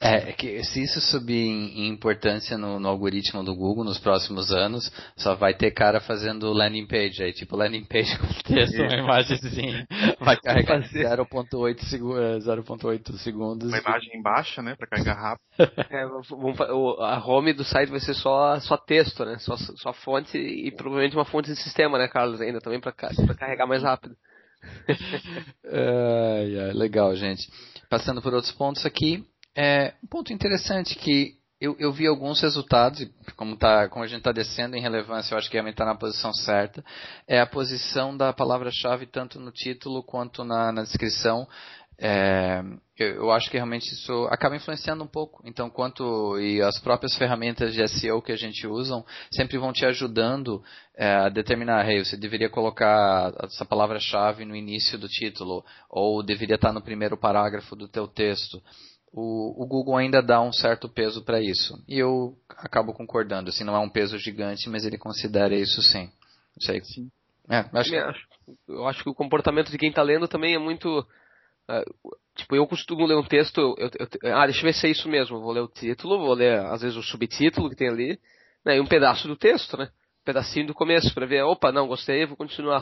é, 0.00 0.30
é, 0.30 0.32
que 0.32 0.62
se 0.64 0.82
isso 0.82 1.00
subir 1.00 1.46
em, 1.46 1.88
importância 1.88 2.58
no, 2.58 2.78
no, 2.80 2.88
algoritmo 2.88 3.42
do 3.42 3.54
Google 3.54 3.84
nos 3.84 3.98
próximos 3.98 4.52
anos, 4.52 4.90
só 5.16 5.34
vai 5.34 5.54
ter 5.54 5.70
cara 5.70 6.00
fazendo 6.00 6.52
landing 6.52 6.86
page 6.86 7.22
aí, 7.22 7.32
tipo 7.32 7.56
landing 7.56 7.84
page 7.84 8.16
com 8.18 8.26
texto, 8.54 8.82
uma 8.82 8.94
imagenzinha. 8.94 9.86
Vai 10.20 10.36
carregar 10.36 10.80
0.8 10.82 11.80
segu 11.82 12.14
segundos. 13.18 13.68
Uma 13.68 13.78
imagem 13.78 14.22
baixa, 14.22 14.62
né? 14.62 14.74
Pra 14.76 14.86
carregar 14.86 15.14
rápido. 15.14 15.42
É, 15.90 16.02
a 17.04 17.22
home 17.24 17.52
do 17.52 17.64
site 17.64 17.90
vai 17.90 18.00
ser 18.00 18.14
só, 18.14 18.58
só 18.60 18.76
texto, 18.76 19.24
né? 19.24 19.36
Só, 19.38 19.56
só 19.56 19.92
fonte 19.92 20.36
e 20.36 20.70
provavelmente 20.72 21.16
uma 21.16 21.24
fonte 21.24 21.50
de 21.50 21.56
sistema, 21.56 21.98
né, 21.98 22.08
Carlos? 22.08 22.40
Ainda 22.40 22.60
também 22.60 22.80
pra, 22.80 22.92
pra 22.92 23.34
carregar 23.34 23.66
mais 23.66 23.82
rápido 23.82 24.16
é, 25.64 26.70
legal, 26.74 27.14
gente. 27.16 27.50
Passando 27.88 28.22
por 28.22 28.34
outros 28.34 28.52
pontos 28.52 28.86
aqui, 28.86 29.24
é, 29.54 29.94
um 30.02 30.06
ponto 30.06 30.32
interessante 30.32 30.94
que 30.94 31.36
eu, 31.62 31.76
eu 31.78 31.92
vi 31.92 32.08
alguns 32.08 32.40
resultados, 32.40 33.06
como, 33.36 33.56
tá, 33.56 33.88
como 33.88 34.04
a 34.04 34.08
gente 34.08 34.18
está 34.18 34.32
descendo 34.32 34.74
em 34.76 34.80
relevância, 34.80 35.32
eu 35.32 35.38
acho 35.38 35.48
que 35.48 35.54
realmente 35.54 35.74
está 35.74 35.84
na 35.84 35.94
posição 35.94 36.34
certa, 36.34 36.84
é 37.28 37.40
a 37.40 37.46
posição 37.46 38.16
da 38.16 38.32
palavra-chave 38.32 39.06
tanto 39.06 39.38
no 39.38 39.52
título 39.52 40.02
quanto 40.02 40.42
na, 40.42 40.72
na 40.72 40.82
descrição 40.82 41.46
é, 42.04 42.60
eu, 42.98 43.14
eu, 43.14 43.30
acho 43.30 43.48
que 43.48 43.56
realmente 43.56 43.86
isso 43.92 44.24
acaba 44.24 44.56
influenciando 44.56 45.04
um 45.04 45.06
pouco. 45.06 45.40
Então, 45.46 45.70
quanto 45.70 46.36
e 46.40 46.60
as 46.60 46.80
próprias 46.80 47.16
ferramentas 47.16 47.72
de 47.72 47.86
SEO 47.86 48.20
que 48.20 48.32
a 48.32 48.36
gente 48.36 48.66
usa 48.66 49.04
sempre 49.30 49.56
vão 49.56 49.72
te 49.72 49.86
ajudando 49.86 50.60
é, 50.96 51.06
a 51.06 51.28
determinar, 51.28 51.88
hey, 51.88 52.04
você 52.04 52.16
deveria 52.16 52.50
colocar 52.50 53.32
essa 53.44 53.64
palavra-chave 53.64 54.44
no 54.44 54.56
início 54.56 54.98
do 54.98 55.06
título 55.06 55.64
ou 55.88 56.24
deveria 56.24 56.56
estar 56.56 56.72
no 56.72 56.82
primeiro 56.82 57.16
parágrafo 57.16 57.76
do 57.76 57.86
teu 57.86 58.08
texto. 58.08 58.60
O, 59.12 59.62
o 59.62 59.64
Google 59.64 59.96
ainda 59.96 60.20
dá 60.20 60.42
um 60.42 60.52
certo 60.52 60.88
peso 60.88 61.22
para 61.22 61.40
isso 61.40 61.80
e 61.86 62.00
eu 62.00 62.36
acabo 62.48 62.92
concordando. 62.92 63.50
Assim, 63.50 63.62
não 63.62 63.76
é 63.76 63.78
um 63.78 63.88
peso 63.88 64.18
gigante, 64.18 64.68
mas 64.68 64.84
ele 64.84 64.98
considera 64.98 65.54
isso 65.54 65.80
sim. 65.80 66.10
Não 66.56 66.66
sei. 66.66 66.82
Sim. 66.82 67.08
É, 67.48 67.64
acho 67.72 67.90
que... 67.90 67.96
eu 68.66 68.88
acho 68.88 69.04
que 69.04 69.10
o 69.10 69.14
comportamento 69.14 69.70
de 69.70 69.78
quem 69.78 69.90
está 69.90 70.02
lendo 70.02 70.26
também 70.26 70.56
é 70.56 70.58
muito 70.58 71.06
tipo, 72.34 72.56
eu 72.56 72.66
costumo 72.66 73.06
ler 73.06 73.16
um 73.16 73.24
texto, 73.24 73.60
eu, 73.60 73.90
eu, 73.98 74.36
ah, 74.36 74.46
deixa 74.46 74.60
eu 74.60 74.64
ver 74.64 74.74
se 74.74 74.86
é 74.86 74.90
isso 74.90 75.08
mesmo. 75.08 75.40
vou 75.40 75.52
ler 75.52 75.60
o 75.60 75.68
título, 75.68 76.18
vou 76.18 76.34
ler 76.34 76.58
às 76.66 76.82
vezes 76.82 76.96
o 76.96 77.02
subtítulo 77.02 77.70
que 77.70 77.76
tem 77.76 77.88
ali, 77.88 78.18
né, 78.64 78.76
e 78.76 78.80
um 78.80 78.86
pedaço 78.86 79.26
do 79.28 79.36
texto, 79.36 79.76
né? 79.76 79.84
Um 80.22 80.24
pedacinho 80.24 80.66
do 80.66 80.74
começo, 80.74 81.12
para 81.14 81.26
ver, 81.26 81.42
opa, 81.42 81.72
não, 81.72 81.86
gostei, 81.86 82.26
vou 82.26 82.36
continuar. 82.36 82.80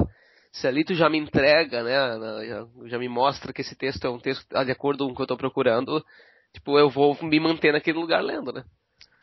Se 0.53 0.67
ali 0.67 0.85
tu 0.85 0.95
já 0.95 1.09
me 1.09 1.19
entrega, 1.19 1.83
né, 1.83 2.47
já, 2.47 2.89
já 2.89 2.99
me 2.99 3.09
mostra 3.09 3.53
que 3.53 3.61
esse 3.61 3.75
texto 3.75 4.05
é 4.07 4.11
um 4.11 4.19
texto 4.19 4.47
tá 4.49 4.65
de 4.65 4.73
acordo 4.73 5.07
com 5.07 5.13
o 5.13 5.15
que 5.15 5.23
eu 5.23 5.25
estou 5.25 5.37
procurando, 5.37 6.05
tipo, 6.53 6.79
eu 6.79 6.91
vou 6.91 7.17
me 7.23 7.41
manter 7.41 7.73
naquele 7.73 7.99
lugar 7.99 8.23
lendo, 8.23 8.53
né? 8.53 8.65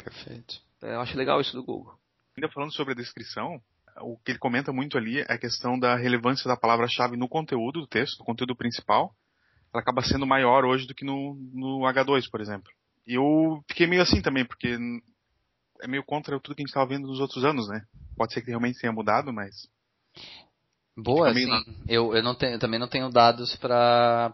Perfeito. 0.03 0.55
É, 0.81 0.95
eu 0.95 1.01
acho 1.01 1.17
legal 1.17 1.41
isso 1.41 1.53
do 1.53 1.63
Google. 1.63 1.93
Ainda 2.37 2.49
falando 2.49 2.73
sobre 2.73 2.93
a 2.93 2.95
descrição, 2.95 3.59
o 4.01 4.17
que 4.17 4.31
ele 4.31 4.39
comenta 4.39 4.71
muito 4.71 4.97
ali 4.97 5.19
é 5.19 5.33
a 5.33 5.37
questão 5.37 5.77
da 5.77 5.95
relevância 5.95 6.47
da 6.47 6.55
palavra-chave 6.55 7.17
no 7.17 7.27
conteúdo 7.27 7.81
do 7.81 7.87
texto, 7.87 8.19
no 8.19 8.25
conteúdo 8.25 8.55
principal, 8.55 9.13
ela 9.73 9.81
acaba 9.81 10.01
sendo 10.01 10.25
maior 10.25 10.65
hoje 10.65 10.87
do 10.87 10.95
que 10.95 11.05
no, 11.05 11.35
no 11.53 11.79
H2, 11.81 12.29
por 12.29 12.41
exemplo. 12.41 12.71
E 13.05 13.15
eu 13.15 13.63
fiquei 13.67 13.87
meio 13.87 14.01
assim 14.01 14.21
também, 14.21 14.45
porque 14.45 14.77
é 15.81 15.87
meio 15.87 16.03
contra 16.03 16.39
tudo 16.39 16.55
que 16.55 16.61
a 16.61 16.63
gente 16.63 16.69
estava 16.69 16.87
vendo 16.89 17.07
nos 17.07 17.19
outros 17.19 17.43
anos, 17.43 17.67
né? 17.67 17.85
Pode 18.15 18.33
ser 18.33 18.41
que 18.41 18.49
realmente 18.49 18.79
tenha 18.79 18.91
mudado, 18.91 19.31
mas. 19.31 19.69
Boa, 20.97 21.31
sim. 21.31 21.47
Eu, 21.87 22.15
eu, 22.15 22.23
não 22.23 22.33
tenho, 22.33 22.53
eu 22.53 22.59
também 22.59 22.79
não 22.79 22.87
tenho 22.87 23.09
dados 23.09 23.55
para 23.55 24.33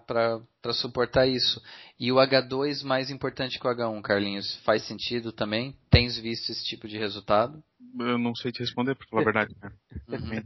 suportar 0.72 1.28
isso. 1.28 1.62
E 2.00 2.12
o 2.12 2.16
H2 2.16 2.84
mais 2.84 3.10
importante 3.12 3.60
que 3.60 3.68
o 3.68 3.70
H1, 3.70 4.02
Carlinhos, 4.02 4.56
faz 4.64 4.88
sentido 4.88 5.34
também? 5.34 5.76
Tens 5.90 6.18
visto 6.18 6.50
esse 6.52 6.64
tipo 6.64 6.88
de 6.88 6.98
resultado? 6.98 7.62
Eu 8.00 8.18
não 8.18 8.34
sei 8.34 8.52
te 8.52 8.62
responder, 8.62 8.96
pra 8.96 9.08
falar 9.08 9.22
a 9.22 9.26
verdade. 9.26 9.56
Né? 9.62 9.72
Uhum. 10.08 10.44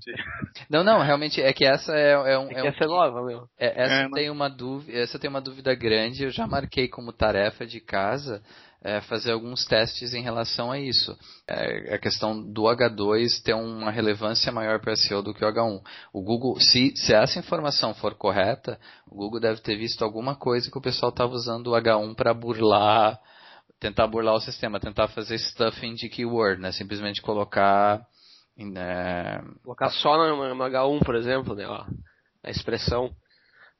não, 0.69 0.83
não, 0.83 1.01
realmente 1.01 1.41
é 1.41 1.51
que 1.51 1.65
essa 1.65 1.91
é, 1.93 2.11
é 2.11 2.17
um. 2.17 2.23
É, 2.23 2.59
é 2.59 2.63
um, 2.63 2.67
essa 2.67 2.83
é 2.83 2.87
nova, 2.87 3.23
meu. 3.23 3.47
É, 3.57 3.83
essa, 3.83 3.93
é, 3.93 4.09
tem 4.09 4.29
uma 4.29 4.49
dúvida, 4.49 4.97
essa 4.97 5.17
tem 5.17 5.29
uma 5.29 5.41
dúvida 5.41 5.73
grande, 5.73 6.23
eu 6.23 6.29
já 6.29 6.45
marquei 6.45 6.87
como 6.87 7.11
tarefa 7.11 7.65
de 7.65 7.79
casa 7.79 8.41
é, 8.81 9.01
fazer 9.01 9.31
alguns 9.31 9.65
testes 9.65 10.13
em 10.13 10.21
relação 10.21 10.71
a 10.71 10.79
isso. 10.79 11.17
É, 11.47 11.95
a 11.95 11.97
questão 11.97 12.41
do 12.41 12.63
H2 12.63 13.41
ter 13.43 13.53
uma 13.53 13.91
relevância 13.91 14.51
maior 14.51 14.79
para 14.79 14.95
SEO 14.95 15.21
do 15.21 15.33
que 15.33 15.43
o 15.43 15.51
H1. 15.51 15.81
O 16.13 16.21
Google, 16.21 16.59
se, 16.59 16.95
se 16.95 17.13
essa 17.13 17.39
informação 17.39 17.93
for 17.93 18.15
correta, 18.15 18.79
o 19.07 19.15
Google 19.15 19.39
deve 19.39 19.61
ter 19.61 19.75
visto 19.75 20.03
alguma 20.03 20.35
coisa 20.35 20.69
que 20.69 20.77
o 20.77 20.81
pessoal 20.81 21.09
estava 21.09 21.33
usando 21.33 21.67
o 21.67 21.75
H1 21.75 22.15
para 22.15 22.33
burlar 22.33 23.19
tentar 23.79 24.07
burlar 24.07 24.33
o 24.33 24.39
sistema, 24.39 24.79
tentar 24.79 25.07
fazer 25.09 25.37
stuffing 25.37 25.93
de 25.93 26.09
keyword, 26.09 26.59
né? 26.59 26.71
Simplesmente 26.71 27.21
colocar. 27.21 28.01
É... 28.57 29.41
Colocar 29.63 29.89
só 29.91 30.17
no, 30.17 30.55
no, 30.55 30.63
H1, 30.63 31.05
por 31.05 31.15
exemplo, 31.15 31.53
né? 31.53 31.67
Ó, 31.67 31.85
a 32.43 32.49
expressão. 32.49 33.13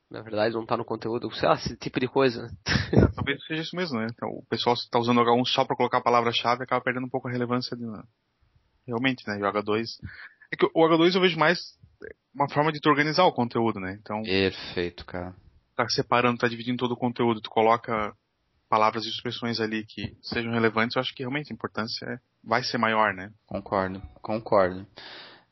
Na 0.09 0.21
verdade, 0.21 0.55
não 0.55 0.63
está 0.63 0.77
no 0.77 0.85
conteúdo, 0.85 1.29
sei 1.35 1.49
lá, 1.49 1.55
esse 1.55 1.75
tipo 1.75 1.99
de 1.99 2.07
coisa. 2.07 2.49
É, 2.93 3.05
talvez 3.13 3.43
seja 3.45 3.63
isso 3.63 3.75
mesmo, 3.75 3.99
né? 3.99 4.07
Então, 4.09 4.29
o 4.29 4.45
pessoal 4.49 4.73
está 4.73 4.97
usando 4.97 5.17
o 5.17 5.25
H1 5.25 5.45
só 5.47 5.65
para 5.65 5.75
colocar 5.75 5.97
a 5.97 6.03
palavra-chave 6.03 6.63
acaba 6.63 6.81
perdendo 6.81 7.05
um 7.05 7.09
pouco 7.09 7.27
a 7.27 7.31
relevância 7.31 7.75
de, 7.75 7.83
realmente, 8.87 9.27
né? 9.27 9.37
E 9.37 9.43
o 9.43 9.51
H2. 9.51 9.85
É 10.51 10.55
que 10.55 10.65
o 10.65 10.87
H2 10.87 11.15
eu 11.15 11.21
vejo 11.21 11.37
mais 11.37 11.59
uma 12.33 12.49
forma 12.49 12.71
de 12.71 12.79
tu 12.79 12.89
organizar 12.89 13.25
o 13.25 13.33
conteúdo, 13.33 13.79
né? 13.79 13.97
Então. 13.99 14.23
Perfeito, 14.23 15.05
cara. 15.05 15.35
Tá 15.75 15.87
separando, 15.89 16.37
tá 16.37 16.47
dividindo 16.47 16.77
todo 16.77 16.93
o 16.93 16.97
conteúdo, 16.97 17.41
tu 17.41 17.49
coloca 17.49 18.15
palavras 18.69 19.05
e 19.05 19.09
expressões 19.09 19.59
ali 19.59 19.85
que 19.85 20.15
sejam 20.21 20.51
relevantes, 20.51 20.95
eu 20.95 21.01
acho 21.01 21.13
que 21.13 21.23
realmente 21.23 21.51
a 21.51 21.55
importância 21.55 22.05
é, 22.05 22.17
vai 22.43 22.63
ser 22.63 22.77
maior, 22.77 23.13
né? 23.13 23.31
Concordo, 23.45 24.01
concordo. 24.21 24.85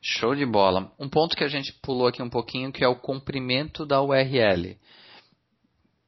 Show 0.02 0.36
de 0.36 0.46
bola. 0.46 0.92
Um 1.00 1.10
ponto 1.10 1.36
que 1.36 1.44
a 1.44 1.48
gente 1.48 1.74
pulou 1.82 2.08
aqui 2.08 2.22
um 2.22 2.30
pouquinho, 2.30 2.72
que 2.72 2.84
é 2.84 2.88
o 2.88 2.96
comprimento 2.96 3.86
da 3.86 4.02
URL. 4.02 4.78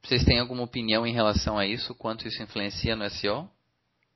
Vocês 0.02 0.24
têm 0.24 0.38
alguma 0.38 0.62
opinião 0.62 1.06
em 1.06 1.12
relação 1.12 1.58
a 1.58 1.66
isso? 1.66 1.94
Quanto 1.94 2.26
isso 2.26 2.42
influencia 2.42 2.94
no 2.94 3.08
SEO? 3.10 3.48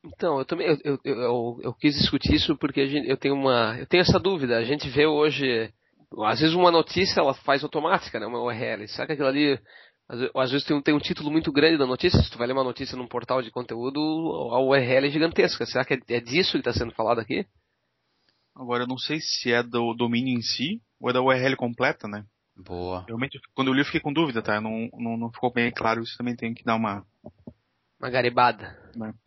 Então, 0.05 0.39
eu 0.39 0.45
também 0.45 0.67
eu, 0.67 0.79
eu, 0.85 1.01
eu, 1.05 1.61
eu 1.63 1.75
quis 1.75 1.95
discutir 1.95 2.35
isso 2.35 2.57
porque 2.57 2.87
gente, 2.87 3.09
eu 3.09 3.17
tenho 3.17 3.35
uma 3.35 3.77
eu 3.79 3.87
tenho 3.87 4.01
essa 4.01 4.19
dúvida. 4.19 4.57
A 4.57 4.65
gente 4.65 4.89
vê 4.89 5.07
hoje, 5.07 5.73
às 6.25 6.41
vezes 6.41 6.55
uma 6.55 6.71
notícia 6.71 7.21
ela 7.21 7.35
faz 7.35 7.63
automática, 7.63 8.19
né, 8.19 8.27
uma 8.27 8.43
URL. 8.43 8.87
Será 8.89 9.07
que 9.07 9.13
aquilo 9.13 9.29
ali 9.29 9.61
às 10.35 10.51
vezes 10.51 10.67
tem 10.67 10.77
um, 10.77 10.83
tem 10.83 10.95
um 10.95 10.99
título 10.99 11.31
muito 11.31 11.51
grande 11.51 11.79
da 11.79 11.87
notícia, 11.87 12.23
se 12.23 12.31
tu 12.31 12.37
vai 12.37 12.47
ler 12.47 12.53
uma 12.53 12.65
notícia 12.65 12.97
num 12.97 13.07
portal 13.07 13.41
de 13.41 13.51
conteúdo, 13.51 14.01
a 14.53 14.61
URL 14.61 15.07
é 15.07 15.11
gigantesca. 15.11 15.65
Será 15.65 15.85
que 15.85 15.95
é, 15.95 15.99
é 16.17 16.21
disso 16.21 16.53
que 16.53 16.59
está 16.59 16.73
sendo 16.73 16.93
falado 16.93 17.21
aqui? 17.21 17.47
Agora, 18.55 18.85
eu 18.85 18.87
não 18.87 18.99
sei 18.99 19.19
se 19.21 19.51
é 19.53 19.63
do 19.63 19.95
domínio 19.95 20.37
em 20.37 20.43
si 20.43 20.83
ou 21.01 21.09
é 21.09 21.13
da 21.13 21.23
URL 21.23 21.57
completa, 21.57 22.07
né? 22.07 22.25
Boa. 22.55 23.05
Realmente, 23.07 23.41
quando 23.55 23.69
eu 23.69 23.75
li, 23.75 23.81
eu 23.81 23.87
fiquei 23.87 24.01
com 24.01 24.13
dúvida, 24.13 24.43
tá? 24.43 24.61
Não, 24.61 24.91
não, 24.99 25.17
não 25.17 25.33
ficou 25.33 25.51
bem 25.51 25.71
claro, 25.71 26.03
isso 26.03 26.19
também 26.19 26.37
tem 26.37 26.53
que 26.53 26.63
dar 26.63 26.77
uma, 26.77 27.07
Uma 28.03 28.11
garibada. 28.11 28.77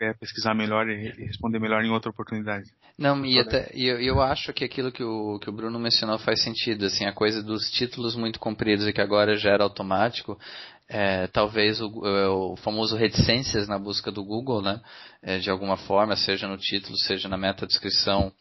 É 0.01 0.13
pesquisar 0.13 0.53
melhor 0.53 0.87
e 0.89 1.07
responder 1.25 1.59
melhor 1.59 1.81
em 1.83 1.89
outra 1.89 2.11
oportunidade. 2.11 2.69
Não, 2.97 3.25
e 3.25 3.39
até, 3.39 3.71
eu, 3.73 3.99
eu 4.01 4.21
acho 4.21 4.51
que 4.51 4.65
aquilo 4.65 4.91
que 4.91 5.03
o, 5.03 5.39
que 5.39 5.49
o 5.49 5.53
Bruno 5.53 5.79
mencionou 5.79 6.19
faz 6.19 6.43
sentido, 6.43 6.85
assim, 6.85 7.05
a 7.05 7.13
coisa 7.13 7.41
dos 7.41 7.71
títulos 7.71 8.17
muito 8.17 8.37
compridos 8.37 8.85
e 8.85 8.91
que 8.91 8.99
agora 8.99 9.37
gera 9.37 9.63
automático, 9.63 10.37
é, 10.87 11.27
talvez 11.27 11.81
o, 11.81 12.05
é, 12.05 12.27
o, 12.27 12.55
famoso 12.57 12.95
reticências 12.95 13.67
na 13.67 13.79
busca 13.79 14.11
do 14.11 14.23
Google, 14.23 14.61
né, 14.61 14.81
é, 15.21 15.39
de 15.39 15.49
alguma 15.49 15.77
forma, 15.77 16.15
seja 16.15 16.47
no 16.47 16.57
título, 16.57 16.97
seja 16.97 17.27
na 17.27 17.37
meta-descrição, 17.37 18.31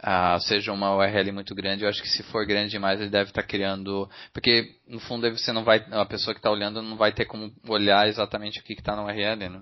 ah, 0.00 0.38
seja 0.40 0.72
uma 0.72 0.94
URL 0.96 1.32
muito 1.32 1.54
grande, 1.54 1.82
eu 1.82 1.88
acho 1.88 2.00
que 2.00 2.08
se 2.08 2.22
for 2.24 2.46
grande 2.46 2.70
demais 2.70 3.00
ele 3.00 3.10
deve 3.10 3.30
estar 3.30 3.42
tá 3.42 3.48
criando, 3.48 4.08
porque 4.32 4.76
no 4.86 5.00
fundo 5.00 5.28
você 5.30 5.52
não 5.52 5.64
vai, 5.64 5.84
a 5.90 6.06
pessoa 6.06 6.34
que 6.34 6.38
está 6.38 6.50
olhando 6.50 6.80
não 6.80 6.96
vai 6.96 7.12
ter 7.12 7.24
como 7.24 7.52
olhar 7.68 8.08
exatamente 8.08 8.60
o 8.60 8.62
que 8.62 8.74
está 8.74 8.94
na 8.94 9.04
URL, 9.04 9.48
né? 9.48 9.60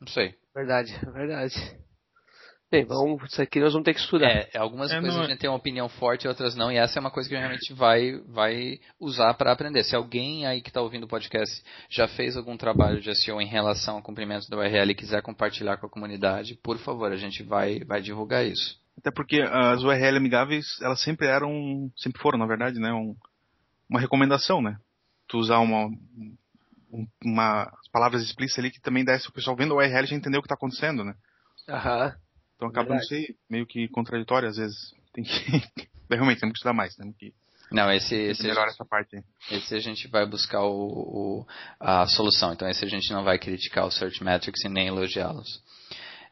Não 0.00 0.08
sei. 0.08 0.34
Verdade, 0.54 0.94
verdade. 1.12 1.83
Bem, 2.70 2.84
vamos, 2.84 3.22
isso 3.30 3.40
aqui 3.40 3.60
nós 3.60 3.72
vamos 3.72 3.84
ter 3.84 3.94
que 3.94 4.00
estudar. 4.00 4.28
É, 4.28 4.58
algumas 4.58 4.90
é, 4.90 4.98
coisas 4.98 5.16
não... 5.16 5.24
a 5.24 5.28
gente 5.28 5.38
tem 5.38 5.48
uma 5.48 5.56
opinião 5.56 5.88
forte, 5.88 6.26
outras 6.26 6.56
não, 6.56 6.72
e 6.72 6.76
essa 6.76 6.98
é 6.98 7.00
uma 7.00 7.10
coisa 7.10 7.28
que 7.28 7.34
a 7.34 7.38
gente 7.38 7.46
realmente 7.46 7.72
vai, 7.72 8.18
vai 8.26 8.80
usar 8.98 9.34
para 9.34 9.52
aprender. 9.52 9.84
Se 9.84 9.94
alguém 9.94 10.46
aí 10.46 10.60
que 10.60 10.70
está 10.70 10.80
ouvindo 10.80 11.04
o 11.04 11.08
podcast 11.08 11.62
já 11.88 12.08
fez 12.08 12.36
algum 12.36 12.56
trabalho 12.56 13.00
de 13.00 13.14
SEO 13.14 13.40
em 13.40 13.46
relação 13.46 13.96
ao 13.96 14.02
cumprimento 14.02 14.48
da 14.48 14.56
URL 14.56 14.90
e 14.90 14.94
quiser 14.94 15.22
compartilhar 15.22 15.76
com 15.76 15.86
a 15.86 15.90
comunidade, 15.90 16.58
por 16.62 16.78
favor, 16.78 17.12
a 17.12 17.16
gente 17.16 17.42
vai, 17.42 17.80
vai 17.80 18.02
divulgar 18.02 18.44
isso. 18.44 18.76
Até 18.98 19.10
porque 19.10 19.40
as 19.40 19.82
URL 19.82 20.16
amigáveis, 20.16 20.66
elas 20.82 21.00
sempre 21.00 21.28
eram, 21.28 21.90
sempre 21.96 22.20
foram, 22.20 22.38
na 22.38 22.46
verdade, 22.46 22.78
né, 22.80 22.92
um, 22.92 23.14
uma 23.88 24.00
recomendação, 24.00 24.62
né? 24.62 24.76
Tu 25.28 25.38
usar 25.38 25.58
uma, 25.58 25.88
uma 27.24 27.72
palavras 27.92 28.22
explícitas 28.22 28.64
ali 28.64 28.72
que 28.72 28.80
também 28.80 29.04
desse 29.04 29.28
o 29.28 29.32
pessoal 29.32 29.56
vendo 29.56 29.74
a 29.74 29.76
URL 29.76 30.06
já 30.06 30.16
entender 30.16 30.38
o 30.38 30.42
que 30.42 30.46
está 30.46 30.54
acontecendo, 30.54 31.04
né? 31.04 31.14
Aham. 31.68 32.14
Então 32.56 32.68
acaba, 32.68 32.94
não 32.94 33.02
sei, 33.02 33.36
meio 33.48 33.66
que 33.66 33.88
contraditório 33.88 34.48
às 34.48 34.56
vezes. 34.56 34.94
Tem 35.12 35.24
que. 35.24 35.30
Realmente, 36.10 36.40
temos 36.40 36.52
que 36.52 36.58
estudar 36.58 36.74
mais, 36.74 36.94
temos 36.94 37.16
que. 37.16 37.32
Não, 37.72 37.90
esse, 37.90 38.14
esse 38.14 38.46
melhor 38.46 38.68
essa 38.68 38.84
parte. 38.84 39.22
Esse 39.50 39.74
a 39.74 39.80
gente 39.80 40.06
vai 40.08 40.26
buscar 40.26 40.62
o, 40.62 40.86
o, 41.42 41.46
a 41.80 42.06
solução. 42.06 42.52
Então 42.52 42.68
esse 42.68 42.84
a 42.84 42.88
gente 42.88 43.10
não 43.12 43.24
vai 43.24 43.38
criticar 43.38 43.86
o 43.86 43.90
Search 43.90 44.22
Metrics 44.22 44.64
e 44.64 44.68
nem 44.68 44.88
elogiá-los. 44.88 45.62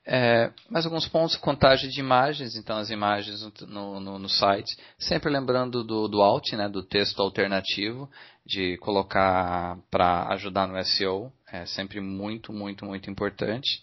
É, 0.04 0.50
mais 0.68 0.84
alguns 0.84 1.06
pontos, 1.06 1.36
contagem 1.36 1.88
de 1.88 2.00
imagens, 2.00 2.56
então 2.56 2.76
as 2.76 2.90
imagens 2.90 3.40
no, 3.68 4.00
no, 4.00 4.18
no 4.18 4.28
site, 4.28 4.76
sempre 4.98 5.30
lembrando 5.30 5.84
do, 5.84 6.08
do 6.08 6.20
alt, 6.20 6.52
né, 6.54 6.68
do 6.68 6.82
texto 6.82 7.22
alternativo, 7.22 8.10
de 8.44 8.76
colocar 8.78 9.78
para 9.90 10.26
ajudar 10.32 10.66
no 10.66 10.84
SEO, 10.84 11.32
é 11.52 11.64
sempre 11.66 12.00
muito, 12.00 12.52
muito, 12.52 12.84
muito 12.84 13.08
importante. 13.08 13.80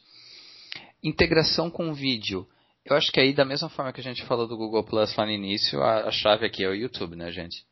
Integração 1.04 1.70
com 1.70 1.94
vídeo. 1.94 2.48
Eu 2.86 2.96
acho 2.96 3.12
que 3.12 3.20
aí, 3.20 3.34
da 3.34 3.46
mesma 3.46 3.70
forma 3.70 3.94
que 3.94 4.02
a 4.02 4.04
gente 4.04 4.26
falou 4.26 4.48
do 4.48 4.58
Google 4.58 4.84
Plus 4.84 5.16
lá 5.16 5.26
no 5.26 5.32
início, 5.32 5.82
a, 5.82 6.08
a 6.08 6.12
chave 6.12 6.46
aqui 6.46 6.64
é 6.64 6.70
o 6.70 6.74
YouTube, 6.74 7.16
né, 7.16 7.32
gente? 7.32 7.64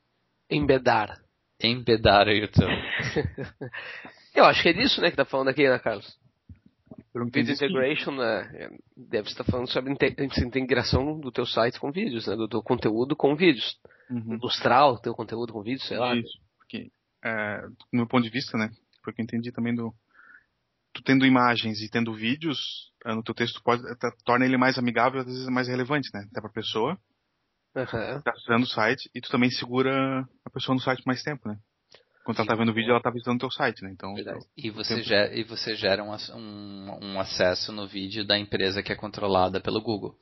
Embedar. 0.49 1.19
Embedar 1.61 2.27
o 2.27 2.31
YouTube. 2.31 2.71
Eu 4.35 4.45
acho 4.45 4.61
que 4.61 4.69
é 4.69 4.73
disso, 4.73 5.01
né, 5.01 5.09
que 5.09 5.17
tá 5.17 5.25
falando 5.25 5.49
aqui, 5.49 5.67
né, 5.67 5.79
Carlos? 5.79 6.17
Video 7.33 7.51
integration, 7.51 8.11
né, 8.11 8.69
deve 8.95 9.27
estar 9.27 9.43
falando 9.43 9.67
sobre 9.71 9.91
integração 9.91 11.19
do 11.19 11.31
teu 11.31 11.47
site 11.47 11.79
com 11.79 11.91
vídeos, 11.91 12.27
né, 12.27 12.35
do 12.35 12.47
teu 12.47 12.61
conteúdo 12.61 13.15
com 13.15 13.35
vídeos. 13.35 13.79
Uhum. 14.09 14.35
Ilustrar 14.35 14.87
o 14.87 14.99
teu 14.99 15.15
conteúdo 15.15 15.51
com 15.51 15.63
vídeos, 15.63 15.87
sei 15.87 15.97
lá. 15.97 16.15
Isso, 16.15 16.37
porque, 16.57 16.91
é, 17.25 17.61
do 17.61 17.85
meu 17.91 18.07
ponto 18.07 18.23
de 18.23 18.29
vista, 18.29 18.55
né, 18.55 18.69
porque 19.01 19.19
eu 19.19 19.23
entendi 19.23 19.51
também 19.51 19.73
do, 19.73 19.91
tu 20.93 21.01
tendo 21.03 21.25
imagens 21.25 21.81
e 21.81 21.89
tendo 21.89 22.13
vídeos 22.13 22.91
no 23.15 23.23
teu 23.23 23.35
texto 23.35 23.61
pode 23.63 23.83
torna 24.25 24.45
ele 24.45 24.57
mais 24.57 24.77
amigável, 24.77 25.21
às 25.21 25.25
vezes 25.25 25.47
mais 25.47 25.67
relevante, 25.67 26.09
né? 26.13 26.25
Até 26.31 26.41
para 26.41 26.49
pessoa. 26.49 26.97
Uhum. 27.75 28.21
Tá 28.21 28.33
usando 28.35 28.63
o 28.63 28.67
site 28.67 29.09
e 29.13 29.21
tu 29.21 29.29
também 29.29 29.51
segura 29.51 30.27
a 30.43 30.49
pessoa 30.49 30.73
no 30.73 30.81
site 30.81 31.03
mais 31.05 31.21
tempo, 31.21 31.47
né? 31.47 31.57
Quando 32.25 32.39
ela 32.39 32.47
tá 32.47 32.55
vendo 32.55 32.71
o 32.71 32.73
vídeo, 32.73 32.91
ela 32.91 33.01
tá 33.01 33.09
visitando 33.09 33.37
o 33.37 33.39
teu 33.39 33.51
site, 33.51 33.81
né? 33.83 33.89
Então, 33.91 34.13
e 34.57 34.69
você 34.69 35.01
gera, 35.01 35.33
e 35.33 35.43
você 35.45 35.75
gera 35.75 36.03
um, 36.03 36.13
um, 36.35 36.99
um, 37.01 37.19
acesso 37.21 37.71
no 37.71 37.87
vídeo 37.87 38.27
da 38.27 38.37
empresa 38.37 38.83
que 38.83 38.91
é 38.91 38.95
controlada 38.95 39.61
pelo 39.61 39.81
Google. 39.81 40.13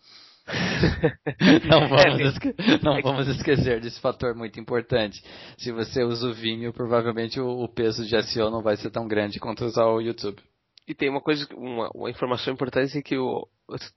não, 1.67 1.87
vamos 1.87 2.19
esque... 2.19 2.53
não 2.83 3.01
vamos 3.01 3.27
esquecer 3.27 3.81
desse 3.81 3.99
fator 3.99 4.35
muito 4.35 4.59
importante. 4.59 5.19
Se 5.57 5.71
você 5.71 6.03
usa 6.03 6.27
o 6.27 6.33
Vimeo, 6.33 6.71
provavelmente 6.71 7.39
o, 7.39 7.47
o 7.47 7.67
peso 7.67 8.05
de 8.05 8.21
SEO 8.21 8.51
não 8.51 8.61
vai 8.61 8.77
ser 8.77 8.91
tão 8.91 9.07
grande 9.07 9.39
quanto 9.39 9.65
usar 9.65 9.85
o 9.85 9.99
YouTube. 9.99 10.39
E 10.87 10.93
tem 10.93 11.09
uma 11.09 11.21
coisa, 11.21 11.47
uma, 11.55 11.89
uma 11.93 12.09
informação 12.09 12.53
importante 12.53 12.97
é 12.97 13.01
que 13.01 13.17
o, 13.17 13.47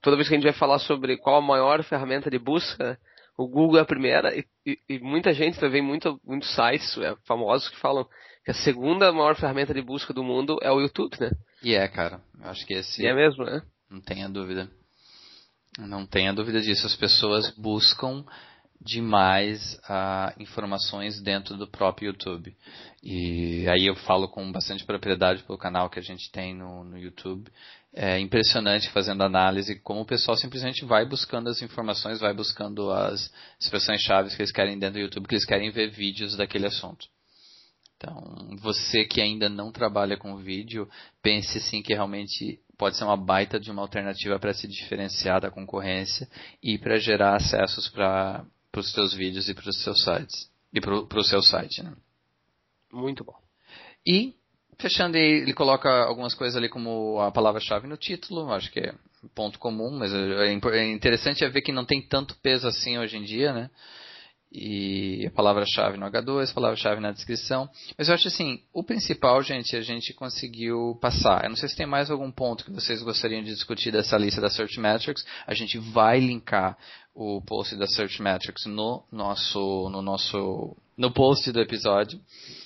toda 0.00 0.16
vez 0.16 0.28
que 0.28 0.34
a 0.34 0.38
gente 0.38 0.48
vai 0.48 0.58
falar 0.58 0.78
sobre 0.78 1.18
qual 1.18 1.36
a 1.36 1.42
maior 1.42 1.82
ferramenta 1.84 2.30
de 2.30 2.38
busca, 2.38 2.98
o 3.36 3.46
Google 3.46 3.78
é 3.78 3.82
a 3.82 3.86
primeira 3.86 4.34
e, 4.34 4.44
e, 4.66 4.78
e 4.88 4.98
muita 4.98 5.32
gente 5.32 5.60
também, 5.60 5.82
muito, 5.82 6.20
muitos 6.24 6.52
sites 6.54 6.96
é, 6.98 7.14
famosos 7.26 7.68
que 7.68 7.78
falam 7.78 8.06
que 8.44 8.50
a 8.50 8.54
segunda 8.54 9.12
maior 9.12 9.36
ferramenta 9.36 9.74
de 9.74 9.82
busca 9.82 10.14
do 10.14 10.24
mundo 10.24 10.58
é 10.62 10.72
o 10.72 10.80
YouTube, 10.80 11.14
né? 11.20 11.30
E 11.62 11.74
é, 11.74 11.86
cara. 11.86 12.20
Eu 12.40 12.48
acho 12.48 12.66
que 12.66 12.72
esse. 12.72 13.02
E 13.02 13.06
é 13.06 13.14
mesmo, 13.14 13.44
né? 13.44 13.62
Não 13.90 14.00
tenha 14.00 14.28
dúvida. 14.28 14.70
Não 15.78 16.06
tenha 16.06 16.32
dúvida 16.32 16.60
disso. 16.60 16.86
As 16.86 16.96
pessoas 16.96 17.54
buscam 17.56 18.24
demais 18.80 19.74
uh, 19.84 20.40
informações 20.40 21.20
dentro 21.20 21.56
do 21.56 21.66
próprio 21.66 22.08
YouTube. 22.08 22.56
E 23.02 23.66
aí 23.68 23.86
eu 23.86 23.94
falo 23.94 24.28
com 24.28 24.50
bastante 24.52 24.84
propriedade 24.84 25.42
pelo 25.42 25.58
canal 25.58 25.90
que 25.90 25.98
a 25.98 26.02
gente 26.02 26.30
tem 26.30 26.54
no, 26.54 26.84
no 26.84 26.98
YouTube. 26.98 27.50
É 27.92 28.18
impressionante 28.18 28.90
fazendo 28.90 29.22
análise 29.22 29.80
como 29.80 30.02
o 30.02 30.06
pessoal 30.06 30.36
simplesmente 30.36 30.84
vai 30.84 31.04
buscando 31.04 31.48
as 31.48 31.60
informações, 31.62 32.20
vai 32.20 32.32
buscando 32.32 32.90
as 32.92 33.32
expressões 33.60 34.00
chaves 34.00 34.34
que 34.34 34.42
eles 34.42 34.52
querem 34.52 34.78
dentro 34.78 34.94
do 34.94 35.04
YouTube, 35.04 35.26
que 35.26 35.34
eles 35.34 35.46
querem 35.46 35.70
ver 35.70 35.90
vídeos 35.90 36.36
daquele 36.36 36.66
assunto. 36.66 37.06
Então, 37.96 38.56
você 38.60 39.04
que 39.04 39.20
ainda 39.20 39.48
não 39.48 39.72
trabalha 39.72 40.16
com 40.16 40.36
vídeo, 40.36 40.88
pense 41.20 41.60
sim 41.60 41.82
que 41.82 41.92
realmente 41.92 42.60
pode 42.78 42.96
ser 42.96 43.02
uma 43.02 43.16
baita 43.16 43.58
de 43.58 43.72
uma 43.72 43.82
alternativa 43.82 44.38
para 44.38 44.54
se 44.54 44.68
diferenciar 44.68 45.40
da 45.40 45.50
concorrência 45.50 46.28
e 46.62 46.78
para 46.78 46.96
gerar 46.98 47.34
acessos 47.34 47.88
para 47.88 48.46
para 48.70 48.80
os 48.80 48.92
seus 48.92 49.14
vídeos 49.14 49.48
e 49.48 49.54
para 49.54 49.68
os 49.68 49.82
seus 49.82 50.02
sites. 50.02 50.50
E 50.72 50.80
para 50.80 50.94
o 50.94 51.24
seu 51.24 51.42
site, 51.42 51.82
né? 51.82 51.92
Muito 52.92 53.24
bom. 53.24 53.36
E, 54.06 54.34
fechando, 54.78 55.16
ele 55.16 55.52
coloca 55.54 55.88
algumas 56.04 56.34
coisas 56.34 56.56
ali 56.56 56.68
como 56.68 57.20
a 57.20 57.30
palavra-chave 57.30 57.86
no 57.86 57.96
título, 57.96 58.52
acho 58.52 58.70
que 58.70 58.80
é 58.80 58.94
ponto 59.34 59.58
comum, 59.58 59.90
mas 59.90 60.12
é, 60.12 60.46
é 60.46 60.92
interessante 60.92 61.44
é 61.44 61.48
ver 61.48 61.62
que 61.62 61.72
não 61.72 61.84
tem 61.84 62.00
tanto 62.00 62.36
peso 62.36 62.68
assim 62.68 62.98
hoje 62.98 63.16
em 63.16 63.24
dia, 63.24 63.52
né? 63.52 63.70
E 64.50 65.26
a 65.26 65.30
palavra-chave 65.30 65.98
no 65.98 66.06
H2, 66.06 66.52
palavra-chave 66.52 67.00
na 67.00 67.12
descrição. 67.12 67.68
Mas 67.96 68.08
eu 68.08 68.14
acho 68.14 68.28
assim, 68.28 68.62
o 68.72 68.82
principal, 68.82 69.42
gente, 69.42 69.76
a 69.76 69.82
gente 69.82 70.14
conseguiu 70.14 70.98
passar. 71.00 71.44
Eu 71.44 71.50
não 71.50 71.56
sei 71.56 71.68
se 71.68 71.76
tem 71.76 71.86
mais 71.86 72.10
algum 72.10 72.30
ponto 72.30 72.64
que 72.64 72.72
vocês 72.72 73.02
gostariam 73.02 73.42
de 73.42 73.50
discutir 73.50 73.90
dessa 73.90 74.16
lista 74.16 74.40
da 74.40 74.50
Search 74.50 74.80
Metrics. 74.80 75.24
A 75.46 75.54
gente 75.54 75.78
vai 75.78 76.18
linkar 76.18 76.78
o 77.14 77.42
post 77.42 77.76
da 77.76 77.86
Search 77.86 78.22
Metrics 78.22 78.64
no 78.66 79.04
nosso, 79.12 79.88
no 79.90 80.00
nosso, 80.00 80.76
no 80.96 81.12
post 81.12 81.50
do 81.52 81.60
episódio. 81.60 82.18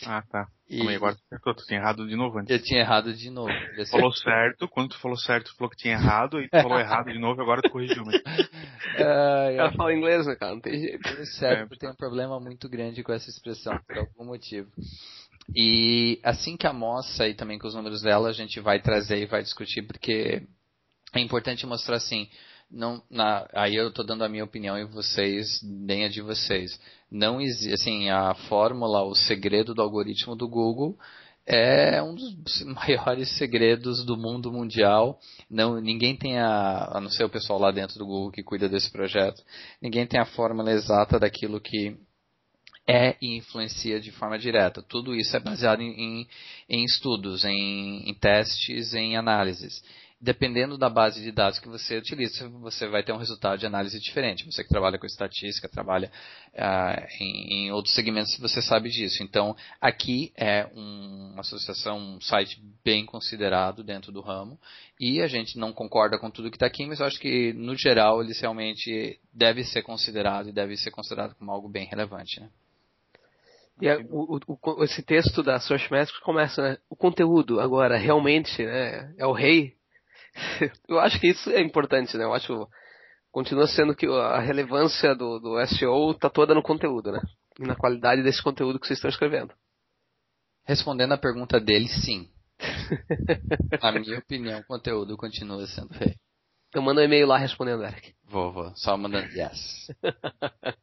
Ah, 0.06 0.22
tá. 0.22 0.46
E... 0.72 0.78
Como 0.78 0.88
agora 0.88 1.16
tu 1.28 1.66
tinha 1.66 1.78
errado 1.78 2.08
de 2.08 2.16
novo 2.16 2.38
antes. 2.38 2.50
Eu 2.50 2.62
tinha 2.62 2.80
errado 2.80 3.12
de 3.12 3.28
novo. 3.28 3.52
Tu 3.76 3.90
falou 3.90 4.12
certo, 4.12 4.66
quando 4.68 4.90
tu 4.90 4.98
falou 4.98 5.18
certo, 5.18 5.50
tu 5.50 5.56
falou 5.56 5.70
que 5.70 5.76
tinha 5.76 5.94
errado, 5.94 6.40
e 6.40 6.48
tu 6.48 6.62
falou 6.62 6.78
errado 6.78 7.12
de 7.12 7.18
novo, 7.18 7.42
agora 7.42 7.60
tu 7.60 7.70
corrigiu. 7.70 8.02
Mas... 8.04 8.20
Uh, 8.92 9.56
Ela 9.56 9.72
fala 9.72 9.94
inglês, 9.94 10.26
né, 10.26 10.36
cara? 10.36 10.52
Não 10.52 10.60
tem 10.60 10.78
jeito. 10.78 11.08
O 11.08 11.24
cérebro 11.24 11.74
é, 11.74 11.78
tem 11.78 11.88
um 11.88 11.94
problema 11.94 12.38
muito 12.38 12.68
grande 12.68 13.02
com 13.02 13.10
essa 13.10 13.30
expressão, 13.30 13.78
por 13.86 13.96
algum 13.96 14.26
motivo. 14.26 14.70
E 15.56 16.20
assim 16.22 16.58
que 16.58 16.66
a 16.66 16.74
moça 16.74 17.26
e 17.26 17.32
também 17.32 17.58
com 17.58 17.66
os 17.66 17.74
números 17.74 18.02
dela, 18.02 18.28
a 18.28 18.32
gente 18.34 18.60
vai 18.60 18.82
trazer 18.82 19.16
e 19.16 19.26
vai 19.26 19.42
discutir, 19.42 19.80
porque 19.80 20.42
é 21.14 21.20
importante 21.20 21.66
mostrar 21.66 21.96
assim, 21.96 22.28
não, 22.72 23.02
na, 23.10 23.46
aí 23.52 23.76
eu 23.76 23.88
estou 23.88 24.04
dando 24.04 24.24
a 24.24 24.28
minha 24.28 24.44
opinião 24.44 24.78
e 24.78 24.84
vocês 24.84 25.60
deem 25.62 26.04
a 26.04 26.08
de 26.08 26.22
vocês. 26.22 26.80
Não 27.10 27.40
existe, 27.40 27.74
assim, 27.74 28.08
a 28.08 28.34
fórmula, 28.48 29.02
o 29.02 29.14
segredo 29.14 29.74
do 29.74 29.82
algoritmo 29.82 30.34
do 30.34 30.48
Google 30.48 30.96
é 31.46 32.02
um 32.02 32.14
dos 32.14 32.34
maiores 32.64 33.36
segredos 33.36 34.04
do 34.04 34.16
mundo 34.16 34.50
mundial. 34.50 35.18
Não, 35.50 35.80
ninguém 35.80 36.16
tem 36.16 36.38
a, 36.38 36.96
a 36.96 37.00
não 37.00 37.10
ser 37.10 37.24
o 37.24 37.28
pessoal 37.28 37.58
lá 37.58 37.70
dentro 37.70 37.98
do 37.98 38.06
Google 38.06 38.32
que 38.32 38.42
cuida 38.42 38.68
desse 38.68 38.90
projeto, 38.90 39.42
ninguém 39.80 40.06
tem 40.06 40.20
a 40.20 40.26
fórmula 40.26 40.72
exata 40.72 41.18
daquilo 41.18 41.60
que 41.60 41.96
é 42.88 43.16
e 43.22 43.36
influencia 43.36 44.00
de 44.00 44.10
forma 44.10 44.38
direta. 44.38 44.82
Tudo 44.82 45.14
isso 45.14 45.36
é 45.36 45.40
baseado 45.40 45.80
em, 45.80 45.92
em, 45.92 46.28
em 46.68 46.84
estudos, 46.84 47.44
em, 47.44 48.08
em 48.08 48.14
testes, 48.14 48.94
em 48.94 49.16
análises. 49.16 49.82
Dependendo 50.22 50.78
da 50.78 50.88
base 50.88 51.20
de 51.20 51.32
dados 51.32 51.58
que 51.58 51.68
você 51.68 51.98
utiliza, 51.98 52.48
você 52.48 52.86
vai 52.86 53.02
ter 53.02 53.12
um 53.12 53.16
resultado 53.16 53.58
de 53.58 53.66
análise 53.66 53.98
diferente. 53.98 54.46
Você 54.46 54.62
que 54.62 54.68
trabalha 54.68 54.96
com 54.96 55.04
estatística, 55.04 55.68
trabalha 55.68 56.12
uh, 56.54 57.06
em, 57.20 57.66
em, 57.66 57.72
outros 57.72 57.92
segmentos, 57.92 58.38
você 58.38 58.62
sabe 58.62 58.88
disso. 58.88 59.20
Então, 59.24 59.56
aqui 59.80 60.32
é 60.36 60.70
um, 60.76 61.32
uma 61.32 61.40
associação, 61.40 61.98
um 61.98 62.20
site 62.20 62.62
bem 62.84 63.04
considerado 63.04 63.82
dentro 63.82 64.12
do 64.12 64.20
ramo, 64.20 64.56
e 65.00 65.20
a 65.20 65.26
gente 65.26 65.58
não 65.58 65.72
concorda 65.72 66.16
com 66.16 66.30
tudo 66.30 66.50
que 66.50 66.56
está 66.56 66.66
aqui, 66.66 66.86
mas 66.86 67.00
eu 67.00 67.06
acho 67.06 67.18
que, 67.18 67.52
no 67.54 67.76
geral, 67.76 68.22
ele 68.22 68.32
realmente 68.32 69.18
deve 69.34 69.64
ser 69.64 69.82
considerado 69.82 70.48
e 70.48 70.52
deve 70.52 70.76
ser 70.76 70.92
considerado 70.92 71.34
como 71.34 71.50
algo 71.50 71.68
bem 71.68 71.86
relevante. 71.86 72.38
Né? 72.38 72.48
E 73.80 73.88
a, 73.88 73.98
o, 74.08 74.38
o, 74.46 74.84
esse 74.84 75.02
texto 75.02 75.42
da 75.42 75.58
Searchmetrics 75.58 76.20
começa, 76.20 76.62
né? 76.62 76.78
O 76.88 76.94
conteúdo 76.94 77.58
agora 77.58 77.96
realmente 77.96 78.64
né, 78.64 79.12
é 79.18 79.26
o 79.26 79.32
rei 79.32 79.74
eu 80.88 80.98
acho 80.98 81.20
que 81.20 81.28
isso 81.28 81.50
é 81.50 81.60
importante, 81.60 82.16
né? 82.16 82.24
Eu 82.24 82.32
acho 82.32 82.68
continua 83.30 83.66
sendo 83.66 83.96
que 83.96 84.06
a 84.06 84.40
relevância 84.40 85.14
do, 85.14 85.38
do 85.38 85.66
SEO 85.66 86.12
está 86.12 86.28
toda 86.28 86.54
no 86.54 86.62
conteúdo, 86.62 87.10
né? 87.10 87.20
E 87.58 87.66
na 87.66 87.74
qualidade 87.74 88.22
desse 88.22 88.42
conteúdo 88.42 88.78
que 88.78 88.86
vocês 88.86 88.98
estão 88.98 89.10
escrevendo. 89.10 89.54
Respondendo 90.66 91.12
a 91.12 91.18
pergunta 91.18 91.58
dele, 91.58 91.88
sim. 91.88 92.28
na 93.82 93.92
minha 93.92 94.18
opinião, 94.18 94.60
o 94.60 94.66
conteúdo 94.66 95.16
continua 95.16 95.66
sendo 95.66 95.94
feio. 95.94 96.14
Eu 96.74 96.82
mando 96.82 97.00
um 97.00 97.04
e-mail 97.04 97.26
lá 97.26 97.36
respondendo, 97.36 97.84
Eric. 97.84 98.14
Vou, 98.24 98.52
vou. 98.52 98.72
Só 98.76 98.96
mandando 98.96 99.28
yes. 99.28 99.90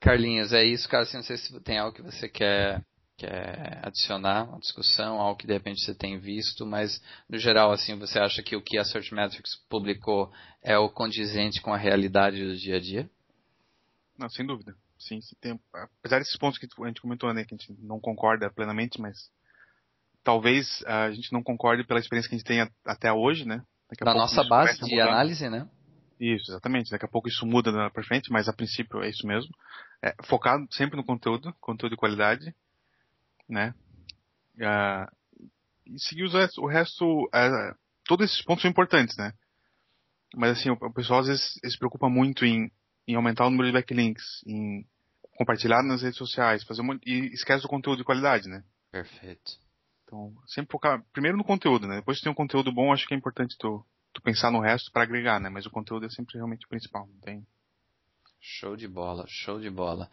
Carlinhos, 0.00 0.52
é 0.52 0.64
isso, 0.64 0.88
cara. 0.88 1.02
Assim, 1.02 1.16
não 1.16 1.24
sei 1.24 1.36
se 1.36 1.60
tem 1.62 1.78
algo 1.78 1.94
que 1.94 2.02
você 2.02 2.28
quer 2.28 2.82
quer 3.16 3.80
adicionar 3.82 4.44
uma 4.44 4.58
discussão, 4.58 5.20
algo 5.20 5.38
que 5.38 5.46
de 5.46 5.52
repente 5.52 5.84
você 5.84 5.94
tem 5.94 6.18
visto, 6.18 6.66
mas 6.66 7.02
no 7.28 7.38
geral, 7.38 7.72
assim, 7.72 7.98
você 7.98 8.18
acha 8.18 8.42
que 8.42 8.56
o 8.56 8.62
que 8.62 8.78
a 8.78 8.84
Searchmetrics 8.84 9.56
publicou 9.68 10.32
é 10.62 10.76
o 10.76 10.90
condizente 10.90 11.60
com 11.60 11.72
a 11.72 11.76
realidade 11.76 12.44
do 12.44 12.56
dia 12.56 12.76
a 12.76 12.80
dia? 12.80 13.10
Não, 14.18 14.28
sem 14.28 14.46
dúvida. 14.46 14.74
Sim, 14.98 15.20
tem, 15.40 15.60
apesar 15.72 16.18
desses 16.18 16.36
pontos 16.36 16.58
que 16.58 16.66
a 16.66 16.86
gente 16.86 17.00
comentou, 17.00 17.32
né, 17.32 17.44
que 17.44 17.54
a 17.54 17.58
gente 17.58 17.72
não 17.80 18.00
concorda 18.00 18.50
plenamente, 18.50 19.00
mas 19.00 19.30
talvez 20.22 20.82
a 20.86 21.10
gente 21.12 21.32
não 21.32 21.42
concorde 21.42 21.84
pela 21.84 22.00
experiência 22.00 22.28
que 22.28 22.34
a 22.34 22.38
gente 22.38 22.46
tem 22.46 22.68
até 22.84 23.12
hoje, 23.12 23.46
né? 23.46 23.62
Na 24.00 24.14
nossa 24.14 24.42
base 24.42 24.80
de 24.80 25.00
análise, 25.00 25.48
né? 25.48 25.68
Isso, 26.18 26.50
exatamente. 26.50 26.90
Daqui 26.90 27.04
a 27.04 27.08
pouco 27.08 27.28
isso 27.28 27.44
muda 27.44 27.70
para 27.90 28.02
frente, 28.02 28.32
mas 28.32 28.48
a 28.48 28.52
princípio 28.52 29.02
é 29.02 29.10
isso 29.10 29.26
mesmo. 29.26 29.50
É, 30.02 30.14
focado 30.24 30.66
sempre 30.70 30.96
no 30.96 31.04
conteúdo, 31.04 31.54
conteúdo 31.60 31.92
de 31.92 31.98
qualidade, 31.98 32.54
né? 33.48 33.74
Uh, 34.56 35.10
e 35.86 35.98
seguir 35.98 36.24
os, 36.24 36.58
o 36.58 36.66
resto, 36.66 37.04
uh, 37.24 37.78
todos 38.04 38.30
esses 38.30 38.42
pontos 38.44 38.62
são 38.62 38.70
importantes, 38.70 39.16
né? 39.16 39.32
Mas 40.34 40.58
assim, 40.58 40.70
o, 40.70 40.74
o 40.74 40.92
pessoal 40.92 41.20
às 41.20 41.26
vezes 41.26 41.60
se 41.62 41.78
preocupa 41.78 42.08
muito 42.08 42.44
em, 42.44 42.70
em 43.06 43.14
aumentar 43.14 43.46
o 43.46 43.50
número 43.50 43.68
de 43.68 43.74
backlinks, 43.74 44.42
em 44.46 44.86
compartilhar 45.36 45.82
nas 45.82 46.02
redes 46.02 46.18
sociais, 46.18 46.64
fazer 46.64 46.82
um, 46.82 46.98
e 47.04 47.32
esquece 47.32 47.64
o 47.66 47.68
conteúdo 47.68 47.98
de 47.98 48.04
qualidade, 48.04 48.48
né? 48.48 48.64
Perfeito. 48.90 49.52
Então, 50.04 50.34
sempre 50.46 50.70
focar 50.70 51.02
primeiro 51.12 51.36
no 51.36 51.44
conteúdo, 51.44 51.86
né? 51.86 51.96
Depois 51.96 52.18
que 52.18 52.24
tem 52.24 52.32
um 52.32 52.36
conteúdo 52.36 52.72
bom, 52.72 52.92
acho 52.92 53.06
que 53.06 53.14
é 53.14 53.16
importante 53.16 53.56
tu, 53.58 53.84
tu 54.12 54.22
pensar 54.22 54.50
no 54.50 54.60
resto 54.60 54.90
para 54.92 55.02
agregar, 55.02 55.40
né? 55.40 55.48
Mas 55.48 55.66
o 55.66 55.70
conteúdo 55.70 56.06
é 56.06 56.10
sempre 56.10 56.36
realmente 56.36 56.66
o 56.66 56.68
principal, 56.68 57.06
não 57.06 57.20
tem? 57.20 57.46
Show 58.40 58.76
de 58.76 58.86
bola, 58.86 59.24
show 59.26 59.58
de 59.58 59.70
bola. 59.70 60.10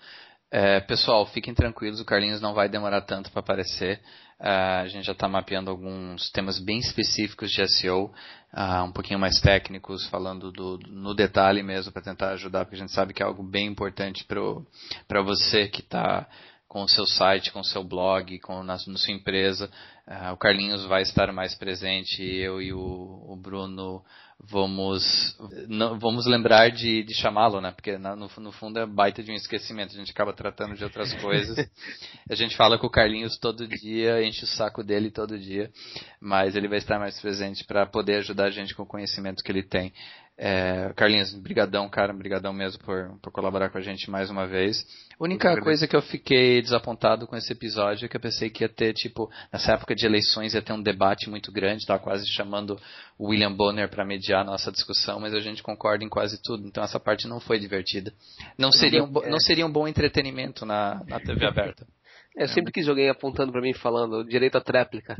É, 0.54 0.82
pessoal, 0.82 1.26
fiquem 1.28 1.54
tranquilos, 1.54 2.02
o 2.02 2.06
Carlinhos 2.06 2.42
não 2.42 2.54
vai 2.54 2.68
demorar 2.68 3.02
tanto 3.04 3.32
para 3.32 3.40
aparecer. 3.40 4.02
Uh, 4.38 4.82
a 4.82 4.88
gente 4.88 5.06
já 5.06 5.14
está 5.14 5.26
mapeando 5.26 5.72
alguns 5.72 6.30
temas 6.32 6.60
bem 6.60 6.80
específicos 6.80 7.52
de 7.52 7.66
SEO, 7.78 8.08
uh, 8.08 8.12
ah, 8.52 8.84
um 8.84 8.92
pouquinho 8.92 9.20
mais 9.20 9.40
técnicos, 9.40 10.06
falando 10.08 10.52
do, 10.52 10.78
do 10.78 10.90
no 10.92 11.16
detalhe 11.16 11.64
mesmo, 11.64 11.94
para 11.94 12.02
tentar 12.02 12.32
ajudar, 12.32 12.66
porque 12.66 12.76
a 12.76 12.80
gente 12.80 12.92
sabe 12.92 13.14
que 13.14 13.24
é 13.24 13.26
algo 13.26 13.44
bem 13.44 13.68
importante 13.68 14.26
para 14.26 15.22
você 15.22 15.70
que 15.70 15.80
está 15.80 16.28
com 16.68 16.84
o 16.84 16.90
seu 16.90 17.06
site, 17.06 17.52
com 17.52 17.60
o 17.60 17.66
seu 17.66 17.84
blog, 17.84 18.38
com 18.40 18.62
na, 18.62 18.74
na 18.88 18.98
sua 18.98 19.14
empresa. 19.14 19.72
Uh, 20.06 20.34
o 20.34 20.38
Carlinhos 20.38 20.84
vai 20.86 21.04
estar 21.04 21.32
mais 21.32 21.56
presente, 21.56 22.22
eu 22.24 22.62
e 22.62 22.74
o, 22.74 22.80
o 22.80 23.38
Bruno 23.38 24.04
vamos 24.50 25.38
não, 25.68 26.00
vamos 26.00 26.26
lembrar 26.26 26.70
de, 26.70 27.04
de 27.04 27.14
chamá-lo, 27.14 27.62
né? 27.62 27.72
Porque 27.72 27.98
no, 27.98 28.16
no, 28.16 28.52
fundo 28.52 28.80
é 28.80 28.86
baita 28.86 29.22
de 29.22 29.32
um 29.32 29.36
esquecimento. 29.36 29.94
A 29.94 29.98
gente 29.98 30.12
acaba 30.12 30.34
tratando 30.34 30.76
de 30.76 30.84
outras 30.84 31.14
coisas. 31.22 31.58
a 32.30 32.36
gente 32.36 32.56
fala 32.56 32.78
com 32.78 32.88
o 32.88 32.90
Carlinhos 32.90 33.38
todo 33.38 33.68
dia, 33.68 34.24
enche 34.24 34.44
o 34.44 34.48
saco 34.48 34.84
dele 34.84 35.12
todo 35.12 35.38
dia, 35.38 35.72
mas 36.20 36.56
ele 36.56 36.68
vai 36.68 36.78
estar 36.78 37.00
mais 37.00 37.20
presente 37.20 37.64
para 37.66 37.86
poder 37.86 38.16
ajudar 38.16 38.46
a 38.46 38.52
gente 38.52 38.74
com 38.74 38.84
o 38.84 38.88
conhecimento 38.88 39.44
que 39.44 39.52
ele 39.52 39.64
tem. 39.64 39.94
É, 40.38 40.92
Carlinhos, 40.96 41.34
brigadão, 41.36 41.88
cara, 41.88 42.12
brigadão 42.14 42.52
mesmo 42.52 42.84
por, 42.84 43.20
por 43.22 43.32
colaborar 43.32 43.70
com 43.70 43.78
a 43.78 43.82
gente 43.82 44.10
mais 44.10 44.30
uma 44.30 44.48
vez. 44.48 44.84
A 45.20 45.24
única 45.24 45.56
coisa 45.62 45.88
que 45.88 45.96
eu 45.96 46.02
fiquei 46.02 46.62
desapontado 46.62 47.28
com 47.28 47.36
esse 47.36 47.52
episódio 47.54 48.06
é 48.06 48.08
que 48.08 48.18
eu 48.18 48.22
pensei 48.22 48.50
que 48.50 48.64
ia 48.64 48.70
ter, 48.70 48.94
tipo, 48.94 49.30
nessa 49.54 49.74
época 49.74 49.94
de 49.94 50.04
eleições 50.06 50.56
ia 50.56 50.62
ter 50.62 50.74
um 50.74 50.82
debate 50.82 51.30
muito 51.30 51.52
grande, 51.52 51.86
tava 51.86 52.00
quase 52.00 52.28
chamando 52.28 52.80
o 53.20 53.30
William 53.30 53.54
Bonner 53.54 53.88
para 53.88 54.04
mediar 54.04 54.42
a 54.42 54.44
nossa 54.44 54.72
discussão, 54.72 55.20
mas 55.20 55.34
a 55.34 55.40
gente 55.40 55.62
concorda 55.62 56.04
em 56.04 56.10
quase 56.10 56.42
tudo, 56.42 56.68
então 56.68 56.84
essa 56.84 57.00
parte 57.00 57.28
não 57.28 57.40
foi 57.40 57.60
divertida. 57.60 58.12
Não 58.58 58.72
seria 58.72 59.04
um, 59.04 59.12
não 59.12 59.40
seria 59.40 59.66
um 59.66 59.72
bom 59.72 59.88
entretenimento 59.88 60.66
na, 60.66 61.04
na 61.08 61.20
TV 61.20 61.46
aberta. 61.46 61.86
É, 62.38 62.44
eu 62.44 62.48
sempre 62.48 62.72
quis 62.72 62.88
alguém 62.88 63.10
apontando 63.10 63.52
para 63.52 63.60
mim 63.60 63.74
falando 63.74 64.24
direito 64.24 64.58
à 64.58 64.62
tréplica. 64.62 65.18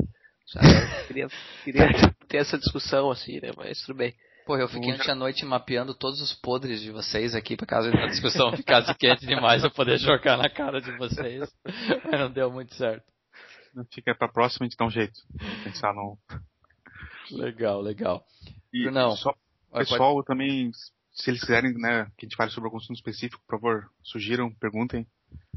Queria, 1.06 1.28
queria 1.62 1.88
ter 2.26 2.38
essa 2.38 2.56
discussão 2.56 3.10
assim, 3.10 3.38
né? 3.38 3.50
Mas 3.54 3.82
tudo 3.82 3.98
bem. 3.98 4.14
Pô, 4.44 4.56
eu 4.56 4.68
fiquei 4.68 4.92
ontem 4.92 5.10
à 5.10 5.14
noite 5.14 5.44
mapeando 5.44 5.94
todos 5.94 6.20
os 6.20 6.32
podres 6.32 6.80
de 6.80 6.90
vocês 6.90 7.34
aqui, 7.34 7.56
por 7.56 7.66
causa 7.66 7.90
da 7.92 8.06
discussão 8.06 8.56
ficasse 8.56 8.92
quente 8.96 9.26
demais, 9.26 9.62
eu 9.62 9.70
poder 9.70 9.98
jogar 9.98 10.36
na 10.36 10.50
cara 10.50 10.80
de 10.80 10.90
vocês. 10.96 11.48
Mas 12.04 12.20
não 12.20 12.30
deu 12.30 12.50
muito 12.50 12.74
certo. 12.74 13.04
Fica 13.92 14.14
pra 14.14 14.28
próxima 14.28 14.66
a 14.66 14.68
gente 14.68 14.76
dá 14.76 14.84
um 14.84 14.90
jeito. 14.90 15.18
Pensar 15.64 15.94
no. 15.94 16.18
Legal, 17.30 17.80
legal. 17.80 18.24
E 18.72 18.90
não. 18.90 19.16
Só, 19.16 19.34
pessoal, 19.72 20.14
pode... 20.14 20.26
também, 20.26 20.70
se 21.12 21.30
eles 21.30 21.40
quiserem 21.40 21.72
né, 21.74 22.04
que 22.18 22.26
a 22.26 22.28
gente 22.28 22.36
fale 22.36 22.50
sobre 22.50 22.66
algum 22.66 22.76
assunto 22.76 22.96
específico, 22.96 23.42
por 23.46 23.58
favor, 23.58 23.90
sugiram, 24.02 24.52
perguntem. 24.54 25.06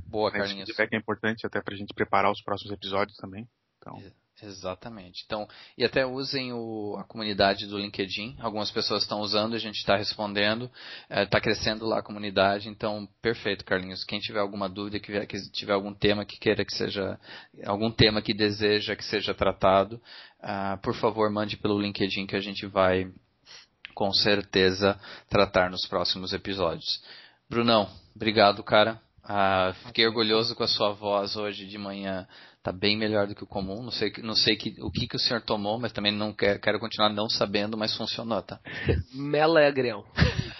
Boa, 0.07 0.31
né, 0.31 0.39
Carlinhos. 0.39 0.69
Esse 0.69 0.77
feedback 0.77 0.93
é 0.93 0.97
importante 0.97 1.45
até 1.45 1.61
pra 1.61 1.75
gente 1.75 1.93
preparar 1.93 2.31
os 2.31 2.41
próximos 2.41 2.71
episódios 2.71 3.17
também. 3.17 3.47
Então. 3.77 4.01
Exatamente. 4.43 5.23
Então, 5.25 5.47
e 5.77 5.85
até 5.85 6.05
usem 6.05 6.51
o, 6.51 6.97
a 6.99 7.05
comunidade 7.05 7.67
do 7.67 7.77
LinkedIn. 7.77 8.35
Algumas 8.39 8.69
pessoas 8.69 9.03
estão 9.03 9.21
usando, 9.21 9.55
a 9.55 9.59
gente 9.59 9.77
está 9.77 9.95
respondendo. 9.95 10.69
Está 11.09 11.37
é, 11.37 11.41
crescendo 11.41 11.85
lá 11.85 11.99
a 11.99 12.03
comunidade. 12.03 12.67
Então, 12.67 13.07
perfeito, 13.21 13.63
Carlinhos. 13.63 14.03
Quem 14.03 14.19
tiver 14.19 14.39
alguma 14.39 14.67
dúvida, 14.67 14.99
que, 14.99 15.25
que 15.25 15.51
tiver 15.51 15.71
algum 15.71 15.93
tema 15.93 16.25
que 16.25 16.37
queira 16.37 16.65
que 16.65 16.75
seja, 16.75 17.17
algum 17.65 17.89
tema 17.89 18.21
que 18.21 18.33
deseja 18.33 18.95
que 18.95 19.05
seja 19.05 19.33
tratado, 19.33 20.01
uh, 20.41 20.77
por 20.81 20.95
favor, 20.95 21.29
mande 21.31 21.55
pelo 21.55 21.79
LinkedIn 21.79 22.27
que 22.27 22.35
a 22.35 22.41
gente 22.41 22.65
vai, 22.65 23.09
com 23.93 24.11
certeza, 24.11 24.99
tratar 25.29 25.69
nos 25.69 25.87
próximos 25.87 26.33
episódios. 26.33 27.01
Brunão, 27.49 27.89
obrigado, 28.13 28.61
cara. 28.63 28.99
Uh, 29.23 29.73
fiquei 29.87 30.05
orgulhoso 30.05 30.55
com 30.55 30.63
a 30.63 30.67
sua 30.67 30.91
voz 30.91 31.35
hoje 31.35 31.65
de 31.65 31.77
manhã 31.77 32.27
Está 32.65 32.71
bem 32.71 32.97
melhor 32.97 33.27
do 33.27 33.35
que 33.35 33.43
o 33.43 33.47
comum. 33.47 33.83
Não 33.83 33.91
sei, 33.91 34.11
não 34.23 34.33
sei 34.33 34.55
que, 34.55 34.75
o 34.81 34.89
que, 34.89 35.07
que 35.07 35.15
o 35.15 35.19
senhor 35.19 35.39
tomou, 35.39 35.79
mas 35.79 35.91
também 35.91 36.11
não 36.11 36.33
quero, 36.33 36.59
quero 36.59 36.79
continuar 36.79 37.09
não 37.09 37.29
sabendo, 37.29 37.77
mas 37.77 37.95
funcionou, 37.95 38.41
tá? 38.41 38.59
Mela 39.13 39.61
é 39.61 39.67
agrião. 39.67 40.03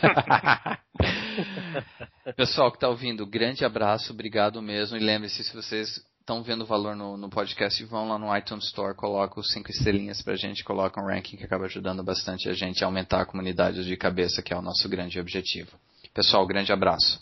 Pessoal 2.37 2.69
que 2.69 2.77
está 2.77 2.89
ouvindo, 2.89 3.25
grande 3.25 3.65
abraço, 3.65 4.13
obrigado 4.13 4.61
mesmo. 4.61 4.95
E 4.95 4.99
lembre-se, 4.99 5.43
se 5.43 5.51
vocês 5.51 5.99
estão 6.19 6.43
vendo 6.43 6.63
valor 6.63 6.95
no, 6.95 7.17
no 7.17 7.27
podcast, 7.27 7.83
vão 7.85 8.07
lá 8.07 8.19
no 8.19 8.37
iTunes 8.37 8.65
Store, 8.65 8.95
colocam 8.95 9.41
os 9.41 9.51
cinco 9.51 9.71
estrelinhas 9.71 10.21
pra 10.21 10.35
gente, 10.35 10.63
colocam 10.63 11.05
um 11.05 11.07
ranking 11.07 11.37
que 11.37 11.43
acaba 11.43 11.65
ajudando 11.65 12.03
bastante 12.03 12.47
a 12.47 12.53
gente 12.53 12.83
a 12.83 12.87
aumentar 12.87 13.21
a 13.21 13.25
comunidade 13.25 13.83
de 13.83 13.97
cabeça, 13.97 14.43
que 14.43 14.53
é 14.53 14.55
o 14.55 14.61
nosso 14.61 14.87
grande 14.87 15.19
objetivo. 15.19 15.71
Pessoal, 16.13 16.45
grande 16.45 16.71
abraço. 16.71 17.19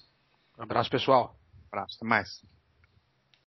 Um 0.60 0.64
abraço, 0.64 0.90
pessoal. 0.90 1.38
Um 1.56 1.68
abraço, 1.68 1.96
até 1.96 2.06
mais. 2.06 2.53